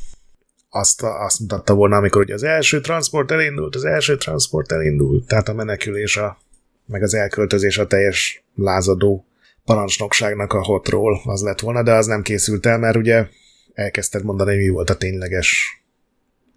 azt, 0.70 1.02
azt 1.02 1.40
mutatta 1.40 1.74
volna, 1.74 1.96
amikor 1.96 2.22
ugye 2.22 2.34
az 2.34 2.42
első 2.42 2.80
transport 2.80 3.30
elindult, 3.30 3.74
az 3.74 3.84
első 3.84 4.16
transport 4.16 4.72
elindult, 4.72 5.26
tehát 5.26 5.48
a 5.48 5.54
menekülés, 5.54 6.16
a, 6.16 6.38
meg 6.86 7.02
az 7.02 7.14
elköltözés 7.14 7.78
a 7.78 7.86
teljes 7.86 8.44
lázadó 8.54 9.26
parancsnokságnak 9.64 10.52
a 10.52 10.64
hotról 10.64 11.20
az 11.24 11.42
lett 11.42 11.60
volna, 11.60 11.82
de 11.82 11.92
az 11.92 12.06
nem 12.06 12.22
készült 12.22 12.66
el, 12.66 12.78
mert 12.78 12.96
ugye 12.96 13.28
elkezdted 13.76 14.24
mondani, 14.24 14.50
hogy 14.50 14.58
mi 14.58 14.68
volt 14.68 14.90
a 14.90 14.96
tényleges 14.96 15.80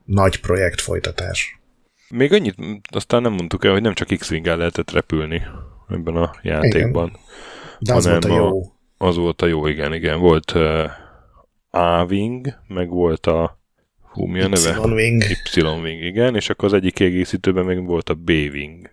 nagy 0.06 0.40
projekt 0.40 0.82
folytatás. 0.82 1.60
Még 2.10 2.34
annyit 2.34 2.56
aztán 2.90 3.22
nem 3.22 3.34
mondtuk 3.34 3.66
el, 3.66 3.72
hogy 3.72 3.82
nem 3.82 3.94
csak 3.94 4.08
x 4.08 4.32
wing 4.32 4.46
lehetett 4.46 4.92
repülni 4.92 5.42
ebben 5.90 6.16
a 6.16 6.36
játékban. 6.42 7.08
Igen. 7.08 7.22
De 7.80 7.94
az 7.94 8.08
volt 8.08 8.26
a 8.26 8.36
jó. 8.36 8.62
A, 8.62 9.06
az 9.06 9.16
volt 9.16 9.42
a 9.42 9.46
jó, 9.46 9.68
igen, 9.68 9.94
igen. 9.94 10.20
Volt 10.20 10.54
uh, 10.56 10.90
A-Wing, 11.70 12.48
meg 12.68 12.90
volt 12.90 13.26
a 13.26 13.58
Hú, 14.02 14.26
mi 14.26 14.42
a 14.42 14.48
neve? 14.48 14.78
Y-Wing. 14.86 15.24
Y-Wing, 15.56 16.04
igen, 16.04 16.36
és 16.36 16.50
akkor 16.50 16.66
az 16.66 16.74
egyik 16.74 16.94
kiegészítőben 16.94 17.66
még 17.66 17.86
volt 17.86 18.10
a 18.10 18.14
B-Wing. 18.14 18.90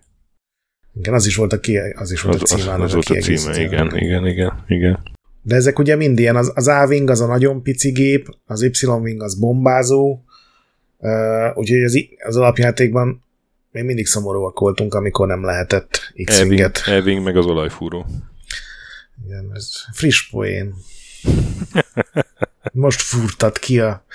Igen, 0.93 1.13
az 1.13 1.25
is 1.25 1.35
volt 1.35 1.53
a, 1.53 1.59
ki, 1.59 1.77
az 1.77 2.11
is 2.11 2.21
volt 2.21 2.41
az, 2.41 2.51
a 2.51 2.55
címe. 2.55 2.73
Az, 2.73 2.81
az 2.81 2.93
volt 2.93 3.09
a 3.09 3.13
címe, 3.13 3.61
igen, 3.61 3.97
igen, 3.97 4.27
igen, 4.27 4.63
igen. 4.67 5.15
De 5.47 5.55
ezek 5.55 5.79
ugye 5.79 5.95
mind 5.95 6.19
ilyen, 6.19 6.35
az, 6.35 6.51
az 6.55 6.67
A-Wing 6.67 7.09
az 7.09 7.21
a 7.21 7.27
nagyon 7.27 7.61
pici 7.61 7.91
gép, 7.91 8.35
az 8.45 8.61
Y-Wing 8.61 9.21
az 9.21 9.39
bombázó, 9.39 10.23
uh, 10.97 11.57
úgyhogy 11.57 11.83
az, 11.83 11.99
az 12.23 12.35
alapjátékban 12.35 13.23
még 13.71 13.83
mindig 13.83 14.05
szomorúak 14.07 14.59
voltunk, 14.59 14.93
amikor 14.93 15.27
nem 15.27 15.43
lehetett 15.43 16.13
X-Winget. 16.23 16.81
E-Wing 16.85 17.23
meg 17.23 17.37
az 17.37 17.45
olajfúró. 17.45 18.05
Igen, 19.25 19.51
ez 19.53 19.69
friss 19.93 20.29
poén. 20.29 20.73
Most 22.71 23.01
furtat 23.01 23.59
ki 23.59 23.79
a 23.79 24.05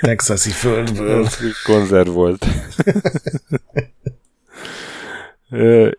texasi 0.00 0.50
földből. 0.50 1.28
Konzerv 1.64 2.08
volt. 2.08 2.46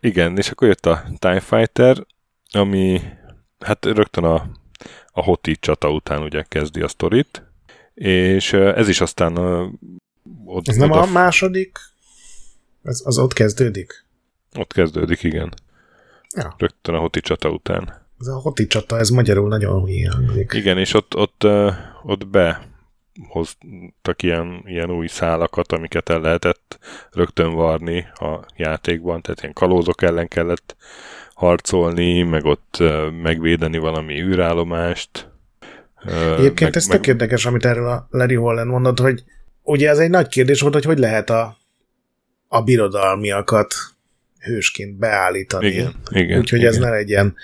igen, 0.00 0.36
és 0.36 0.50
akkor 0.50 0.68
jött 0.68 0.86
a 0.86 1.04
TIE 1.18 1.40
Fighter, 1.40 2.06
ami 2.50 3.00
hát 3.66 3.84
rögtön 3.84 4.24
a, 4.24 4.50
a 5.12 5.22
Hoti 5.22 5.56
csata 5.56 5.90
után 5.90 6.22
ugye 6.22 6.42
kezdi 6.42 6.80
a 6.80 6.88
sztorit, 6.88 7.42
és 7.94 8.52
ez 8.52 8.88
is 8.88 9.00
aztán 9.00 9.36
ott, 10.44 10.68
Ez 10.68 10.76
nem 10.76 10.90
oda... 10.90 11.00
a 11.00 11.06
második? 11.06 11.78
Ez, 12.82 13.00
az 13.04 13.18
ott 13.18 13.32
kezdődik? 13.32 14.04
Ott 14.58 14.72
kezdődik, 14.72 15.22
igen. 15.22 15.52
Ja. 16.36 16.54
Rögtön 16.58 16.94
a 16.94 16.98
Hoti 16.98 17.20
csata 17.20 17.50
után. 17.50 18.04
Ez 18.20 18.26
a 18.26 18.38
Hoti 18.38 18.66
csata, 18.66 18.98
ez 18.98 19.08
magyarul 19.08 19.48
nagyon 19.48 19.84
hülye 19.84 20.10
hangzik. 20.10 20.52
Igen, 20.52 20.78
és 20.78 20.94
ott, 20.94 21.16
ott, 21.16 21.44
ott 22.02 22.26
be 22.26 22.68
hoztak 23.28 24.22
ilyen, 24.22 24.62
ilyen 24.66 24.90
új 24.90 25.06
szálakat, 25.06 25.72
amiket 25.72 26.08
el 26.08 26.20
lehetett 26.20 26.78
rögtön 27.10 27.54
varni 27.54 28.06
a 28.14 28.46
játékban, 28.56 29.22
tehát 29.22 29.40
ilyen 29.40 29.52
kalózok 29.52 30.02
ellen 30.02 30.28
kellett 30.28 30.76
harcolni, 31.36 32.22
meg 32.22 32.44
ott 32.44 32.82
megvédeni 33.22 33.78
valami 33.78 34.20
űrállomást. 34.20 35.30
Egyébként 36.06 36.60
meg, 36.60 36.76
ez 36.76 36.86
meg... 36.86 36.96
tök 36.96 37.06
érdekes, 37.06 37.46
amit 37.46 37.64
erről 37.64 37.88
a 37.88 38.06
Larry 38.10 38.34
Holland 38.34 38.70
mondott, 38.70 38.98
hogy 38.98 39.24
ugye 39.62 39.88
ez 39.88 39.98
egy 39.98 40.10
nagy 40.10 40.28
kérdés 40.28 40.60
volt, 40.60 40.74
hogy 40.74 40.84
hogy 40.84 40.98
lehet 40.98 41.30
a, 41.30 41.56
a 42.48 42.62
birodalmiakat 42.62 43.74
hősként 44.40 44.98
beállítani. 44.98 45.66
Igen, 45.66 45.94
igen. 46.10 46.38
Úgyhogy 46.38 46.58
igen. 46.58 46.70
ez 46.70 46.78
ne 46.78 46.90
legyen 46.90 47.34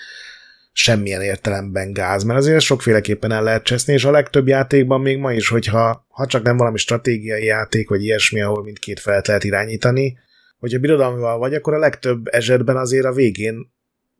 semmilyen 0.72 1.20
értelemben 1.20 1.92
gáz, 1.92 2.22
mert 2.24 2.38
azért 2.38 2.60
sokféleképpen 2.60 3.32
el 3.32 3.42
lehet 3.42 3.64
cseszni, 3.64 3.92
és 3.92 4.04
a 4.04 4.10
legtöbb 4.10 4.48
játékban 4.48 5.00
még 5.00 5.18
ma 5.18 5.32
is, 5.32 5.48
hogyha 5.48 6.06
ha 6.08 6.26
csak 6.26 6.42
nem 6.42 6.56
valami 6.56 6.78
stratégiai 6.78 7.44
játék, 7.44 7.88
vagy 7.88 8.02
ilyesmi, 8.02 8.40
ahol 8.40 8.62
mindkét 8.62 9.00
felet 9.00 9.26
lehet 9.26 9.44
irányítani, 9.44 10.18
hogyha 10.58 10.78
birodalmival 10.78 11.38
vagy, 11.38 11.54
akkor 11.54 11.74
a 11.74 11.78
legtöbb 11.78 12.26
esetben 12.26 12.76
azért 12.76 13.04
a 13.04 13.12
végén 13.12 13.72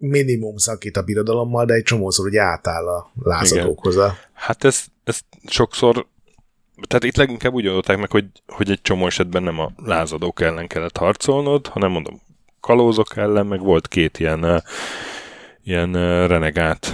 minimum 0.09 0.57
szakít 0.57 0.96
a 0.96 1.03
birodalommal, 1.03 1.64
de 1.64 1.74
egy 1.74 1.82
csomószor 1.82 2.26
ugye 2.26 2.40
átáll 2.40 2.88
a 2.88 3.11
lázadókhoz. 3.22 3.98
Hát 4.32 4.64
ez, 4.64 4.84
ez 5.05 5.20
sokszor 5.46 6.07
tehát 6.88 7.05
itt 7.05 7.16
leginkább 7.16 7.53
úgy 7.53 7.66
oldották 7.66 7.98
meg, 7.98 8.11
hogy, 8.11 8.26
hogy 8.46 8.70
egy 8.70 8.82
csomó 8.82 9.07
esetben 9.07 9.42
nem 9.42 9.59
a 9.59 9.72
lázadók 9.76 10.40
ellen 10.40 10.66
kellett 10.66 10.96
harcolnod, 10.96 11.66
hanem 11.66 11.90
mondom, 11.90 12.20
kalózok 12.61 13.16
ellen, 13.16 13.46
meg 13.46 13.61
volt 13.61 13.88
két 13.88 14.18
ilyen, 14.18 14.62
ilyen 15.64 15.92
renegát 16.26 16.92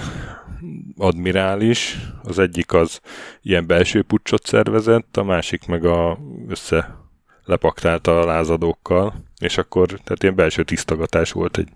admirális, 0.97 1.97
az 2.23 2.39
egyik 2.39 2.73
az 2.73 2.99
ilyen 3.41 3.67
belső 3.67 4.01
pucsot 4.01 4.45
szervezett, 4.45 5.17
a 5.17 5.23
másik 5.23 5.65
meg 5.65 5.85
a 5.85 6.17
össze 6.47 6.97
lepaktálta 7.45 8.19
a 8.19 8.25
lázadókkal, 8.25 9.13
és 9.39 9.57
akkor 9.57 9.87
tehát 9.87 10.23
ilyen 10.23 10.35
belső 10.35 10.63
tisztogatás 10.63 11.31
volt 11.31 11.57
egy, 11.57 11.69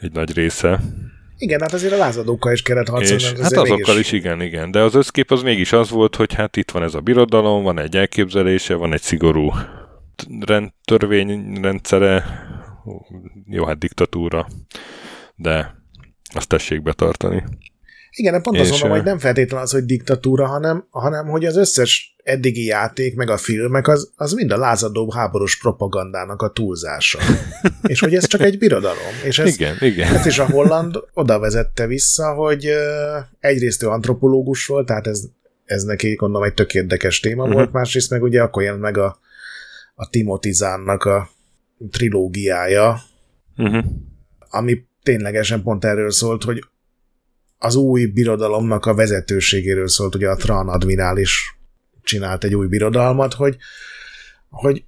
egy 0.00 0.12
nagy 0.12 0.34
része. 0.34 0.80
Igen, 1.38 1.60
hát 1.60 1.72
azért 1.72 1.92
a 1.92 1.96
lázadókkal 1.96 2.52
is 2.52 2.62
kellett 2.62 2.88
harcolni. 2.88 3.22
És, 3.22 3.32
hát 3.32 3.52
azokkal 3.52 3.94
mégis... 3.94 3.98
is, 3.98 4.12
igen, 4.12 4.40
igen. 4.40 4.70
De 4.70 4.80
az 4.80 4.94
összkép 4.94 5.30
az 5.30 5.42
mégis 5.42 5.72
az 5.72 5.90
volt, 5.90 6.16
hogy 6.16 6.34
hát 6.34 6.56
itt 6.56 6.70
van 6.70 6.82
ez 6.82 6.94
a 6.94 7.00
birodalom, 7.00 7.62
van 7.62 7.78
egy 7.78 7.96
elképzelése, 7.96 8.74
van 8.74 8.92
egy 8.92 9.02
szigorú 9.02 9.52
rend, 10.40 10.70
törvényrendszere, 10.84 12.24
jó, 13.46 13.64
hát 13.64 13.78
diktatúra, 13.78 14.46
de 15.34 15.74
azt 16.34 16.48
tessék 16.48 16.82
betartani. 16.82 17.44
Igen, 18.10 18.42
pont 18.42 18.58
azt 18.58 18.70
mondom, 18.70 18.90
hogy 18.90 19.02
nem 19.02 19.18
feltétlenül 19.18 19.64
az, 19.64 19.72
hogy 19.72 19.84
diktatúra, 19.84 20.46
hanem, 20.46 20.86
hanem 20.90 21.26
hogy 21.26 21.44
az 21.44 21.56
összes 21.56 22.16
eddigi 22.28 22.64
játék, 22.64 23.14
meg 23.14 23.30
a 23.30 23.36
filmek, 23.36 23.88
az, 23.88 24.10
az 24.16 24.32
mind 24.32 24.50
a 24.50 24.56
lázadó 24.56 25.10
háborús 25.10 25.58
propagandának 25.58 26.42
a 26.42 26.50
túlzása. 26.50 27.18
és 27.82 28.00
hogy 28.00 28.14
ez 28.14 28.26
csak 28.26 28.40
egy 28.40 28.58
birodalom. 28.58 29.12
És 29.24 29.38
ez, 29.38 29.54
igen, 29.54 29.76
igen. 29.80 30.14
ezt 30.14 30.26
is 30.26 30.38
a 30.38 30.50
Holland 30.50 30.96
oda 31.12 31.38
vezette 31.38 31.86
vissza, 31.86 32.34
hogy 32.34 32.68
egyrészt 33.40 33.82
ő 33.82 33.88
antropológus 33.88 34.66
volt, 34.66 34.86
tehát 34.86 35.06
ez, 35.06 35.24
ez 35.64 35.82
neki 35.82 36.14
gondolom 36.14 36.46
egy 36.46 36.54
tök 36.54 36.74
érdekes 36.74 37.20
téma 37.20 37.42
uh-huh. 37.42 37.56
volt, 37.56 37.72
másrészt 37.72 38.10
meg 38.10 38.22
ugye 38.22 38.42
akkor 38.42 38.62
jelent 38.62 38.82
meg 38.82 38.96
a, 38.96 39.18
a 39.94 40.08
Timothy 40.08 40.52
Zánnak 40.52 41.04
a 41.04 41.30
trilógiája, 41.90 43.00
uh-huh. 43.56 43.84
ami 44.50 44.86
ténylegesen 45.02 45.62
pont 45.62 45.84
erről 45.84 46.10
szólt, 46.10 46.44
hogy 46.44 46.64
az 47.58 47.74
új 47.74 48.06
birodalomnak 48.06 48.86
a 48.86 48.94
vezetőségéről 48.94 49.88
szólt, 49.88 50.14
ugye 50.14 50.28
a 50.28 50.36
Tran 50.36 50.68
admirális 50.68 51.57
csinált 52.08 52.44
egy 52.44 52.54
új 52.54 52.66
birodalmat, 52.66 53.34
hogy, 53.34 53.56
hogy 54.50 54.84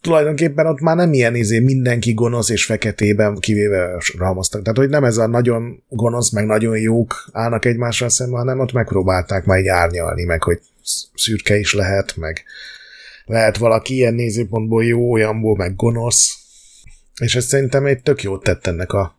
tulajdonképpen 0.00 0.66
ott 0.66 0.80
már 0.80 0.96
nem 0.96 1.12
ilyen 1.12 1.34
izé 1.34 1.58
mindenki 1.58 2.14
gonosz 2.14 2.48
és 2.48 2.64
feketében 2.64 3.34
kivéve 3.34 4.02
ramoztak. 4.18 4.62
Tehát, 4.62 4.78
hogy 4.78 4.88
nem 4.88 5.04
ez 5.04 5.16
a 5.16 5.26
nagyon 5.26 5.82
gonosz, 5.88 6.30
meg 6.30 6.46
nagyon 6.46 6.78
jók 6.78 7.28
állnak 7.32 7.64
egymással 7.64 8.08
szemben, 8.08 8.38
hanem 8.38 8.58
ott 8.58 8.72
megpróbálták 8.72 9.44
majd 9.44 9.66
árnyalni, 9.66 10.24
meg 10.24 10.42
hogy 10.42 10.60
szürke 11.14 11.56
is 11.56 11.74
lehet, 11.74 12.16
meg 12.16 12.44
lehet 13.24 13.56
valaki 13.56 13.94
ilyen 13.94 14.14
nézőpontból 14.14 14.84
jó, 14.84 15.12
olyanból, 15.12 15.56
meg 15.56 15.76
gonosz. 15.76 16.38
És 17.20 17.34
ez 17.34 17.44
szerintem 17.44 17.86
egy 17.86 18.02
tök 18.02 18.22
jót 18.22 18.42
tett 18.42 18.66
ennek 18.66 18.92
a 18.92 19.18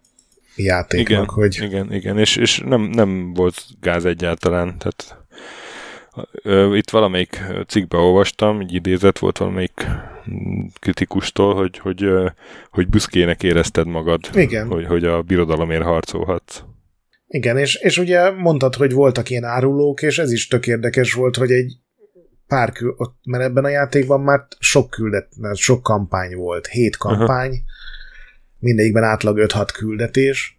játéknak, 0.55 1.09
igen, 1.09 1.25
hogy... 1.25 1.59
Igen, 1.61 1.93
igen, 1.93 2.17
és, 2.17 2.35
és 2.35 2.61
nem, 2.65 2.81
nem 2.81 3.33
volt 3.33 3.65
gáz 3.81 4.05
egyáltalán, 4.05 4.77
tehát 4.77 5.21
itt 6.73 6.89
valamelyik 6.89 7.43
cikkbe 7.67 7.97
olvastam, 7.97 8.59
egy 8.59 8.73
idézet 8.73 9.19
volt 9.19 9.37
valamelyik 9.37 9.85
kritikustól, 10.79 11.55
hogy, 11.55 11.77
hogy, 11.77 12.05
hogy 12.69 12.87
büszkének 12.87 13.43
érezted 13.43 13.87
magad, 13.87 14.19
Igen. 14.33 14.67
Hogy, 14.67 14.85
hogy 14.85 15.05
a 15.05 15.21
birodalomért 15.21 15.83
harcolhatsz. 15.83 16.61
Igen, 17.27 17.57
és, 17.57 17.75
és 17.75 17.97
ugye 17.97 18.31
mondtad, 18.31 18.75
hogy 18.75 18.93
voltak 18.93 19.29
ilyen 19.29 19.43
árulók, 19.43 20.01
és 20.01 20.17
ez 20.17 20.31
is 20.31 20.47
tök 20.47 20.67
érdekes 20.67 21.13
volt, 21.13 21.35
hogy 21.35 21.51
egy 21.51 21.73
pár 22.47 22.71
kül, 22.71 22.95
mert 23.23 23.43
ebben 23.43 23.63
a 23.63 23.69
játékban 23.69 24.21
már 24.21 24.47
sok 24.59 24.89
küldet, 24.89 25.27
sok 25.53 25.83
kampány 25.83 26.35
volt, 26.35 26.67
hét 26.67 26.97
kampány, 26.97 27.49
uh-huh. 27.49 27.65
mindegyikben 28.59 29.03
átlag 29.03 29.37
5-6 29.47 29.69
küldetés, 29.73 30.57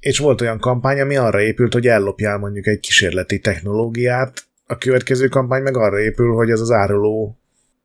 és 0.00 0.18
volt 0.18 0.40
olyan 0.40 0.58
kampány, 0.58 1.00
ami 1.00 1.16
arra 1.16 1.40
épült, 1.40 1.72
hogy 1.72 1.86
ellopjál 1.86 2.38
mondjuk 2.38 2.66
egy 2.66 2.80
kísérleti 2.80 3.38
technológiát, 3.38 4.43
a 4.66 4.78
következő 4.78 5.28
kampány 5.28 5.62
meg 5.62 5.76
arra 5.76 6.00
épül, 6.00 6.34
hogy 6.34 6.50
ez 6.50 6.60
az 6.60 6.70
áruló 6.70 7.38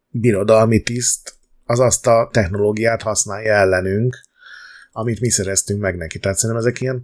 birodalmi 0.09 0.81
tiszt 0.81 1.37
az 1.65 1.79
azt 1.79 2.07
a 2.07 2.29
technológiát 2.31 3.01
használja 3.01 3.53
ellenünk, 3.53 4.19
amit 4.91 5.19
mi 5.19 5.29
szereztünk 5.29 5.81
meg 5.81 5.97
neki. 5.97 6.19
Tehát 6.19 6.37
szerintem 6.37 6.65
ezek 6.65 6.81
ilyen 6.81 7.03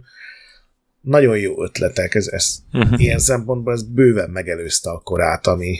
nagyon 1.00 1.38
jó 1.38 1.62
ötletek, 1.62 2.14
ez, 2.14 2.26
ez 2.26 2.56
uh-huh. 2.72 3.00
ilyen 3.00 3.18
szempontból 3.18 3.72
ez 3.72 3.82
bőven 3.82 4.30
megelőzte 4.30 4.90
a 4.90 4.98
korát, 4.98 5.46
ami 5.46 5.78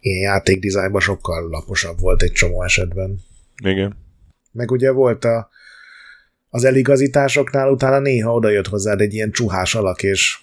ilyen 0.00 0.20
játékdizájnban 0.20 1.00
sokkal 1.00 1.48
laposabb 1.48 2.00
volt 2.00 2.22
egy 2.22 2.32
csomó 2.32 2.62
esetben. 2.62 3.20
Igen. 3.64 3.96
Meg 4.52 4.70
ugye 4.70 4.90
volt 4.90 5.24
a, 5.24 5.48
az 6.48 6.64
eligazításoknál 6.64 7.70
utána 7.70 7.98
néha 7.98 8.34
odajött 8.34 8.66
hozzád 8.66 9.00
egy 9.00 9.14
ilyen 9.14 9.30
csuhás 9.30 9.74
alak, 9.74 10.02
és 10.02 10.38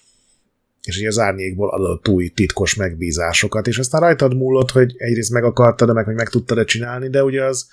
és 0.84 1.00
így 1.00 1.06
az 1.06 1.20
árnyékból 1.20 1.70
adott 1.70 2.08
új 2.08 2.28
titkos 2.28 2.76
megbízásokat, 2.76 3.68
és 3.68 3.78
aztán 3.78 4.02
rajtad 4.02 4.36
múlott, 4.36 4.72
hogy 4.72 4.94
egyrészt 4.98 5.32
meg 5.32 5.44
akartad, 5.44 5.94
meg 5.94 6.06
hogy 6.06 6.16
meg 6.16 6.30
tudtad-e 6.30 6.64
csinálni, 6.64 7.10
de 7.10 7.24
ugye 7.24 7.44
az 7.44 7.68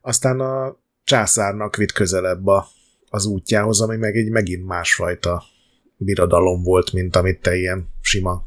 aztán 0.00 0.40
a 0.40 0.76
császárnak 1.04 1.76
vitt 1.76 1.92
közelebb 1.92 2.46
a, 2.46 2.66
az 3.08 3.26
útjához, 3.26 3.80
ami 3.80 3.96
meg 3.96 4.16
egy 4.16 4.30
megint 4.30 4.66
másfajta 4.66 5.42
birodalom 5.96 6.62
volt, 6.62 6.92
mint 6.92 7.16
amit 7.16 7.40
te 7.40 7.56
ilyen 7.56 7.88
sima 8.00 8.46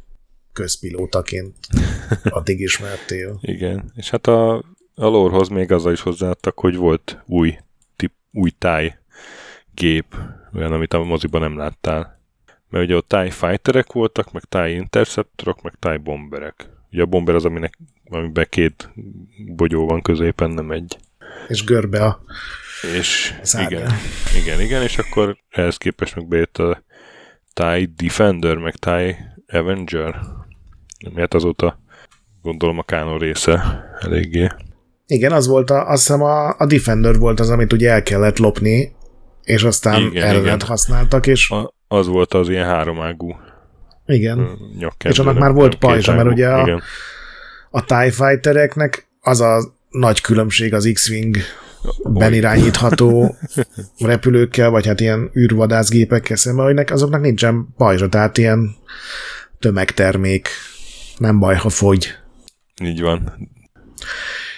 közpilótaként 0.53 1.55
addig 2.23 2.59
ismertél. 2.59 3.39
Igen, 3.41 3.91
és 3.95 4.09
hát 4.09 4.27
a, 4.27 4.55
a 4.95 5.05
lórhoz 5.05 5.47
még 5.47 5.71
azzal 5.71 5.91
is 5.91 6.01
hozzáadtak, 6.01 6.59
hogy 6.59 6.75
volt 6.75 7.23
új, 7.25 7.57
tip, 7.95 8.13
új 8.31 8.49
táj 8.49 8.97
gép, 9.75 10.15
olyan, 10.53 10.71
amit 10.71 10.93
a 10.93 11.03
moziban 11.03 11.41
nem 11.41 11.57
láttál 11.57 12.20
mert 12.71 12.85
ugye 12.85 12.95
ott 12.95 13.07
TIE 13.07 13.31
Fighterek 13.31 13.91
voltak, 13.91 14.31
meg 14.31 14.43
TIE 14.43 14.69
Interceptorok, 14.69 15.61
meg 15.61 15.73
TIE 15.79 15.97
Bomberek. 15.97 16.69
Ugye 16.91 17.01
a 17.01 17.05
bomber 17.05 17.35
az, 17.35 17.45
aminek, 17.45 17.77
amiben 18.09 18.47
két 18.49 18.89
bogyó 19.55 19.87
van 19.87 20.01
középen, 20.01 20.49
nem 20.49 20.71
egy. 20.71 20.97
És 21.47 21.63
görbe 21.63 22.05
a 22.05 22.23
és 22.97 23.33
igen, 23.67 23.91
igen, 24.41 24.61
igen, 24.61 24.81
és 24.81 24.97
akkor 24.97 25.37
ehhez 25.49 25.77
képest 25.77 26.15
meg 26.15 26.27
bejött 26.27 26.57
a 26.57 26.83
TIE 27.53 27.87
Defender, 27.95 28.57
meg 28.57 28.75
TIE 28.75 29.35
Avenger, 29.47 30.19
miért 31.13 31.33
azóta 31.33 31.79
gondolom 32.41 32.77
a 32.77 32.83
Kano 32.83 33.17
része 33.17 33.83
eléggé. 33.99 34.49
Igen, 35.07 35.31
az 35.31 35.47
volt, 35.47 35.69
a, 35.69 35.89
azt 35.89 36.07
hiszem 36.07 36.21
a, 36.21 36.57
a 36.57 36.65
Defender 36.65 37.17
volt 37.17 37.39
az, 37.39 37.49
amit 37.49 37.73
ugye 37.73 37.91
el 37.91 38.03
kellett 38.03 38.37
lopni, 38.37 38.95
és 39.43 39.63
aztán 39.63 40.01
igen, 40.01 40.59
használtak, 40.59 41.27
és... 41.27 41.49
A, 41.49 41.73
az 41.87 42.07
volt 42.07 42.33
az 42.33 42.49
ilyen 42.49 42.65
háromágú 42.65 43.35
igen. 44.05 44.57
És 45.03 45.19
annak 45.19 45.39
már 45.39 45.51
volt 45.51 45.75
pajzsa, 45.75 46.15
mert 46.15 46.27
ugye 46.27 46.47
a, 46.47 46.81
a 47.69 47.85
TIE 47.85 48.11
Fightereknek 48.11 49.07
az 49.21 49.41
a 49.41 49.73
nagy 49.89 50.21
különbség 50.21 50.73
az 50.73 50.89
X-Wing 50.93 51.37
ben 52.03 52.33
irányítható 52.33 53.35
repülőkkel, 53.97 54.69
vagy 54.69 54.85
hát 54.85 54.99
ilyen 54.99 55.31
űrvadászgépekkel 55.37 56.35
szemben, 56.35 56.65
hogy 56.65 56.91
azoknak 56.91 57.21
nincsen 57.21 57.67
pajzsa, 57.77 58.09
tehát 58.09 58.37
ilyen 58.37 58.75
tömegtermék, 59.59 60.47
nem 61.17 61.39
baj, 61.39 61.55
ha 61.55 61.69
fogy. 61.69 62.15
Így 62.83 63.01
van. 63.01 63.49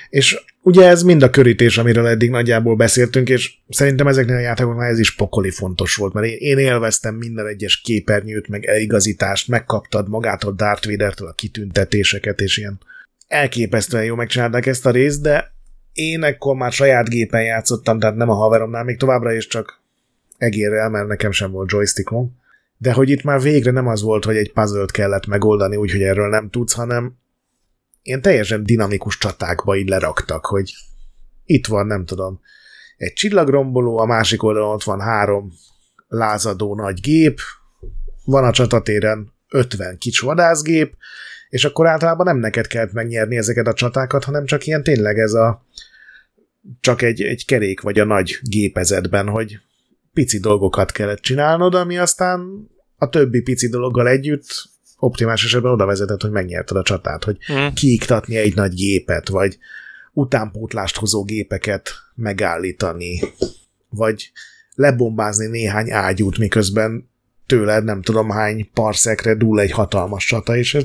És 0.09 0.43
ugye 0.63 0.87
ez 0.87 1.03
mind 1.03 1.23
a 1.23 1.29
körítés, 1.29 1.77
amiről 1.77 2.07
eddig 2.07 2.29
nagyjából 2.29 2.75
beszéltünk, 2.75 3.29
és 3.29 3.53
szerintem 3.69 4.07
ezeknél 4.07 4.35
a 4.35 4.39
játékoknál 4.39 4.89
ez 4.89 4.99
is 4.99 5.15
pokoli 5.15 5.51
fontos 5.51 5.95
volt, 5.95 6.13
mert 6.13 6.27
én, 6.27 6.57
élveztem 6.57 7.15
minden 7.15 7.47
egyes 7.47 7.81
képernyőt, 7.81 8.47
meg 8.47 8.65
eligazítást, 8.65 9.47
megkaptad 9.47 10.09
magától 10.09 10.53
Darth 10.53 10.87
Vader-től 10.89 11.27
a 11.27 11.33
kitüntetéseket, 11.33 12.39
és 12.39 12.57
ilyen 12.57 12.79
elképesztően 13.27 14.03
jó 14.03 14.15
megcsinálták 14.15 14.65
ezt 14.65 14.85
a 14.85 14.91
részt, 14.91 15.21
de 15.21 15.51
én 15.93 16.23
ekkor 16.23 16.55
már 16.55 16.71
saját 16.71 17.09
gépen 17.09 17.43
játszottam, 17.43 17.99
tehát 17.99 18.15
nem 18.15 18.29
a 18.29 18.33
haveromnál, 18.33 18.83
még 18.83 18.97
továbbra 18.97 19.33
is 19.33 19.47
csak 19.47 19.81
egérrel, 20.37 20.89
mert 20.89 21.07
nekem 21.07 21.31
sem 21.31 21.51
volt 21.51 21.71
joystickom. 21.71 22.41
De 22.77 22.93
hogy 22.93 23.09
itt 23.09 23.23
már 23.23 23.41
végre 23.41 23.71
nem 23.71 23.87
az 23.87 24.01
volt, 24.01 24.25
hogy 24.25 24.35
egy 24.35 24.51
puzzle 24.51 24.85
kellett 24.91 25.27
megoldani, 25.27 25.75
úgyhogy 25.75 26.01
erről 26.01 26.29
nem 26.29 26.49
tudsz, 26.49 26.73
hanem 26.73 27.17
ilyen 28.03 28.21
teljesen 28.21 28.63
dinamikus 28.63 29.17
csatákba 29.17 29.75
így 29.75 29.89
leraktak, 29.89 30.45
hogy 30.45 30.73
itt 31.45 31.67
van, 31.67 31.85
nem 31.85 32.05
tudom, 32.05 32.39
egy 32.97 33.13
csillagromboló, 33.13 33.97
a 33.97 34.05
másik 34.05 34.43
oldalon 34.43 34.73
ott 34.73 34.83
van 34.83 34.99
három 34.99 35.53
lázadó 36.07 36.75
nagy 36.75 36.99
gép, 37.01 37.39
van 38.25 38.43
a 38.43 38.51
csatatéren 38.51 39.33
50 39.49 39.97
kics 39.97 40.21
vadászgép, 40.21 40.95
és 41.49 41.65
akkor 41.65 41.87
általában 41.87 42.25
nem 42.25 42.37
neked 42.37 42.67
kellett 42.67 42.93
megnyerni 42.93 43.37
ezeket 43.37 43.67
a 43.67 43.73
csatákat, 43.73 44.23
hanem 44.23 44.45
csak 44.45 44.65
ilyen 44.65 44.83
tényleg 44.83 45.17
ez 45.17 45.33
a 45.33 45.65
csak 46.79 47.01
egy, 47.01 47.21
egy 47.21 47.45
kerék 47.45 47.81
vagy 47.81 47.99
a 47.99 48.05
nagy 48.05 48.39
gépezetben, 48.41 49.27
hogy 49.27 49.59
pici 50.13 50.39
dolgokat 50.39 50.91
kellett 50.91 51.19
csinálnod, 51.19 51.75
ami 51.75 51.97
aztán 51.97 52.69
a 52.97 53.09
többi 53.09 53.41
pici 53.41 53.67
dologgal 53.67 54.07
együtt 54.07 54.71
optimális 55.03 55.43
esetben 55.43 55.71
oda 55.71 55.85
vezetett, 55.85 56.21
hogy 56.21 56.31
megnyerted 56.31 56.77
a 56.77 56.83
csatát, 56.83 57.23
hogy 57.23 57.37
mm. 57.53 57.67
kiiktatni 57.73 58.37
egy 58.37 58.55
nagy 58.55 58.73
gépet, 58.73 59.27
vagy 59.27 59.57
utánpótlást 60.13 60.95
hozó 60.95 61.23
gépeket 61.23 61.89
megállítani, 62.15 63.19
vagy 63.89 64.31
lebombázni 64.75 65.47
néhány 65.47 65.91
ágyút, 65.91 66.37
miközben 66.37 67.09
tőled 67.45 67.83
nem 67.83 68.01
tudom 68.01 68.29
hány 68.29 68.69
parszekre 68.73 69.35
dúl 69.35 69.59
egy 69.59 69.71
hatalmas 69.71 70.25
csata, 70.25 70.55
és 70.55 70.77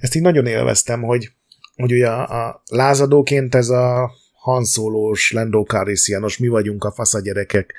ezt, 0.00 0.14
így 0.14 0.22
nagyon 0.22 0.46
élveztem, 0.46 1.02
hogy, 1.02 1.30
hogy 1.74 1.92
ugye 1.92 2.08
a, 2.08 2.46
a 2.46 2.62
lázadóként 2.66 3.54
ez 3.54 3.68
a 3.68 4.10
hanszólós, 4.32 5.32
lendókáriszianos, 5.32 6.38
mi 6.38 6.48
vagyunk 6.48 6.84
a 6.84 6.92
fasza 6.92 7.20
gyerekek, 7.20 7.74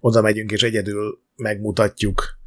oda 0.00 0.20
megyünk 0.20 0.52
és 0.52 0.62
egyedül 0.62 1.18
megmutatjuk 1.36 2.38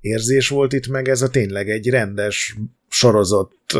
érzés 0.00 0.48
volt 0.48 0.72
itt, 0.72 0.86
meg 0.86 1.08
ez 1.08 1.22
a 1.22 1.30
tényleg 1.30 1.70
egy 1.70 1.88
rendes, 1.88 2.56
sorozott 2.88 3.78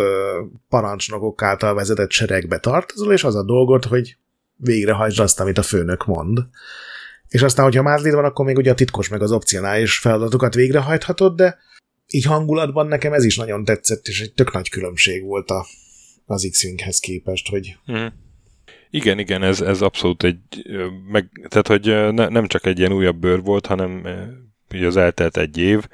parancsnokok 0.68 1.43
által 1.43 1.75
vezetett 1.75 2.11
seregbe 2.11 2.59
tartozol, 2.59 3.12
és 3.12 3.25
az 3.25 3.35
a 3.35 3.45
dolgot, 3.45 3.85
hogy 3.85 4.16
végrehajtsd 4.57 5.21
azt, 5.21 5.41
amit 5.41 5.59
a 5.59 5.62
főnök 5.62 6.07
mond. 6.07 6.39
És 7.29 7.43
aztán, 7.43 7.64
hogyha 7.64 7.83
mázlid 7.83 8.14
van, 8.14 8.25
akkor 8.25 8.45
még 8.45 8.57
ugye 8.57 8.71
a 8.71 8.75
titkos 8.75 9.09
meg 9.09 9.23
az 9.23 9.33
opcionális 9.33 9.99
feladatokat 9.99 10.55
végrehajthatod, 10.55 11.37
de 11.37 11.59
így 12.07 12.25
hangulatban 12.25 12.87
nekem 12.87 13.12
ez 13.12 13.25
is 13.25 13.37
nagyon 13.37 13.64
tetszett, 13.64 14.07
és 14.07 14.21
egy 14.21 14.33
tök 14.33 14.53
nagy 14.53 14.68
különbség 14.68 15.25
volt 15.25 15.51
a, 15.51 15.66
az 16.27 16.49
X-Winghez 16.51 16.99
képest, 16.99 17.49
hogy... 17.49 17.77
Mm. 17.93 18.07
Igen, 18.91 19.18
igen, 19.18 19.43
ez, 19.43 19.61
ez 19.61 19.81
abszolút 19.81 20.23
egy, 20.23 20.39
meg, 21.11 21.49
tehát 21.49 21.66
hogy 21.66 22.14
ne, 22.14 22.29
nem 22.29 22.47
csak 22.47 22.66
egy 22.66 22.79
ilyen 22.79 22.93
újabb 22.93 23.16
bőr 23.16 23.43
volt, 23.43 23.66
hanem 23.66 24.07
ugye 24.75 24.87
az 24.87 24.97
eltelt 24.97 25.37
egy 25.37 25.59
év, 25.59 25.89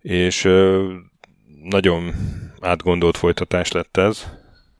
és 0.00 0.48
nagyon 1.62 2.14
átgondolt 2.60 3.16
folytatás 3.16 3.72
lett 3.72 3.96
ez. 3.96 4.24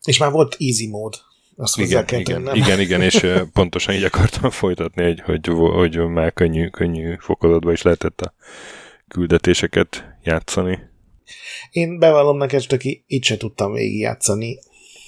És 0.05 0.18
már 0.18 0.30
volt 0.30 0.57
easy 0.59 0.89
mód. 0.89 1.14
Azt 1.57 1.78
igen, 1.78 2.07
kell 2.07 2.20
igen, 2.20 2.45
tennem. 2.45 2.55
igen, 2.55 2.80
igen, 2.80 3.03
és 3.03 3.26
pontosan 3.53 3.95
így 3.95 4.05
akartam 4.05 4.51
folytatni, 4.51 5.03
hogy, 5.05 5.20
hogy, 5.20 5.47
hogy 5.47 5.99
már 5.99 6.33
könnyű, 6.33 6.68
könnyű 6.68 7.14
fokozatban 7.18 7.72
is 7.72 7.83
lehetett 7.83 8.20
a 8.20 8.35
küldetéseket 9.09 10.05
játszani. 10.22 10.78
Én 11.70 11.99
bevallom 11.99 12.37
neked, 12.37 12.70
hogy 12.70 13.03
így 13.07 13.24
se 13.24 13.37
tudtam 13.37 13.72
végigjátszani 13.72 14.59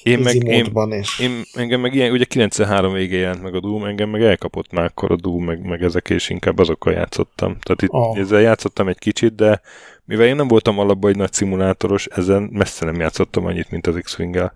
én 0.04 0.18
meg, 0.18 0.34
én, 0.34 0.72
és... 0.90 1.18
én, 1.18 1.42
engem 1.52 1.80
meg 1.80 1.94
ilyen, 1.94 2.12
ugye 2.12 2.24
93 2.24 2.92
végén 2.92 3.20
jelent 3.20 3.42
meg 3.42 3.54
a 3.54 3.60
Doom, 3.60 3.84
engem 3.84 4.08
meg 4.08 4.22
elkapott 4.22 4.72
már 4.72 4.84
akkor 4.84 5.12
a 5.12 5.16
Doom, 5.16 5.44
meg, 5.44 5.62
meg 5.62 5.82
ezek, 5.82 6.10
és 6.10 6.28
inkább 6.28 6.58
azokkal 6.58 6.92
játszottam. 6.92 7.56
Tehát 7.60 7.82
itt 7.82 7.92
oh. 7.92 8.18
ezzel 8.18 8.40
játszottam 8.40 8.88
egy 8.88 8.98
kicsit, 8.98 9.34
de 9.34 9.60
mivel 10.04 10.26
én 10.26 10.36
nem 10.36 10.48
voltam 10.48 10.78
alapban 10.78 11.10
egy 11.10 11.16
nagy 11.16 11.32
szimulátoros, 11.32 12.06
ezen 12.06 12.48
messze 12.52 12.84
nem 12.84 13.00
játszottam 13.00 13.46
annyit, 13.46 13.70
mint 13.70 13.86
az 13.86 13.98
x 14.02 14.18
wing 14.18 14.52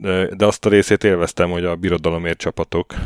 de, 0.00 0.34
de 0.36 0.46
azt 0.46 0.66
a 0.66 0.68
részét 0.68 1.04
élveztem, 1.04 1.50
hogy 1.50 1.64
a 1.64 1.76
birodalomért 1.76 2.38
csapatok. 2.38 2.94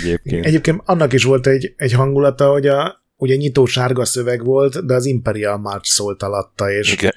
Egyébként. 0.00 0.44
Egyébként 0.44 0.82
annak 0.84 1.12
is 1.12 1.24
volt 1.24 1.46
egy, 1.46 1.74
egy 1.76 1.92
hangulata, 1.92 2.50
hogy 2.50 2.66
a, 2.66 3.02
ugye 3.16 3.36
nyitó 3.36 3.66
sárga 3.66 4.04
szöveg 4.04 4.44
volt, 4.44 4.86
de 4.86 4.94
az 4.94 5.04
Imperial 5.04 5.58
March 5.58 5.88
szólt 5.88 6.22
alatta, 6.22 6.70
és 6.70 6.92
Igen 6.92 7.12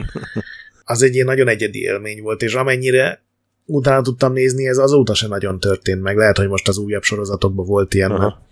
az 0.90 1.02
egy 1.02 1.14
ilyen 1.14 1.26
nagyon 1.26 1.48
egyedi 1.48 1.80
élmény 1.80 2.22
volt, 2.22 2.42
és 2.42 2.54
amennyire 2.54 3.24
utána 3.66 4.02
tudtam 4.02 4.34
nézni, 4.34 4.68
ez 4.68 4.78
azóta 4.78 5.14
se 5.14 5.28
nagyon 5.28 5.60
történt 5.60 6.02
meg. 6.02 6.18
Lehet, 6.18 6.38
hogy 6.38 6.48
most 6.48 6.68
az 6.68 6.78
újabb 6.78 7.04
sorozatokban 7.04 7.66
volt 7.66 7.94
ilyen, 7.94 8.12
Aha. 8.12 8.48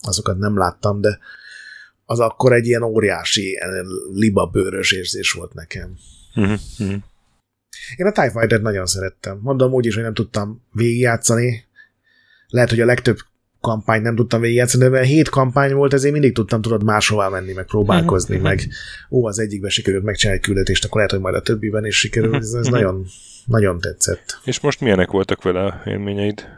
azokat 0.00 0.38
nem 0.38 0.58
láttam, 0.58 1.00
de 1.00 1.18
az 2.04 2.20
akkor 2.20 2.52
egy 2.52 2.66
ilyen 2.66 2.82
óriási 2.82 3.58
libabőrös 4.12 4.92
érzés 4.92 5.32
volt 5.32 5.54
nekem. 5.54 5.96
Uh-huh. 6.34 6.92
Én 7.96 8.06
a 8.06 8.12
TIE 8.12 8.30
Fighter-t 8.30 8.62
nagyon 8.62 8.86
szerettem. 8.86 9.38
Mondom 9.42 9.72
úgy 9.72 9.86
is, 9.86 9.94
hogy 9.94 10.02
nem 10.02 10.14
tudtam 10.14 10.62
végigjátszani. 10.72 11.64
Lehet, 12.48 12.70
hogy 12.70 12.80
a 12.80 12.84
legtöbb 12.84 13.16
kampányt 13.64 14.02
nem 14.02 14.16
tudtam 14.16 14.40
végigjátszani, 14.40 14.82
de 14.82 14.88
mivel 14.88 15.04
hét 15.04 15.28
kampány 15.28 15.74
volt, 15.74 15.92
ezért 15.92 16.12
mindig 16.12 16.34
tudtam 16.34 16.62
tudod 16.62 16.84
máshová 16.84 17.28
menni, 17.28 17.52
meg 17.52 17.64
próbálkozni, 17.64 18.34
mhm. 18.34 18.44
meg 18.44 18.68
ó, 19.10 19.26
az 19.26 19.38
egyikben 19.38 19.70
sikerült 19.70 20.04
megcsinálni 20.04 20.40
egy 20.40 20.46
küldetést, 20.46 20.84
akkor 20.84 20.96
lehet, 20.96 21.10
hogy 21.10 21.20
majd 21.20 21.34
a 21.34 21.40
többiben 21.40 21.86
is 21.86 21.98
sikerült. 21.98 22.34
Ez, 22.34 22.52
ez 22.52 22.66
nagyon, 22.66 23.06
nagyon 23.46 23.80
tetszett. 23.80 24.40
És 24.44 24.60
most 24.60 24.80
milyenek 24.80 25.10
voltak 25.10 25.42
vele 25.42 25.82
élményeid? 25.84 26.48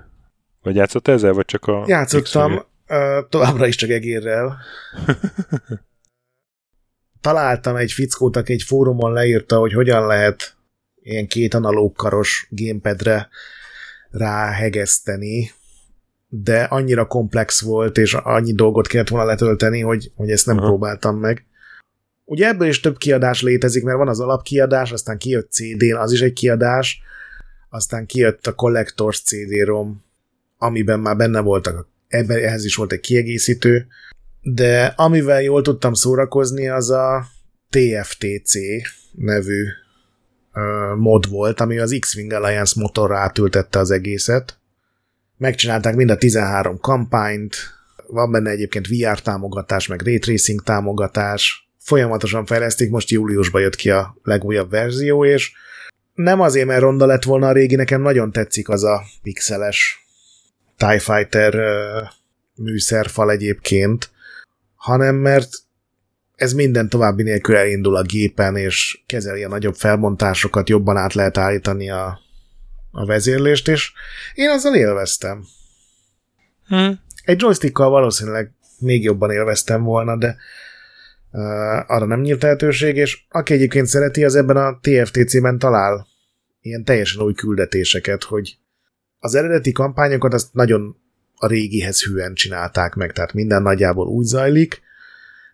Vagy 0.63 0.75
játszott 0.75 1.09
ezzel, 1.09 1.33
vagy 1.33 1.45
csak 1.45 1.65
a... 1.65 1.85
Játszottam, 1.87 2.53
uh, 2.53 3.29
továbbra 3.29 3.67
is 3.67 3.77
csak 3.77 3.91
egérrel. 3.91 4.57
Találtam 7.21 7.77
egy 7.77 7.93
fickót, 7.93 8.37
aki 8.37 8.53
egy 8.53 8.63
fórumon 8.63 9.13
leírta, 9.13 9.59
hogy 9.59 9.73
hogyan 9.73 10.07
lehet 10.07 10.57
ilyen 11.03 11.27
két 11.27 11.55
analóg 11.55 11.93
karos 11.93 12.49
gamepadre 12.51 13.29
ráhegeszteni, 14.11 15.51
de 16.29 16.63
annyira 16.63 17.07
komplex 17.07 17.61
volt, 17.61 17.99
és 17.99 18.15
annyi 18.15 18.53
dolgot 18.53 18.87
kellett 18.87 19.09
volna 19.09 19.27
letölteni, 19.27 19.81
hogy, 19.81 20.11
hogy 20.15 20.31
ezt 20.31 20.47
nem 20.47 20.57
Aha. 20.57 20.67
próbáltam 20.67 21.17
meg. 21.19 21.47
Ugye 22.25 22.49
ebből 22.49 22.69
is 22.69 22.81
több 22.81 22.97
kiadás 22.97 23.43
létezik, 23.43 23.83
mert 23.83 23.99
van 23.99 24.09
az 24.09 24.21
alapkiadás, 24.21 24.93
aztán 24.93 25.19
kijött 25.19 25.53
CD-n, 25.53 25.95
az 25.95 26.13
is 26.13 26.21
egy 26.21 26.33
kiadás, 26.33 27.01
aztán 27.71 28.07
kijött 28.07 28.47
a 28.47 28.55
Collectors 28.55 29.23
CD-rom, 29.23 30.05
amiben 30.59 31.01
már 31.01 31.17
benne 31.17 31.41
voltak, 31.41 31.89
ebben, 32.09 32.39
ehhez 32.39 32.65
is 32.65 32.75
volt 32.75 32.93
egy 32.93 33.01
kiegészítő, 33.01 33.87
de 34.43 34.87
amivel 34.97 35.43
jól 35.43 35.63
tudtam 35.63 35.93
szórakozni, 35.93 36.69
az 36.69 36.91
a 36.91 37.27
TFTC 37.71 38.55
nevű 39.13 39.65
mod 40.97 41.29
volt, 41.29 41.61
ami 41.61 41.79
az 41.79 41.97
X-Wing 42.01 42.33
Alliance 42.33 42.81
motorra 42.81 43.19
átültette 43.19 43.79
az 43.79 43.91
egészet, 43.91 44.59
Megcsinálták 45.37 45.95
mind 45.95 46.11
a 46.11 46.17
13 46.17 46.79
kampányt, 46.79 47.57
van 48.07 48.31
benne 48.31 48.51
egyébként 48.51 48.87
VR 48.87 49.21
támogatás, 49.21 49.87
meg 49.87 50.03
Ray 50.03 50.19
Tracing 50.19 50.63
támogatás, 50.63 51.69
folyamatosan 51.79 52.47
fejlesztik, 52.47 52.91
most 52.91 53.11
júliusban 53.11 53.61
jött 53.61 53.77
ki 53.77 53.91
a 53.91 54.17
legújabb 54.23 54.71
verzió, 54.71 55.25
és 55.25 55.53
nem 56.15 56.41
azért, 56.41 56.67
mert 56.67 56.81
ronda 56.81 57.07
lett 57.07 57.23
volna 57.23 57.47
a 57.49 57.53
régi, 57.53 57.75
nekem 57.75 58.03
nagyon 58.03 58.33
tetszik 58.33 58.69
az 58.69 58.85
a 58.85 59.03
pixeles 59.23 60.07
TIE 60.77 60.99
Fighter 60.99 61.55
műszerfal 62.55 63.31
egyébként, 63.31 64.11
hanem 64.75 65.15
mert 65.15 65.49
ez 66.35 66.53
minden 66.53 66.89
további 66.89 67.23
nélkül 67.23 67.57
elindul 67.57 67.97
a 67.97 68.03
gépen, 68.03 68.57
és 68.57 69.03
kezeli 69.07 69.45
a 69.45 69.49
nagyobb 69.49 69.75
felmontásokat, 69.75 70.69
jobban 70.69 70.97
át 70.97 71.15
lehet 71.15 71.39
állítani 71.39 71.91
a 71.91 72.21
a 72.97 73.07
vezérlést, 73.07 73.69
és 73.69 73.93
én 74.35 74.49
azzal 74.49 74.75
élveztem. 74.75 75.45
Hmm. 76.67 77.01
Egy 77.25 77.41
joystickkal 77.41 77.91
valószínűleg 77.91 78.53
még 78.79 79.03
jobban 79.03 79.31
élveztem 79.31 79.83
volna, 79.83 80.17
de 80.17 80.37
uh, 81.31 81.91
arra 81.91 82.07
nem 82.07 82.21
nyílt 82.21 82.43
lehetőség, 82.43 82.97
és 82.97 83.25
aki 83.29 83.53
egyébként 83.53 83.87
szereti, 83.87 84.25
az 84.25 84.35
ebben 84.35 84.57
a 84.57 84.79
TFTC-ben 84.81 85.59
talál 85.59 86.07
ilyen 86.61 86.85
teljesen 86.85 87.23
új 87.23 87.35
küldetéseket, 87.35 88.23
hogy 88.23 88.59
az 89.19 89.35
eredeti 89.35 89.73
kampányokat 89.73 90.35
azt 90.35 90.55
nagyon 90.55 90.97
a 91.37 91.47
régihez 91.47 92.03
hűen 92.03 92.35
csinálták 92.35 92.95
meg, 92.95 93.13
tehát 93.13 93.33
minden 93.33 93.63
nagyjából 93.63 94.07
úgy 94.07 94.25
zajlik, 94.25 94.81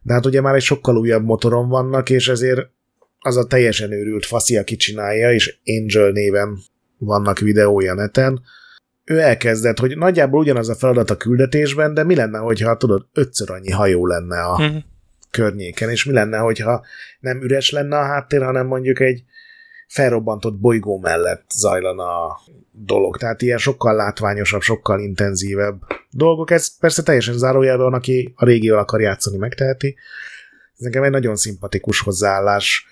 de 0.02 0.12
hát 0.12 0.26
ugye 0.26 0.40
már 0.40 0.54
egy 0.54 0.62
sokkal 0.62 0.96
újabb 0.96 1.24
motoron 1.24 1.68
vannak, 1.68 2.10
és 2.10 2.28
ezért 2.28 2.68
az 3.18 3.36
a 3.36 3.46
teljesen 3.46 3.92
őrült 3.92 4.26
faszi, 4.26 4.56
aki 4.56 4.76
csinálja, 4.76 5.32
és 5.32 5.58
Angel 5.64 6.10
néven 6.10 6.58
vannak 7.04 7.38
videója 7.38 7.94
neten, 7.94 8.40
ő 9.04 9.20
elkezdett, 9.20 9.78
hogy 9.78 9.96
nagyjából 9.96 10.40
ugyanaz 10.40 10.68
a 10.68 10.74
feladat 10.74 11.10
a 11.10 11.16
küldetésben, 11.16 11.94
de 11.94 12.04
mi 12.04 12.14
lenne, 12.14 12.38
hogyha 12.38 12.76
tudod, 12.76 13.06
ötször 13.12 13.50
annyi 13.50 13.70
hajó 13.70 14.06
lenne 14.06 14.42
a 14.42 14.52
uh-huh. 14.52 14.82
környéken, 15.30 15.90
és 15.90 16.04
mi 16.04 16.12
lenne, 16.12 16.38
hogyha 16.38 16.84
nem 17.20 17.42
üres 17.42 17.70
lenne 17.70 17.98
a 17.98 18.04
háttér, 18.04 18.42
hanem 18.42 18.66
mondjuk 18.66 19.00
egy 19.00 19.24
felrobbantott 19.86 20.58
bolygó 20.58 20.98
mellett 20.98 21.44
zajlana 21.54 22.26
a 22.26 22.40
dolog. 22.70 23.16
Tehát 23.16 23.42
ilyen 23.42 23.58
sokkal 23.58 23.94
látványosabb, 23.94 24.60
sokkal 24.60 25.00
intenzívebb 25.00 25.82
dolgok. 26.10 26.50
Ez 26.50 26.78
persze 26.78 27.02
teljesen 27.02 27.38
zárójelben, 27.38 27.92
aki 27.92 28.32
a 28.36 28.44
régió 28.44 28.76
akar 28.76 29.00
játszani, 29.00 29.36
megteheti. 29.36 29.96
Ez 30.72 30.84
nekem 30.84 31.02
egy 31.02 31.10
nagyon 31.10 31.36
szimpatikus 31.36 32.00
hozzáállás. 32.00 32.86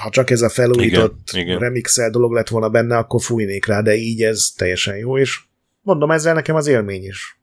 Ha 0.00 0.10
csak 0.10 0.30
ez 0.30 0.42
a 0.42 0.48
felújított, 0.48 1.30
remixel 1.58 2.10
dolog 2.10 2.32
lett 2.32 2.48
volna 2.48 2.68
benne, 2.68 2.96
akkor 2.96 3.22
fújnék 3.22 3.66
rá, 3.66 3.80
de 3.80 3.94
így 3.94 4.22
ez 4.22 4.52
teljesen 4.56 4.96
jó, 4.96 5.18
és 5.18 5.40
mondom, 5.80 6.10
ezzel 6.10 6.34
nekem 6.34 6.54
az 6.54 6.66
élmény 6.66 7.04
is. 7.04 7.38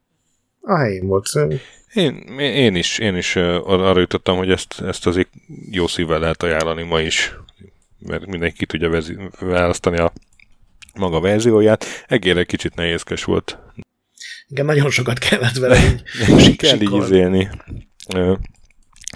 A 0.61 0.77
helyén 0.77 1.07
volt. 1.07 1.29
Én, 1.93 2.13
én 2.39 2.75
is, 2.75 2.99
én 2.99 3.15
is 3.15 3.35
arra 3.35 3.99
jutottam, 3.99 4.37
hogy 4.37 4.51
ezt, 4.51 4.81
ezt 4.81 5.07
azért 5.07 5.29
jó 5.71 5.87
szívvel 5.87 6.19
lehet 6.19 6.43
ajánlani 6.43 6.83
ma 6.83 7.01
is 7.01 7.33
mert 8.07 8.25
mindenki 8.25 8.57
ki 8.57 8.65
tudja 8.65 9.01
választani 9.39 9.97
a 9.97 10.13
maga 10.93 11.19
verzióját. 11.19 11.85
Egére 12.07 12.43
kicsit 12.43 12.75
nehézkes 12.75 13.23
volt. 13.23 13.57
Igen, 14.47 14.65
nagyon 14.65 14.89
sokat 14.89 15.17
kellett 15.17 15.55
vele 15.55 15.79
így 16.39 16.55
Kell 16.65 16.81
így 16.81 16.93
izélni. 16.93 17.49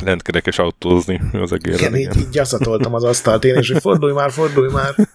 Lentkerekes 0.03 0.59
autózni 0.59 1.21
az 1.33 1.53
egérre. 1.53 1.77
Igen, 1.77 1.95
igen. 1.95 2.11
Így, 2.11 2.19
így 2.21 2.29
gyaszatoltam 2.29 2.93
az 2.93 3.03
asztalt 3.03 3.43
én, 3.43 3.55
és 3.55 3.71
hogy 3.71 3.81
fordulj 3.81 4.13
már, 4.13 4.31
fordulj 4.31 4.71
már. 4.71 4.95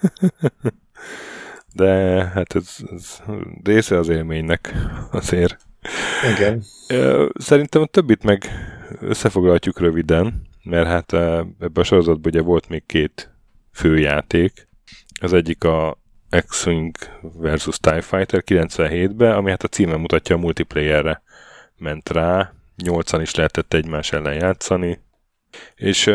De 1.75 1.91
hát 2.35 2.55
ez, 2.55 2.77
ez 2.95 3.21
része 3.63 3.99
az 3.99 4.09
élménynek 4.09 4.75
azért. 5.11 5.57
Igen. 6.35 6.63
Szerintem 7.35 7.83
a 7.83 7.87
többit 7.87 8.23
meg 8.23 8.51
összefoglalhatjuk 9.01 9.81
röviden, 9.81 10.43
mert 10.63 10.87
hát 10.87 11.13
ebben 11.13 11.71
a 11.75 11.85
sorozatban 11.85 12.33
ugye 12.33 12.43
volt 12.43 12.69
még 12.69 12.87
két 12.87 13.31
főjáték. 13.73 14.69
Az 15.21 15.33
egyik 15.33 15.65
a 15.65 15.99
X-Wing 16.47 16.97
versus 17.39 17.79
TIE 17.79 18.01
Fighter 18.01 18.43
97-ben, 18.47 19.33
ami 19.33 19.51
hát 19.51 19.63
a 19.63 19.69
címe 19.69 19.97
mutatja 19.97 20.37
a 20.37 20.39
multiplayerre 20.39 21.23
ment 21.77 22.09
rá, 22.09 22.53
nyolcan 22.77 23.21
is 23.21 23.35
lehetett 23.35 23.75
egymás 23.75 24.13
ellen 24.13 24.35
játszani, 24.35 25.01
és 25.75 26.11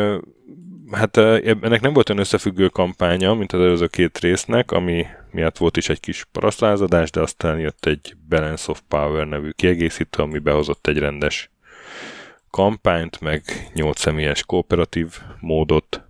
hát 0.91 1.17
ennek 1.17 1.81
nem 1.81 1.93
volt 1.93 2.09
olyan 2.09 2.21
összefüggő 2.21 2.67
kampánya, 2.67 3.33
mint 3.33 3.53
az 3.53 3.59
előző 3.59 3.87
két 3.87 4.19
résznek, 4.19 4.71
ami 4.71 5.05
miatt 5.31 5.57
volt 5.57 5.77
is 5.77 5.89
egy 5.89 5.99
kis 5.99 6.27
parasztlázadás, 6.31 7.11
de 7.11 7.21
aztán 7.21 7.59
jött 7.59 7.85
egy 7.85 8.15
Balance 8.29 8.71
of 8.71 8.81
Power 8.87 9.27
nevű 9.27 9.49
kiegészítő, 9.49 10.23
ami 10.23 10.39
behozott 10.39 10.87
egy 10.87 10.97
rendes 10.97 11.51
kampányt, 12.49 13.19
meg 13.21 13.69
nyolc 13.73 13.99
személyes 13.99 14.45
kooperatív 14.45 15.19
módot, 15.39 16.03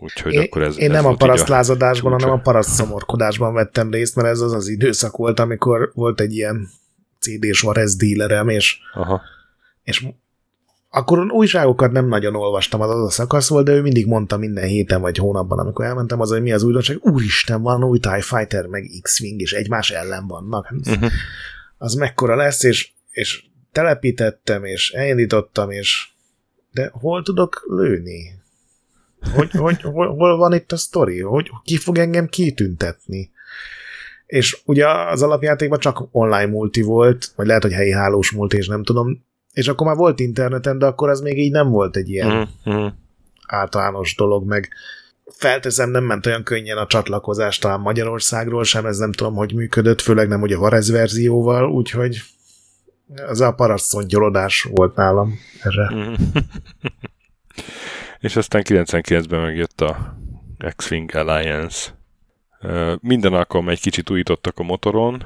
Úgyhogy 0.00 0.32
én, 0.32 0.40
akkor 0.40 0.62
ez, 0.62 0.78
én 0.78 0.90
ez 0.90 1.02
nem 1.02 1.12
a 1.12 1.16
parasztlázadásban, 1.16 2.12
hanem 2.12 2.30
a 2.30 2.40
parasztszomorkodásban 2.40 3.54
vettem 3.54 3.90
részt, 3.90 4.16
mert 4.16 4.28
ez 4.28 4.40
az 4.40 4.52
az 4.52 4.68
időszak 4.68 5.16
volt, 5.16 5.40
amikor 5.40 5.90
volt 5.94 6.20
egy 6.20 6.34
ilyen 6.34 6.68
CD-s 7.20 7.60
Varez 7.60 7.96
dílerem, 7.96 8.48
és, 8.48 8.78
Aha. 8.94 9.20
és 9.82 10.06
akkor 10.90 11.32
újságokat 11.32 11.92
nem 11.92 12.08
nagyon 12.08 12.34
olvastam, 12.34 12.80
az 12.80 12.90
az 12.90 13.02
a 13.02 13.10
szakasz 13.10 13.48
volt, 13.48 13.64
de 13.64 13.72
ő 13.72 13.82
mindig 13.82 14.06
mondta 14.06 14.36
minden 14.36 14.64
héten 14.64 15.00
vagy 15.00 15.16
hónapban, 15.16 15.58
amikor 15.58 15.84
elmentem, 15.84 16.20
az, 16.20 16.30
hogy 16.30 16.42
mi 16.42 16.52
az 16.52 16.62
újdonság, 16.62 16.98
úristen, 17.00 17.62
van 17.62 17.84
új 17.84 17.98
TIE 17.98 18.22
Fighter, 18.22 18.66
meg 18.66 18.90
X-Wing, 19.02 19.40
és 19.40 19.52
egymás 19.52 19.90
ellen 19.90 20.26
vannak. 20.26 20.74
Uh-huh. 20.86 21.10
Az 21.78 21.94
mekkora 21.94 22.36
lesz, 22.36 22.62
és, 22.62 22.90
és 23.10 23.44
telepítettem, 23.72 24.64
és 24.64 24.90
elindítottam, 24.90 25.70
és 25.70 26.08
de 26.72 26.90
hol 26.92 27.22
tudok 27.22 27.64
lőni? 27.68 28.36
Hogy, 29.34 29.50
hogy 29.50 29.82
hol, 29.82 30.16
hol 30.16 30.36
van 30.36 30.54
itt 30.54 30.72
a 30.72 30.76
sztori? 30.76 31.20
Hogy 31.20 31.50
ki 31.64 31.76
fog 31.76 31.98
engem 31.98 32.26
kitüntetni? 32.26 33.30
És 34.28 34.60
ugye 34.64 34.88
az 34.88 35.22
alapjátékban 35.22 35.78
csak 35.78 36.08
online 36.10 36.46
multi 36.46 36.82
volt, 36.82 37.32
vagy 37.36 37.46
lehet, 37.46 37.62
hogy 37.62 37.72
helyi 37.72 37.92
hálós 37.92 38.30
multi, 38.30 38.56
és 38.56 38.66
nem 38.66 38.84
tudom. 38.84 39.26
És 39.52 39.68
akkor 39.68 39.86
már 39.86 39.96
volt 39.96 40.20
interneten, 40.20 40.78
de 40.78 40.86
akkor 40.86 41.08
az 41.08 41.20
még 41.20 41.38
így 41.38 41.50
nem 41.50 41.68
volt 41.68 41.96
egy 41.96 42.10
ilyen 42.10 42.48
mm-hmm. 42.68 42.86
általános 43.46 44.14
dolog, 44.16 44.46
meg 44.46 44.68
felteszem, 45.24 45.90
nem 45.90 46.04
ment 46.04 46.26
olyan 46.26 46.42
könnyen 46.42 46.76
a 46.76 46.86
csatlakozás 46.86 47.58
talán 47.58 47.80
Magyarországról 47.80 48.64
sem, 48.64 48.86
ez 48.86 48.98
nem 48.98 49.12
tudom, 49.12 49.34
hogy 49.34 49.54
működött, 49.54 50.00
főleg 50.00 50.28
nem 50.28 50.42
ugye 50.42 50.56
a 50.56 50.58
Varez 50.58 50.90
verzióval, 50.90 51.70
úgyhogy 51.70 52.20
az 53.28 53.40
a 53.40 53.52
parasztszontyolodás 53.52 54.62
volt 54.62 54.96
nálam 54.96 55.38
erre. 55.62 55.94
Mm. 55.94 56.14
és 58.26 58.36
aztán 58.36 58.62
99-ben 58.64 59.40
megjött 59.40 59.80
a 59.80 60.18
X-Wing 60.76 61.14
Alliance. 61.14 61.97
Minden 63.00 63.32
alkalom 63.32 63.68
egy 63.68 63.80
kicsit 63.80 64.10
újítottak 64.10 64.58
a 64.58 64.62
motoron, 64.62 65.24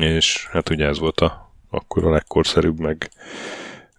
és 0.00 0.46
hát 0.46 0.70
ugye 0.70 0.86
ez 0.86 0.98
volt 0.98 1.20
a, 1.20 1.52
akkor 1.70 2.04
a 2.04 2.10
legkorszerűbb, 2.10 2.78
meg, 2.78 3.10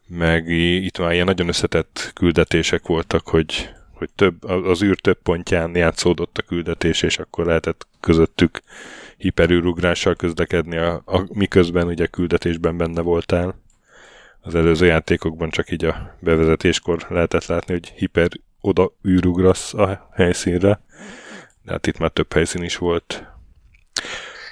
meg 0.07 0.47
itt 0.83 0.97
már 0.97 1.13
ilyen 1.13 1.25
nagyon 1.25 1.47
összetett 1.47 2.11
küldetések 2.15 2.87
voltak, 2.87 3.27
hogy, 3.27 3.69
hogy 3.93 4.09
több, 4.15 4.43
az 4.43 4.83
űr 4.83 4.99
több 4.99 5.21
pontján 5.23 5.75
játszódott 5.75 6.37
a 6.37 6.41
küldetés, 6.41 7.01
és 7.01 7.17
akkor 7.17 7.45
lehetett 7.45 7.87
közöttük 7.99 8.61
hiperűrugrással 9.17 10.15
közlekedni, 10.15 10.77
a, 10.77 11.01
a, 11.05 11.27
miközben 11.33 11.87
ugye 11.87 12.05
küldetésben 12.05 12.77
benne 12.77 13.01
voltál. 13.01 13.55
Az 14.41 14.55
előző 14.55 14.85
játékokban 14.85 15.49
csak 15.49 15.71
így 15.71 15.85
a 15.85 16.15
bevezetéskor 16.19 17.05
lehetett 17.09 17.45
látni, 17.45 17.73
hogy 17.73 17.87
hiper 17.87 18.29
oda 18.61 18.91
űrugrasz 19.07 19.73
a 19.73 20.09
helyszínre, 20.13 20.81
de 21.69 21.75
hát 21.75 21.87
itt 21.87 21.97
már 21.97 22.09
több 22.09 22.33
helyszín 22.33 22.63
is 22.63 22.77
volt. 22.77 23.23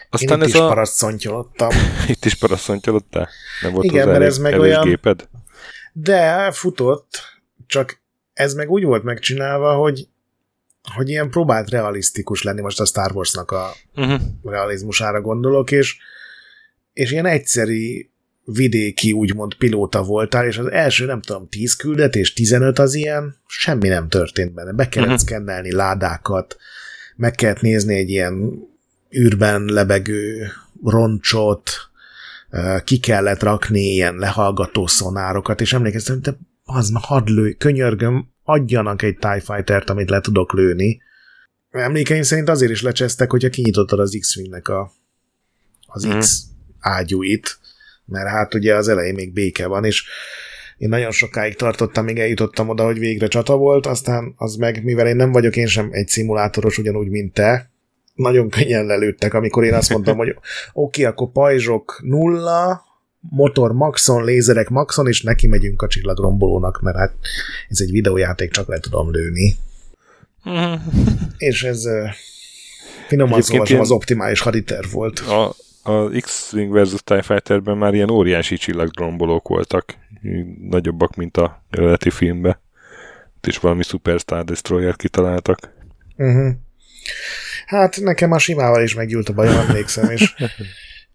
Aztán 0.09 0.37
Én 0.37 0.43
itt 0.43 0.49
ez 0.49 0.53
is 0.53 0.59
a... 0.59 0.67
parasztszontyolottam. 0.67 1.69
itt 2.13 2.25
is 2.25 2.35
parasztszontyolottál? 2.35 3.29
Nem 3.61 3.71
volt 3.71 3.85
Igen, 3.85 4.07
mert 4.07 4.23
ez 4.23 4.37
meg 4.37 4.59
olyan... 4.59 4.83
géped? 4.83 5.27
De 5.93 6.51
futott, 6.51 7.21
csak 7.67 8.01
ez 8.33 8.53
meg 8.53 8.69
úgy 8.69 8.83
volt 8.83 9.03
megcsinálva, 9.03 9.75
hogy 9.75 10.07
hogy 10.95 11.09
ilyen 11.09 11.29
próbált 11.29 11.69
realisztikus 11.69 12.43
lenni, 12.43 12.61
most 12.61 12.79
a 12.79 12.85
Star 12.85 13.11
Wars-nak 13.11 13.51
a 13.51 13.71
uh-huh. 13.95 14.21
realizmusára 14.43 15.21
gondolok, 15.21 15.71
és, 15.71 15.97
és 16.93 17.11
ilyen 17.11 17.25
egyszeri 17.25 18.11
vidéki, 18.43 19.11
úgymond 19.11 19.53
pilóta 19.55 20.03
voltál, 20.03 20.45
és 20.45 20.57
az 20.57 20.71
első, 20.71 21.05
nem 21.05 21.21
tudom, 21.21 21.49
10 21.49 21.75
küldetés, 21.75 22.33
15 22.33 22.79
az 22.79 22.93
ilyen, 22.93 23.35
semmi 23.47 23.87
nem 23.87 24.09
történt 24.09 24.53
benne. 24.53 24.71
Be 24.71 24.89
kellett 24.89 25.09
uh-huh. 25.09 25.23
szkennelni 25.23 25.71
ládákat, 25.71 26.57
meg 27.17 27.31
kellett 27.31 27.61
nézni 27.61 27.95
egy 27.95 28.09
ilyen 28.09 28.51
űrben 29.17 29.65
lebegő 29.65 30.47
roncsot, 30.83 31.69
ki 32.83 32.97
kellett 32.97 33.43
rakni 33.43 33.81
ilyen 33.81 34.15
lehallgató 34.15 34.87
szonárokat, 34.87 35.61
és 35.61 35.73
emlékeztem, 35.73 36.19
hogy 36.23 36.35
az 36.63 36.89
ma 36.89 36.99
hadd 36.99 37.29
lőj, 37.29 37.53
könyörgöm, 37.53 38.29
adjanak 38.43 39.01
egy 39.01 39.17
TIE 39.17 39.41
Fighter-t, 39.45 39.89
amit 39.89 40.09
le 40.09 40.21
tudok 40.21 40.53
lőni. 40.53 41.01
Emlékeim 41.69 42.21
szerint 42.21 42.49
azért 42.49 42.71
is 42.71 42.81
lecsesztek, 42.81 43.31
hogyha 43.31 43.49
kinyitottad 43.49 43.99
az 43.99 44.17
X-Wingnek 44.19 44.67
a, 44.67 44.91
az 45.85 46.05
mm. 46.05 46.19
X 46.19 46.43
ágyúit, 46.79 47.59
mert 48.05 48.29
hát 48.29 48.53
ugye 48.53 48.75
az 48.75 48.87
elején 48.87 49.13
még 49.13 49.33
béke 49.33 49.67
van, 49.67 49.85
és 49.85 50.05
én 50.77 50.89
nagyon 50.89 51.11
sokáig 51.11 51.55
tartottam, 51.55 52.05
míg 52.05 52.19
eljutottam 52.19 52.69
oda, 52.69 52.85
hogy 52.85 52.99
végre 52.99 53.27
csata 53.27 53.57
volt, 53.57 53.85
aztán 53.85 54.33
az 54.37 54.55
meg, 54.55 54.83
mivel 54.83 55.07
én 55.07 55.15
nem 55.15 55.31
vagyok 55.31 55.55
én 55.55 55.67
sem 55.67 55.89
egy 55.91 56.07
szimulátoros 56.07 56.77
ugyanúgy, 56.77 57.09
mint 57.09 57.33
te, 57.33 57.71
nagyon 58.13 58.49
könnyen 58.49 58.85
lelőttek, 58.85 59.33
amikor 59.33 59.63
én 59.63 59.73
azt 59.73 59.89
mondtam, 59.89 60.17
hogy 60.17 60.29
oké, 60.35 60.41
okay, 60.73 61.03
akkor 61.03 61.31
pajzsok 61.31 61.99
nulla, 62.03 62.85
motor 63.19 63.73
maxon, 63.73 64.23
lézerek 64.23 64.69
maxon, 64.69 65.07
és 65.07 65.21
neki 65.21 65.47
megyünk 65.47 65.81
a 65.81 65.87
csillagrombolónak, 65.87 66.81
mert 66.81 66.97
hát 66.97 67.13
ez 67.69 67.79
egy 67.81 67.91
videójáték, 67.91 68.51
csak 68.51 68.67
le 68.67 68.79
tudom 68.79 69.11
lőni. 69.11 69.55
és 71.37 71.63
ez 71.63 71.83
finoman 73.07 73.41
szóval 73.41 73.79
az 73.79 73.91
optimális 73.91 74.39
haditerv 74.39 74.91
volt. 74.91 75.19
A, 75.19 75.55
az 75.87 76.17
X-Wing 76.19 76.71
versus 76.71 77.03
TIE 77.03 77.21
Fighterben 77.21 77.77
már 77.77 77.93
ilyen 77.93 78.09
óriási 78.09 78.57
csillagrombolók 78.57 79.47
voltak, 79.47 79.97
nagyobbak, 80.69 81.15
mint 81.15 81.37
a 81.37 81.63
eredeti 81.69 82.09
filmben. 82.09 82.59
Itt 83.37 83.47
is 83.47 83.57
valami 83.57 83.83
Superstar 83.83 84.43
Destroyer 84.43 84.95
kitaláltak. 84.95 85.73
Uh-huh. 86.15 86.53
Hát 87.65 87.99
nekem 87.99 88.31
a 88.31 88.37
simával 88.37 88.83
is 88.83 88.95
meggyűlt 88.95 89.29
a 89.29 89.33
bajom, 89.33 89.57
emlékszem, 89.57 90.09
és 90.09 90.35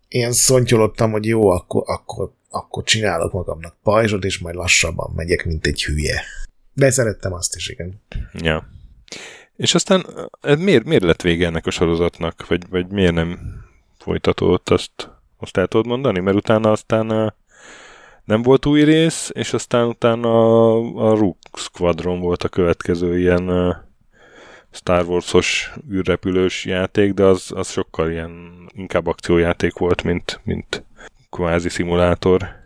én 0.08 0.32
szontyolottam, 0.32 1.10
hogy 1.10 1.26
jó, 1.26 1.48
akkor, 1.48 1.82
akkor, 1.86 2.32
akkor 2.50 2.84
csinálok 2.84 3.32
magamnak 3.32 3.76
pajzsot, 3.82 4.24
és 4.24 4.38
majd 4.38 4.54
lassabban 4.54 5.12
megyek, 5.16 5.44
mint 5.44 5.66
egy 5.66 5.84
hülye. 5.84 6.22
De 6.74 6.90
szerettem 6.90 7.32
azt 7.32 7.56
is, 7.56 7.68
igen. 7.68 8.00
Ja. 8.32 8.68
És 9.56 9.74
aztán 9.74 10.06
miért, 10.58 10.84
miért 10.84 11.02
lett 11.02 11.22
vége 11.22 11.46
ennek 11.46 11.66
a 11.66 11.70
sorozatnak? 11.70 12.46
Vagy, 12.46 12.68
vagy 12.68 12.88
miért 12.88 13.12
nem 13.12 13.38
folytatódott, 14.02 14.68
azt, 14.68 15.10
azt 15.38 15.56
el 15.56 15.66
tudod 15.66 15.86
mondani? 15.86 16.20
Mert 16.20 16.36
utána 16.36 16.70
aztán 16.70 17.34
nem 18.24 18.42
volt 18.42 18.66
új 18.66 18.82
rész, 18.84 19.30
és 19.32 19.52
aztán 19.52 19.86
utána 19.86 20.28
a, 20.28 21.10
a 21.10 21.14
Rook 21.14 21.36
Squadron 21.54 22.20
volt 22.20 22.42
a 22.42 22.48
következő 22.48 23.18
ilyen 23.18 23.76
Star 24.70 25.04
Wars-os 25.04 25.72
űrrepülős 25.92 26.64
játék, 26.64 27.12
de 27.12 27.24
az, 27.24 27.50
az 27.54 27.70
sokkal 27.70 28.10
ilyen 28.10 28.30
inkább 28.74 29.06
akciójáték 29.06 29.78
volt, 29.78 30.02
mint, 30.02 30.40
mint 30.44 30.84
kvázi 31.30 31.68
szimulátor. 31.68 32.60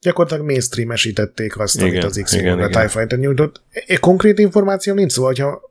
Gyakorlatilag 0.00 0.44
mainstream-esítették 0.44 1.58
azt, 1.58 1.76
igen, 1.76 1.88
amit 1.88 2.04
az 2.04 2.20
x 2.22 2.32
a 2.34 2.68
TIE 2.68 2.88
Fighter 2.88 3.18
nyújtott. 3.18 3.62
Konkrét 4.00 4.38
információ 4.38 4.94
nincs, 4.94 5.12
szóval, 5.12 5.30
hogyha 5.30 5.69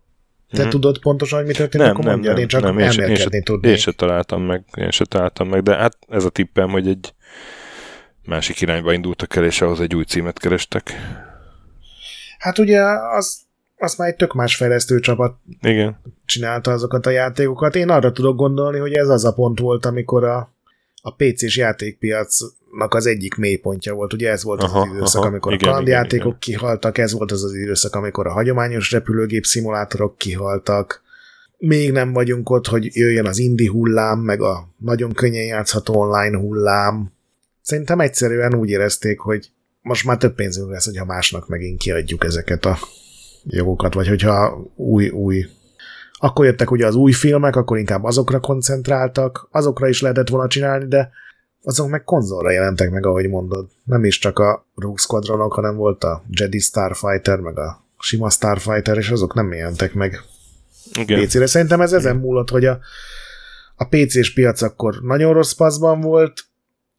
te 0.51 0.61
mm-hmm. 0.61 0.69
tudod 0.69 0.99
pontosan, 0.99 1.37
hogy 1.37 1.47
mi 1.47 1.53
történt, 1.53 1.83
nem, 1.83 1.91
akkor 1.91 2.03
nem, 2.03 2.13
mondjad, 2.13 2.33
nem, 2.33 2.41
én 2.41 2.47
csak 2.47 2.61
nem, 2.61 2.77
elmélkedni 2.77 3.35
én 3.35 3.43
tudnék. 3.43 3.71
Én 3.71 3.77
se 3.77 3.91
találtam 3.91 4.41
meg, 4.41 4.63
én 4.77 4.91
se 4.91 5.05
találtam 5.05 5.49
meg, 5.49 5.63
de 5.63 5.75
hát 5.75 5.97
ez 6.07 6.23
a 6.23 6.29
tippem, 6.29 6.69
hogy 6.69 6.87
egy 6.87 7.13
másik 8.25 8.61
irányba 8.61 8.93
indultak 8.93 9.35
el, 9.35 9.45
és 9.45 9.61
ahhoz 9.61 9.79
egy 9.79 9.95
új 9.95 10.03
címet 10.03 10.39
kerestek. 10.39 10.91
Hát 12.37 12.57
ugye 12.57 12.81
az, 13.17 13.41
az 13.77 13.95
már 13.95 14.07
egy 14.07 14.15
tök 14.15 14.33
más 14.33 14.55
fejlesztő 14.55 14.99
csapat 14.99 15.35
Igen. 15.61 16.01
csinálta 16.25 16.71
azokat 16.71 17.05
a 17.05 17.09
játékokat. 17.09 17.75
Én 17.75 17.89
arra 17.89 18.11
tudok 18.11 18.35
gondolni, 18.35 18.79
hogy 18.79 18.93
ez 18.93 19.07
az 19.07 19.25
a 19.25 19.33
pont 19.33 19.59
volt, 19.59 19.85
amikor 19.85 20.23
a, 20.23 20.53
a 21.01 21.15
PC-s 21.15 21.57
játékpiacnak 21.57 22.58
az 22.87 23.05
egyik 23.05 23.35
mélypontja 23.35 23.93
volt. 23.93 24.13
Ugye 24.13 24.29
ez 24.29 24.43
volt 24.43 24.63
aha, 24.63 24.79
az, 24.79 24.87
az 24.87 24.95
időszak, 24.95 25.21
aha, 25.21 25.29
amikor 25.29 25.53
igen, 25.53 25.67
a 25.67 25.71
kalandjátékok 25.71 26.17
igen, 26.17 26.27
igen. 26.27 26.39
kihaltak, 26.39 26.97
ez 26.97 27.13
volt 27.13 27.31
az 27.31 27.43
az 27.43 27.53
időszak, 27.53 27.95
amikor 27.95 28.27
a 28.27 28.31
hagyományos 28.31 28.91
repülőgép 28.91 29.45
szimulátorok 29.45 30.17
kihaltak. 30.17 31.01
Még 31.57 31.91
nem 31.91 32.13
vagyunk 32.13 32.49
ott, 32.49 32.67
hogy 32.67 32.95
jöjjön 32.95 33.25
az 33.25 33.37
indie 33.37 33.69
hullám, 33.69 34.19
meg 34.19 34.41
a 34.41 34.67
nagyon 34.77 35.11
könnyen 35.11 35.45
játszható 35.45 35.93
online 35.93 36.37
hullám 36.37 37.11
Szerintem 37.69 37.99
egyszerűen 37.99 38.55
úgy 38.55 38.69
érezték, 38.69 39.19
hogy 39.19 39.51
most 39.81 40.05
már 40.05 40.17
több 40.17 40.35
pénzünk 40.35 40.69
lesz, 40.69 40.85
hogyha 40.85 41.05
másnak 41.05 41.47
megint 41.47 41.79
kiadjuk 41.79 42.23
ezeket 42.23 42.65
a 42.65 42.77
jogokat, 43.43 43.93
vagy 43.93 44.07
hogyha 44.07 44.65
új, 44.75 45.09
új 45.09 45.45
akkor 46.19 46.45
jöttek 46.45 46.71
ugye 46.71 46.85
az 46.85 46.95
új 46.95 47.11
filmek, 47.11 47.55
akkor 47.55 47.77
inkább 47.77 48.03
azokra 48.03 48.39
koncentráltak, 48.39 49.47
azokra 49.51 49.87
is 49.87 50.01
lehetett 50.01 50.29
volna 50.29 50.47
csinálni, 50.47 50.87
de 50.87 51.09
azok 51.63 51.89
meg 51.89 52.03
konzolra 52.03 52.51
jelentek 52.51 52.91
meg, 52.91 53.05
ahogy 53.05 53.29
mondod. 53.29 53.67
Nem 53.83 54.03
is 54.03 54.19
csak 54.19 54.39
a 54.39 54.65
Rogue 54.75 54.97
Squadronok, 54.97 55.53
hanem 55.53 55.75
volt 55.75 56.03
a 56.03 56.23
Jedi 56.29 56.59
Starfighter, 56.59 57.39
meg 57.39 57.57
a 57.57 57.83
sima 57.99 58.29
Starfighter, 58.29 58.97
és 58.97 59.09
azok 59.09 59.33
nem 59.33 59.53
jelentek 59.53 59.93
meg 59.93 60.21
Igen. 60.93 61.25
PC-re. 61.25 61.45
Szerintem 61.45 61.81
ez 61.81 61.93
ezen 61.93 62.15
múlott, 62.15 62.49
hogy 62.49 62.65
a, 62.65 62.79
a 63.75 63.85
PC-s 63.85 64.33
piac 64.33 64.61
akkor 64.61 65.01
nagyon 65.01 65.33
rossz 65.33 65.53
paszban 65.53 66.01
volt, 66.01 66.45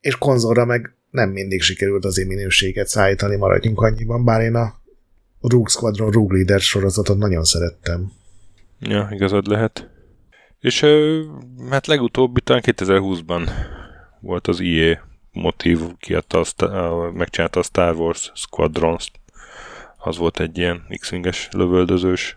és 0.01 0.19
konzolra 0.19 0.65
meg 0.65 0.95
nem 1.11 1.31
mindig 1.31 1.63
sikerült 1.63 2.05
az 2.05 2.19
én 2.19 2.27
minőséget 2.27 2.87
szállítani, 2.87 3.37
maradjunk 3.37 3.81
annyiban, 3.81 4.25
bár 4.25 4.41
én 4.41 4.55
a 4.55 4.75
Rogue 5.41 5.69
Squadron 5.69 6.11
Rogue 6.11 6.37
Leader 6.37 6.61
sorozatot 6.61 7.19
nagyon 7.19 7.45
szerettem. 7.45 8.13
Ja, 8.81 9.09
igazad 9.11 9.47
lehet. 9.47 9.91
És 10.61 10.85
hát 11.71 11.87
legutóbb, 11.87 12.39
talán 12.39 12.63
2020-ban 12.67 13.49
volt 14.21 14.47
az 14.47 14.61
EA 14.61 15.09
motív, 15.33 15.81
kiadta 15.99 16.41
a, 16.41 17.11
megcsinálta 17.13 17.61
a 17.61 17.63
Star 17.63 17.95
Wars 17.95 18.33
Squadrons. 18.35 19.11
Az 19.97 20.17
volt 20.17 20.41
egy 20.41 20.59
ilyen 20.59 20.83
X-winges 21.01 21.49
lövöldözős. 21.53 22.37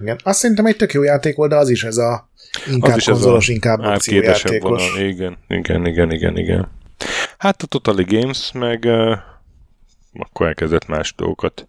Igen, 0.00 0.18
azt 0.22 0.38
szerintem 0.38 0.66
egy 0.66 0.76
tök 0.76 0.92
jó 0.92 1.02
játék 1.02 1.36
volt, 1.36 1.50
de 1.50 1.56
az 1.56 1.68
is 1.68 1.84
ez 1.84 1.96
a 1.96 2.28
inkább 2.72 2.96
az 2.96 3.04
konzolos, 3.04 3.48
a 3.48 3.52
inkább 3.52 3.80
akciójátékos. 3.80 4.98
Igen, 4.98 5.36
igen, 5.48 5.86
igen, 5.86 6.12
igen, 6.12 6.36
igen. 6.36 6.68
Hát 7.38 7.62
a 7.62 7.66
Totally 7.66 8.04
Games 8.04 8.52
meg 8.52 8.84
uh, 8.84 9.18
akkor 10.18 10.46
elkezdett 10.46 10.86
más 10.86 11.14
dolgokat 11.16 11.66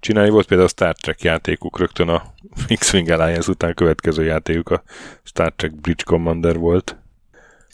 csinálni. 0.00 0.30
Volt 0.30 0.46
például 0.46 0.68
a 0.68 0.72
Star 0.72 0.94
Trek 0.94 1.22
játékuk 1.22 1.78
rögtön 1.78 2.08
a 2.08 2.34
X-Wing 2.78 3.08
Alliance 3.08 3.50
után 3.50 3.74
következő 3.74 4.24
játékuk 4.24 4.70
a 4.70 4.82
Star 5.22 5.52
Trek 5.56 5.74
Bridge 5.74 6.02
Commander 6.04 6.58
volt. 6.58 6.96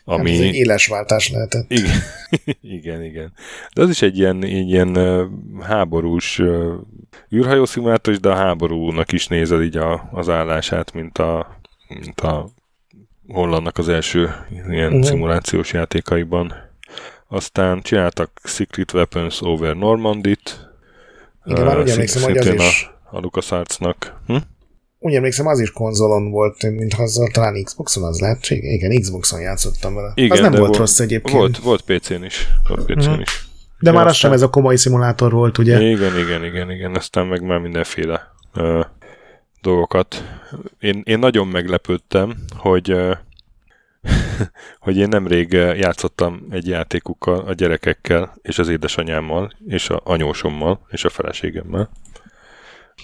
Ami... 0.04 0.30
Hát 0.30 0.40
ez 0.40 0.46
egy 0.46 0.54
éles 0.54 0.86
váltás 0.86 1.30
lehetett. 1.30 1.70
Igen, 1.70 2.00
igen, 2.78 3.04
igen. 3.04 3.32
De 3.74 3.82
az 3.82 3.90
is 3.90 4.02
egy 4.02 4.18
ilyen, 4.18 4.44
egy 4.44 4.68
ilyen 4.68 4.98
háborús 5.60 6.38
uh, 6.38 6.74
űrhajó 7.34 7.64
szimulátor, 7.64 8.14
de 8.14 8.28
a 8.28 8.34
háborúnak 8.34 9.12
is 9.12 9.26
nézed 9.26 9.62
így 9.62 9.76
a, 9.76 10.08
az 10.12 10.28
állását, 10.28 10.92
mint 10.92 11.18
a, 11.18 11.60
mint 11.88 12.20
a 12.20 12.48
Hollandnak 13.28 13.78
az 13.78 13.88
első 13.88 14.34
ilyen 14.68 14.86
uh-huh. 14.86 15.04
szimulációs 15.04 15.72
játékaiban. 15.72 16.54
Aztán 17.28 17.82
csináltak 17.82 18.40
Secret 18.44 18.92
Weapons 18.92 19.42
over 19.42 19.76
Normandit. 19.76 20.70
Igen, 21.44 21.64
már 21.64 21.78
úgy 21.78 21.90
emlékszem, 21.90 22.22
hogy 22.22 22.36
az 22.36 22.46
is... 22.46 22.90
A, 23.10 23.16
a 23.16 23.20
LucasArts-nak. 23.20 24.20
Hm? 24.26 24.36
Úgy 25.04 25.14
emlékszem, 25.14 25.46
az 25.46 25.60
is 25.60 25.70
konzolon 25.70 26.30
volt, 26.30 26.62
mint 26.62 26.94
azzal 26.94 27.28
talán 27.28 27.64
Xboxon 27.64 28.04
az 28.04 28.20
lehet. 28.20 28.50
Igen, 28.50 29.00
Xboxon 29.00 29.40
játszottam 29.40 29.94
vele. 29.94 30.12
Igen, 30.14 30.30
az 30.30 30.40
nem 30.40 30.50
volt, 30.50 30.62
volt 30.66 30.76
rossz 30.76 30.98
egyébként. 30.98 31.36
Volt, 31.36 31.58
volt 31.58 31.82
PC-n 31.82 32.24
is. 32.24 32.48
Volt 32.68 32.84
PC-n 32.84 32.98
uh-huh. 32.98 33.20
is. 33.20 33.48
De 33.78 33.90
ja, 33.90 33.96
már 33.96 34.06
az 34.06 34.16
sem 34.16 34.32
ez 34.32 34.42
a 34.42 34.50
komoly 34.50 34.76
szimulátor 34.76 35.32
volt, 35.32 35.58
ugye? 35.58 35.80
Igen, 35.80 36.18
igen, 36.18 36.44
igen, 36.44 36.70
igen. 36.70 36.94
Aztán 36.94 37.26
meg 37.26 37.42
már 37.42 37.58
mindenféle 37.58 38.32
uh, 38.54 38.84
dolgokat. 39.62 40.24
Én, 40.80 41.02
én 41.04 41.18
nagyon 41.18 41.46
meglepődtem, 41.46 42.36
hogy 42.56 42.92
uh, 42.92 43.16
hogy 44.84 44.96
én 44.96 45.08
nemrég 45.08 45.52
játszottam 45.52 46.46
egy 46.50 46.66
játékukkal 46.66 47.38
a 47.38 47.52
gyerekekkel, 47.52 48.34
és 48.42 48.58
az 48.58 48.68
édesanyámmal, 48.68 49.52
és 49.66 49.90
a 49.90 50.00
anyósommal, 50.04 50.86
és 50.90 51.04
a 51.04 51.08
feleségemmel. 51.08 51.90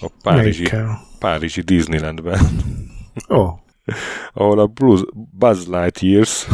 A 0.01 0.07
Párizsi, 0.23 0.69
Párizsi 1.19 1.61
Disneylandben. 1.61 2.39
Oh. 3.27 3.59
ahol 4.33 4.59
a 4.59 4.67
Blues, 4.67 5.01
Buzz 5.13 5.67
Lightyears, 5.67 6.47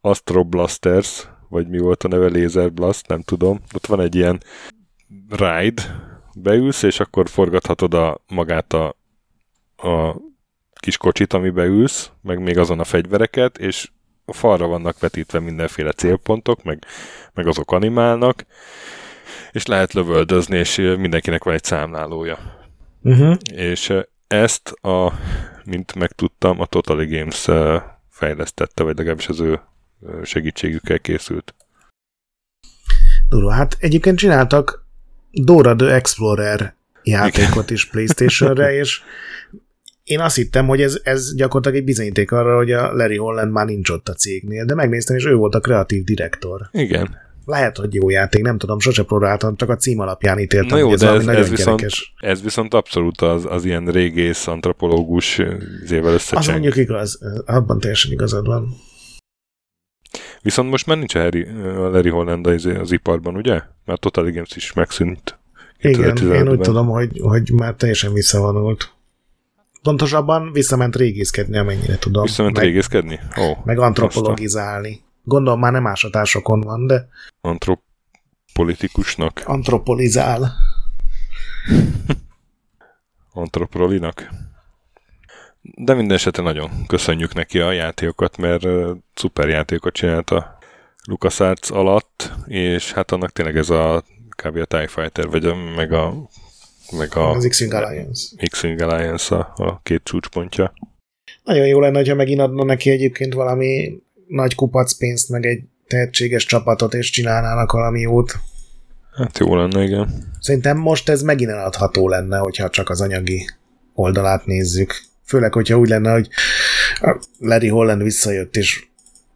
Astro 0.00 0.44
Blasters, 0.44 1.28
vagy 1.48 1.68
mi 1.68 1.78
volt 1.78 2.04
a 2.04 2.08
neve, 2.08 2.28
Laser 2.28 2.72
Blast, 2.72 3.06
nem 3.06 3.22
tudom. 3.22 3.60
Ott 3.74 3.86
van 3.86 4.00
egy 4.00 4.14
ilyen 4.14 4.40
ride, 5.28 5.82
beülsz, 6.34 6.82
és 6.82 7.00
akkor 7.00 7.28
forgathatod 7.28 7.94
a, 7.94 8.20
magát 8.28 8.72
a, 8.72 8.96
a 9.76 10.16
kis 10.80 10.96
kocsit, 10.96 11.32
amibe 11.32 11.64
ülsz, 11.64 12.10
meg 12.22 12.42
még 12.42 12.58
azon 12.58 12.80
a 12.80 12.84
fegyvereket, 12.84 13.58
és 13.58 13.90
a 14.24 14.32
falra 14.32 14.66
vannak 14.66 14.98
vetítve 14.98 15.40
mindenféle 15.40 15.92
célpontok, 15.92 16.62
meg, 16.62 16.84
meg 17.32 17.46
azok 17.46 17.72
animálnak, 17.72 18.46
és 19.52 19.66
lehet 19.66 19.92
lövöldözni, 19.92 20.58
és 20.58 20.76
mindenkinek 20.76 21.44
van 21.44 21.54
egy 21.54 21.64
számlálója. 21.64 22.38
Uh-huh. 23.02 23.36
És 23.54 23.92
ezt 24.26 24.70
a, 24.70 25.12
mint 25.64 25.94
megtudtam, 25.94 26.60
a 26.60 26.66
Totally 26.66 27.06
Games 27.06 27.48
fejlesztette, 28.10 28.82
vagy 28.82 28.96
legalábbis 28.96 29.28
az 29.28 29.40
ő 29.40 29.60
segítségükkel 30.22 30.98
készült. 30.98 31.54
Durva, 33.28 33.50
hát 33.50 33.76
egyébként 33.80 34.18
csináltak 34.18 34.86
Dora 35.30 35.76
the 35.76 35.94
Explorer 35.94 36.74
játékot 37.02 37.64
Igen. 37.64 37.74
is 37.74 37.86
Playstation-re, 37.86 38.72
és 38.80 39.00
én 40.02 40.20
azt 40.20 40.36
hittem, 40.36 40.66
hogy 40.66 40.82
ez, 40.82 41.00
ez 41.02 41.34
gyakorlatilag 41.34 41.76
egy 41.76 41.84
bizonyíték 41.84 42.32
arra, 42.32 42.56
hogy 42.56 42.72
a 42.72 42.92
Larry 42.92 43.16
Holland 43.16 43.52
már 43.52 43.66
nincs 43.66 43.90
ott 43.90 44.08
a 44.08 44.14
cégnél, 44.14 44.64
de 44.64 44.74
megnéztem, 44.74 45.16
és 45.16 45.24
ő 45.24 45.34
volt 45.34 45.54
a 45.54 45.60
kreatív 45.60 46.04
direktor. 46.04 46.68
Igen. 46.72 47.16
Lehet, 47.48 47.76
hogy 47.76 47.94
jó 47.94 48.10
játék, 48.10 48.42
nem 48.42 48.58
tudom, 48.58 48.78
sose 48.78 49.02
próbáltam, 49.02 49.56
csak 49.56 49.68
a 49.68 49.76
cím 49.76 49.98
alapján 49.98 50.38
ítéltem, 50.38 50.68
Na 50.68 50.76
jó, 50.76 50.92
ez, 50.92 51.00
de 51.00 51.08
ez, 51.08 51.26
ez, 51.26 51.50
viszont, 51.50 51.86
ez 52.16 52.42
viszont 52.42 52.74
abszolút 52.74 53.20
az, 53.20 53.46
az 53.48 53.64
ilyen 53.64 53.86
régész 53.86 54.46
antropológus 54.46 55.40
zével 55.84 56.12
összecseng. 56.12 56.38
Az 56.38 56.48
mondjuk 56.48 56.76
igaz, 56.76 57.18
abban 57.46 57.78
teljesen 57.78 58.12
igazad 58.12 58.46
van. 58.46 58.76
Viszont 60.42 60.70
most 60.70 60.86
már 60.86 60.96
nincs 60.96 61.14
a, 61.14 61.18
Harry, 61.18 61.42
a 61.62 61.88
Larry 61.88 62.08
Holland 62.08 62.46
az, 62.46 62.64
az 62.64 62.92
iparban, 62.92 63.36
ugye? 63.36 63.60
Mert 63.84 64.00
Total 64.00 64.24
Games 64.24 64.56
is 64.56 64.72
megszűnt. 64.72 65.38
Igen, 65.78 66.16
én 66.16 66.48
úgy 66.48 66.60
tudom, 66.60 66.86
hogy, 66.86 67.20
hogy 67.22 67.50
már 67.52 67.74
teljesen 67.74 68.12
visszavonult. 68.12 68.92
Pontosabban 69.82 70.52
visszament 70.52 70.96
régészkedni, 70.96 71.58
amennyire 71.58 71.98
tudom. 71.98 72.22
Visszament 72.22 72.56
meg, 72.56 72.64
régészkedni? 72.64 73.20
Oh, 73.36 73.64
meg 73.64 73.78
antropologizálni. 73.78 75.06
Gondolom 75.28 75.60
már 75.60 75.72
nem 75.72 75.86
ásatásokon 75.86 76.60
van, 76.60 76.86
de... 76.86 77.08
Antropolitikusnak? 77.40 79.42
Antropolizál. 79.44 80.52
Antropolinak? 83.32 84.28
De 85.60 85.94
minden 85.94 86.16
esetre 86.16 86.42
nagyon 86.42 86.70
köszönjük 86.86 87.34
neki 87.34 87.58
a 87.58 87.72
játékokat, 87.72 88.36
mert 88.36 88.66
szuper 89.14 89.48
játékokat 89.48 89.94
csinált 89.94 90.30
a 90.30 90.58
LucasArts 91.04 91.70
alatt, 91.70 92.32
és 92.46 92.92
hát 92.92 93.12
annak 93.12 93.32
tényleg 93.32 93.56
ez 93.56 93.70
a 93.70 94.04
kb. 94.42 94.56
a 94.56 94.64
TIE 94.64 94.88
Fighter, 94.88 95.28
vagy 95.28 95.44
a, 95.44 95.54
meg 95.76 95.92
a 95.92 96.28
meg 96.98 97.16
a 97.16 97.30
az 97.30 97.46
X-Wing 97.48 97.72
Alliance. 97.72 98.36
X-Wing 98.50 98.80
Alliance 98.80 99.36
a, 99.36 99.52
a 99.56 99.80
két 99.82 100.04
csúcspontja. 100.04 100.72
Nagyon 101.44 101.66
jó 101.66 101.80
lenne, 101.80 102.08
ha 102.08 102.14
megint 102.14 102.40
adna 102.40 102.64
neki 102.64 102.90
egyébként 102.90 103.34
valami 103.34 104.00
nagy 104.28 104.54
kupac 104.54 104.92
pénzt, 104.92 105.28
meg 105.28 105.46
egy 105.46 105.62
tehetséges 105.86 106.44
csapatot, 106.44 106.94
és 106.94 107.10
csinálnának 107.10 107.72
valami 107.72 108.00
jót. 108.00 108.38
Hát 109.14 109.38
jó 109.38 109.56
lenne, 109.56 109.82
igen. 109.82 110.32
Szerintem 110.40 110.78
most 110.78 111.08
ez 111.08 111.22
megint 111.22 111.50
eladható 111.50 112.08
lenne, 112.08 112.38
hogyha 112.38 112.70
csak 112.70 112.88
az 112.88 113.00
anyagi 113.00 113.48
oldalát 113.94 114.46
nézzük. 114.46 114.94
Főleg, 115.24 115.52
hogyha 115.52 115.78
úgy 115.78 115.88
lenne, 115.88 116.12
hogy 116.12 116.28
Larry 117.38 117.68
Holland 117.68 118.02
visszajött, 118.02 118.56
és 118.56 118.86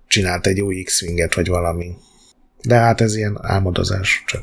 csinált 0.06 0.46
egy 0.46 0.60
új 0.60 0.82
X-Winget, 0.82 1.34
vagy 1.34 1.48
valami. 1.48 1.94
De 2.62 2.74
hát 2.74 3.00
ez 3.00 3.16
ilyen 3.16 3.38
álmodozás 3.40 4.22
csak. 4.26 4.42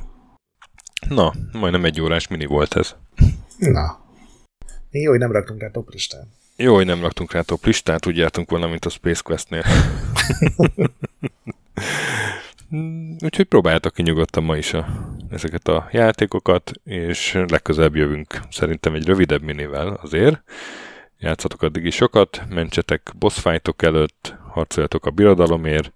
Na, 1.07 1.33
majdnem 1.51 1.85
egy 1.85 2.01
órás 2.01 2.27
mini 2.27 2.45
volt 2.45 2.75
ez. 2.75 2.95
Na. 3.57 3.99
Jó, 4.91 5.09
hogy 5.09 5.19
nem 5.19 5.31
raktunk 5.31 5.61
rá 5.61 5.69
top 5.69 5.89
listát. 5.89 6.25
Jó, 6.61 6.75
hogy 6.75 6.85
nem 6.85 7.01
raktunk 7.01 7.31
rá 7.31 7.41
top 7.41 7.65
listát, 7.65 8.05
úgy 8.05 8.17
jártunk 8.17 8.49
volna, 8.49 8.67
mint 8.67 8.85
a 8.85 8.89
Space 8.89 9.21
Quest-nél. 9.23 9.63
Úgyhogy 13.25 13.45
próbáljátok 13.45 13.93
ki 13.93 14.01
nyugodtan 14.01 14.43
ma 14.43 14.57
is 14.57 14.73
a, 14.73 14.87
ezeket 15.29 15.67
a 15.67 15.89
játékokat, 15.91 16.71
és 16.83 17.33
legközelebb 17.47 17.95
jövünk 17.95 18.39
szerintem 18.49 18.93
egy 18.93 19.05
rövidebb 19.05 19.41
minivel 19.41 19.99
azért. 20.01 20.43
Játszatok 21.19 21.61
addig 21.61 21.85
is 21.85 21.95
sokat, 21.95 22.43
mentsetek 22.49 23.11
boss 23.19 23.39
fightok 23.39 23.81
előtt, 23.81 24.35
harcoljatok 24.51 25.05
a 25.05 25.11
birodalomért, 25.11 25.93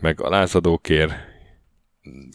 meg 0.00 0.20
a 0.20 0.28
lázadókért, 0.28 1.12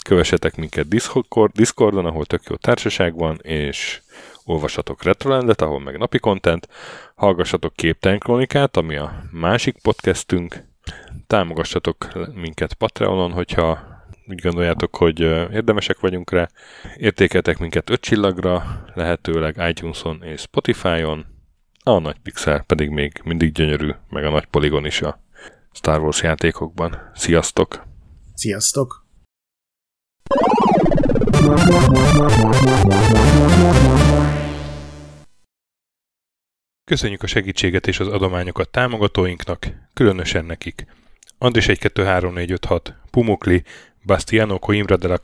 kövessetek 0.05 0.55
minket 0.55 0.87
Discord, 0.87 1.51
Discordon, 1.51 2.05
ahol 2.05 2.25
tök 2.25 2.43
jó 2.49 2.55
társaság 2.55 3.15
van, 3.15 3.39
és 3.41 4.01
olvassatok 4.49 5.03
Retrolandet, 5.03 5.61
ahol 5.61 5.79
meg 5.79 5.97
napi 5.97 6.19
content, 6.19 6.67
hallgassatok 7.15 7.73
Képtelen 7.73 8.19
Kronikát, 8.19 8.77
ami 8.77 8.95
a 8.95 9.23
másik 9.31 9.77
podcastünk, 9.81 10.63
támogassatok 11.27 12.07
minket 12.33 12.73
Patreonon, 12.73 13.31
hogyha 13.31 13.79
úgy 14.27 14.41
gondoljátok, 14.41 14.95
hogy 14.95 15.19
érdemesek 15.51 15.99
vagyunk 15.99 16.31
rá. 16.31 16.49
Értékeltek 16.95 17.57
minket 17.57 17.89
5 17.89 18.01
csillagra, 18.01 18.83
lehetőleg 18.93 19.55
iTunes-on 19.69 20.23
és 20.23 20.41
Spotify-on, 20.41 21.25
a 21.83 21.99
nagy 21.99 22.19
pixel 22.23 22.63
pedig 22.63 22.89
még 22.89 23.21
mindig 23.23 23.51
gyönyörű, 23.51 23.89
meg 24.09 24.25
a 24.25 24.29
nagy 24.29 24.45
poligon 24.45 24.85
is 24.85 25.01
a 25.01 25.19
Star 25.73 26.01
Wars 26.01 26.21
játékokban. 26.21 27.11
Sziasztok! 27.13 27.83
Sziasztok! 28.33 29.07
Köszönjük 36.89 37.23
a 37.23 37.27
segítséget 37.27 37.87
és 37.87 37.99
az 37.99 38.07
adományokat 38.07 38.69
támogatóinknak, 38.69 39.67
különösen 39.93 40.45
nekik. 40.45 40.85
Andris 41.37 41.67
1 41.67 41.79
2 41.79 42.03
3 42.03 42.33
4 42.33 42.51
5 42.51 42.65
6, 42.65 42.93
Pumukli, 43.11 43.63
Bastiano 44.05 44.59
Coimbra 44.59 44.97
de 44.97 45.07
la 45.07 45.17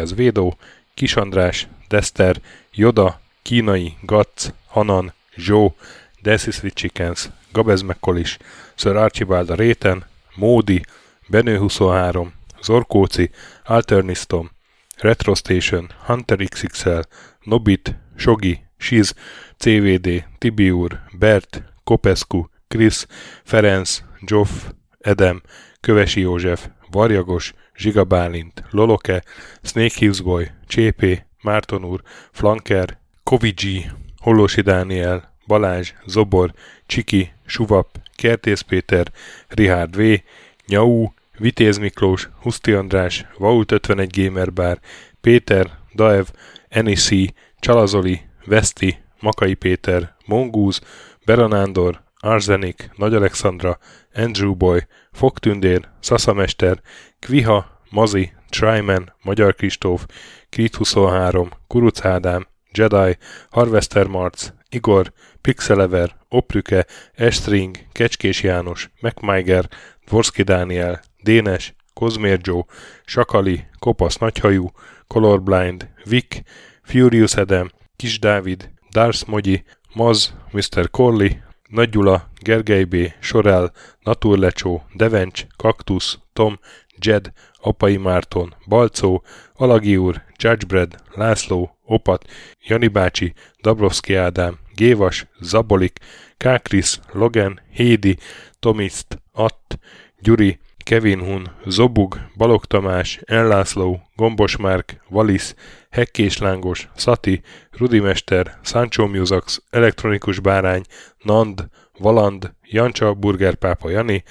az 0.00 0.14
Védó, 0.14 0.56
Kis 0.94 1.16
András, 1.16 1.68
Dester, 1.88 2.40
Joda, 2.72 3.20
Kínai, 3.42 3.96
Gatz, 4.02 4.52
Hanan, 4.66 5.12
Zsó, 5.36 5.74
Delcy 6.22 6.50
Sweet 6.50 6.74
Chickens, 6.74 7.28
Gabez 7.52 7.82
McCollis, 7.82 8.36
Sir 8.74 8.96
Archibald 8.96 9.50
a 9.50 9.54
Réten, 9.54 10.06
Módi, 10.34 10.82
Benő 11.28 11.58
23, 11.58 12.32
Zorkóci, 12.62 13.30
Alternistom, 13.64 14.50
Retro 14.96 15.34
Station, 15.34 15.90
Hunter 16.06 16.38
XXL, 16.48 17.00
Nobit, 17.42 17.94
Sogi, 18.16 18.66
Shiz, 18.78 19.14
CVD, 19.56 20.24
Tibiur, 20.38 21.00
Bert, 21.18 21.62
Kopescu, 21.84 22.44
Krisz, 22.68 23.06
Ferenc, 23.44 24.02
Joff, 24.20 24.50
Edem, 24.98 25.42
Kövesi 25.80 26.20
József, 26.20 26.68
Varjagos, 26.90 27.54
Zsiga 27.76 28.04
Bálint, 28.04 28.62
Loloke, 28.70 29.22
Snake 29.62 29.94
Hughes 29.98 30.20
Boy, 30.20 30.50
Csépé, 30.66 31.24
Márton 31.42 31.84
úr, 31.84 32.02
Flanker, 32.32 32.98
Kovicsi, 33.22 33.90
Hollósi 34.18 34.60
Dániel, 34.60 35.34
Balázs, 35.46 35.92
Zobor, 36.06 36.52
Csiki, 36.86 37.32
Suvap, 37.46 37.88
Kertész 38.16 38.60
Péter, 38.60 39.12
Rihárd 39.48 39.96
V, 39.96 40.22
Nyau, 40.66 41.06
Vitéz 41.38 41.78
Miklós, 41.78 42.28
Huszti 42.40 42.72
András, 42.72 43.26
Vault 43.38 43.72
51 43.72 44.24
Gamer 44.24 44.52
Bar, 44.52 44.78
Péter, 45.20 45.70
Daev, 45.94 46.26
Enisi, 46.68 47.34
Csalazoli, 47.60 48.27
Veszti, 48.48 48.98
Makai 49.20 49.54
Péter, 49.54 50.14
Mongúz, 50.26 50.80
Beranándor, 51.24 52.02
Arzenik, 52.20 52.90
Nagy 52.96 53.14
Alexandra, 53.14 53.78
Andrew 54.14 54.54
Boy, 54.54 54.86
Fogtündér, 55.12 55.88
Szaszamester, 56.00 56.80
Kviha, 57.18 57.82
Mazi, 57.90 58.32
Tryman, 58.48 59.14
Magyar 59.22 59.54
Kristóf, 59.54 60.06
Krit 60.50 60.74
23, 60.74 61.48
Kuruc 61.66 62.04
Ádám, 62.04 62.46
Jedi, 62.72 63.16
Harvester 63.50 64.06
Marc, 64.06 64.48
Igor, 64.70 65.12
Pixelever, 65.40 66.16
Oprüke, 66.28 66.86
Estring, 67.14 67.76
Kecskés 67.92 68.42
János, 68.42 68.90
MacMiger, 69.00 69.68
Dvorski 70.06 70.42
Dániel, 70.42 71.00
Dénes, 71.22 71.74
Kozmér 71.94 72.38
Joe, 72.42 72.64
Sakali, 73.04 73.66
Kopasz 73.78 74.16
Nagyhajú, 74.16 74.70
Colorblind, 75.06 75.88
Vic, 76.04 76.42
Furious 76.82 77.36
Edem, 77.36 77.70
Kis 77.98 78.18
Dávid, 78.18 78.70
Dars 78.92 79.24
Mogyi, 79.24 79.64
Maz, 79.94 80.34
Mr. 80.52 80.90
Corley, 80.90 81.42
Nagy 81.68 81.90
Gyula, 81.90 82.30
Gergely 82.42 82.84
B., 82.84 83.12
Sorel, 83.20 83.72
Naturlecsó, 84.02 84.82
Devencs, 84.94 85.46
Kaktusz, 85.56 86.18
Tom, 86.32 86.58
Jed, 86.98 87.32
Apai 87.60 87.96
Márton, 87.96 88.54
Balcó, 88.66 89.22
Alagi 89.54 89.96
úr, 89.96 90.22
Judgebred, 90.36 91.02
László, 91.14 91.78
Opat, 91.84 92.24
Jani 92.66 92.88
bácsi, 92.88 93.34
Dabrowski 93.62 94.14
Ádám, 94.14 94.58
Gévas, 94.74 95.26
Zabolik, 95.40 95.98
Kákris, 96.36 97.00
Logan, 97.12 97.60
Hédi, 97.70 98.18
Tomiszt, 98.58 99.18
Att, 99.32 99.78
Gyuri, 100.20 100.58
Kevin 100.88 101.20
Hun, 101.20 101.50
Zobug, 101.66 102.18
Balog 102.36 102.64
Tamás, 102.64 103.20
Enlászló, 103.24 104.00
Gombos 104.16 104.56
Márk, 104.56 105.00
Valisz, 105.08 105.54
Hekkés 105.90 106.38
Lángos, 106.38 106.88
Szati, 106.96 107.40
Rudimester, 107.70 108.58
Sancho 108.62 109.06
Musax, 109.06 109.62
Elektronikus 109.70 110.40
Bárány, 110.40 110.82
Nand, 111.22 111.68
Valand, 111.98 112.54
Jancsa, 112.62 113.14
Burgerpápa 113.14 113.90
Jani, 113.90 114.22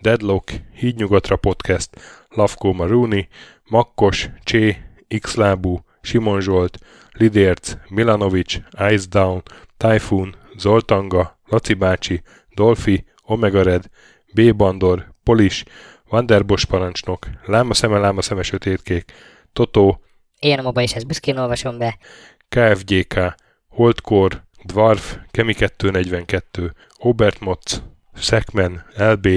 Deadlock, 0.00 0.52
Hídnyugatra 0.74 1.36
Podcast, 1.36 2.00
Lavko 2.28 2.72
Maruni, 2.72 3.28
Makkos, 3.68 4.28
Csé, 4.44 4.76
Xlábú, 5.20 5.84
Simon 6.00 6.40
Zsolt, 6.40 6.78
Lidérc, 7.12 7.72
Milanovic, 7.88 8.60
Ice 8.90 9.06
Down, 9.10 9.42
Typhoon, 9.76 10.34
Zoltanga, 10.58 11.38
Laci 11.46 11.74
bácsi, 11.74 12.22
Dolfi, 12.54 13.04
Omega 13.22 13.62
Red, 13.62 13.90
B. 14.34 14.54
Bandor, 14.54 15.14
Polis, 15.22 15.64
Vanderbos 16.08 16.64
parancsnok, 16.64 17.26
Láma 17.44 17.74
szeme, 17.74 17.98
láma 17.98 18.22
szeme 18.22 18.42
sötétkék, 18.42 19.12
Totó, 19.52 20.00
Én 20.38 20.58
a 20.58 20.82
is 20.82 20.94
ezt 20.94 21.06
büszkén 21.06 21.36
olvasom 21.36 21.78
be. 21.78 21.98
KFGK, 22.48 23.34
Holdkor, 23.68 24.42
Dwarf, 24.64 25.16
Kemi 25.30 25.54
242, 25.54 26.74
Obert 26.98 27.40
Motz, 27.40 27.82
Szekmen, 28.14 28.84
LB, 28.96 29.28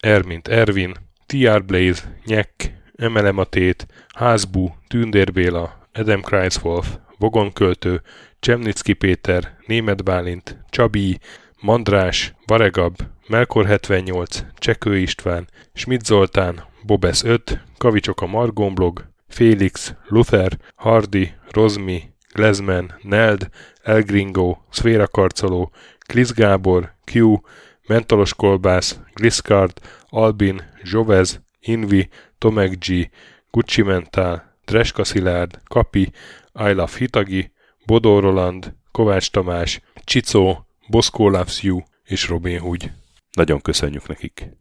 Ermint 0.00 0.48
Ervin, 0.48 0.94
TR 1.26 1.64
Blaze, 1.64 2.18
Nyek, 2.24 2.82
MLM 2.96 3.38
a 3.38 3.44
Tét, 3.44 3.86
Házbú, 4.14 4.76
Tündér 4.88 5.32
Béla, 5.32 5.88
Adam 5.92 6.22
Kreiswolf, 6.22 6.96
Vogonköltő, 7.18 8.02
Csemnicki 8.40 8.92
Péter, 8.92 9.56
Német 9.66 10.04
Bálint, 10.04 10.58
Csabi, 10.70 11.18
Mandrás, 11.64 12.34
Varegab, 12.46 12.96
Melkor 13.28 13.66
78, 13.66 14.44
Csekő 14.54 14.98
István, 14.98 15.48
Schmidt 15.74 16.04
Zoltán, 16.04 16.64
Bobesz 16.82 17.22
5, 17.22 17.60
Kavicsok 17.78 18.20
a 18.20 18.26
Margomblog, 18.26 19.06
Félix, 19.28 19.94
Luther, 20.08 20.58
Hardy, 20.74 21.32
Rozmi, 21.50 22.02
Glezman, 22.34 22.94
Neld, 23.02 23.48
Elgringo, 23.82 24.56
Szféra 24.70 25.06
Karcoló, 25.06 25.72
Klisz 26.06 26.32
Gábor, 26.32 26.94
Q, 27.12 27.40
Mentolos 27.86 28.34
Kolbász, 28.34 29.00
Gliscard, 29.14 29.72
Albin, 30.08 30.62
Zsovez, 30.82 31.42
Invi, 31.60 32.08
Tomek 32.38 32.78
G, 32.78 33.10
Gucci 33.50 33.82
Mentál, 33.82 34.56
Dreska 34.64 35.04
Szilárd, 35.04 35.60
Kapi, 35.64 36.12
I 36.54 36.72
Love 36.72 36.92
Hitagi, 36.98 37.52
Bodó 37.86 38.18
Roland, 38.18 38.74
Kovács 38.92 39.30
Tamás, 39.30 39.80
Csicó, 40.04 40.63
Boszkó 40.86 41.28
Loves 41.28 41.62
You 41.62 41.80
és 42.04 42.28
Robin 42.28 42.58
Hood. 42.58 42.92
Nagyon 43.32 43.60
köszönjük 43.60 44.08
nekik! 44.08 44.56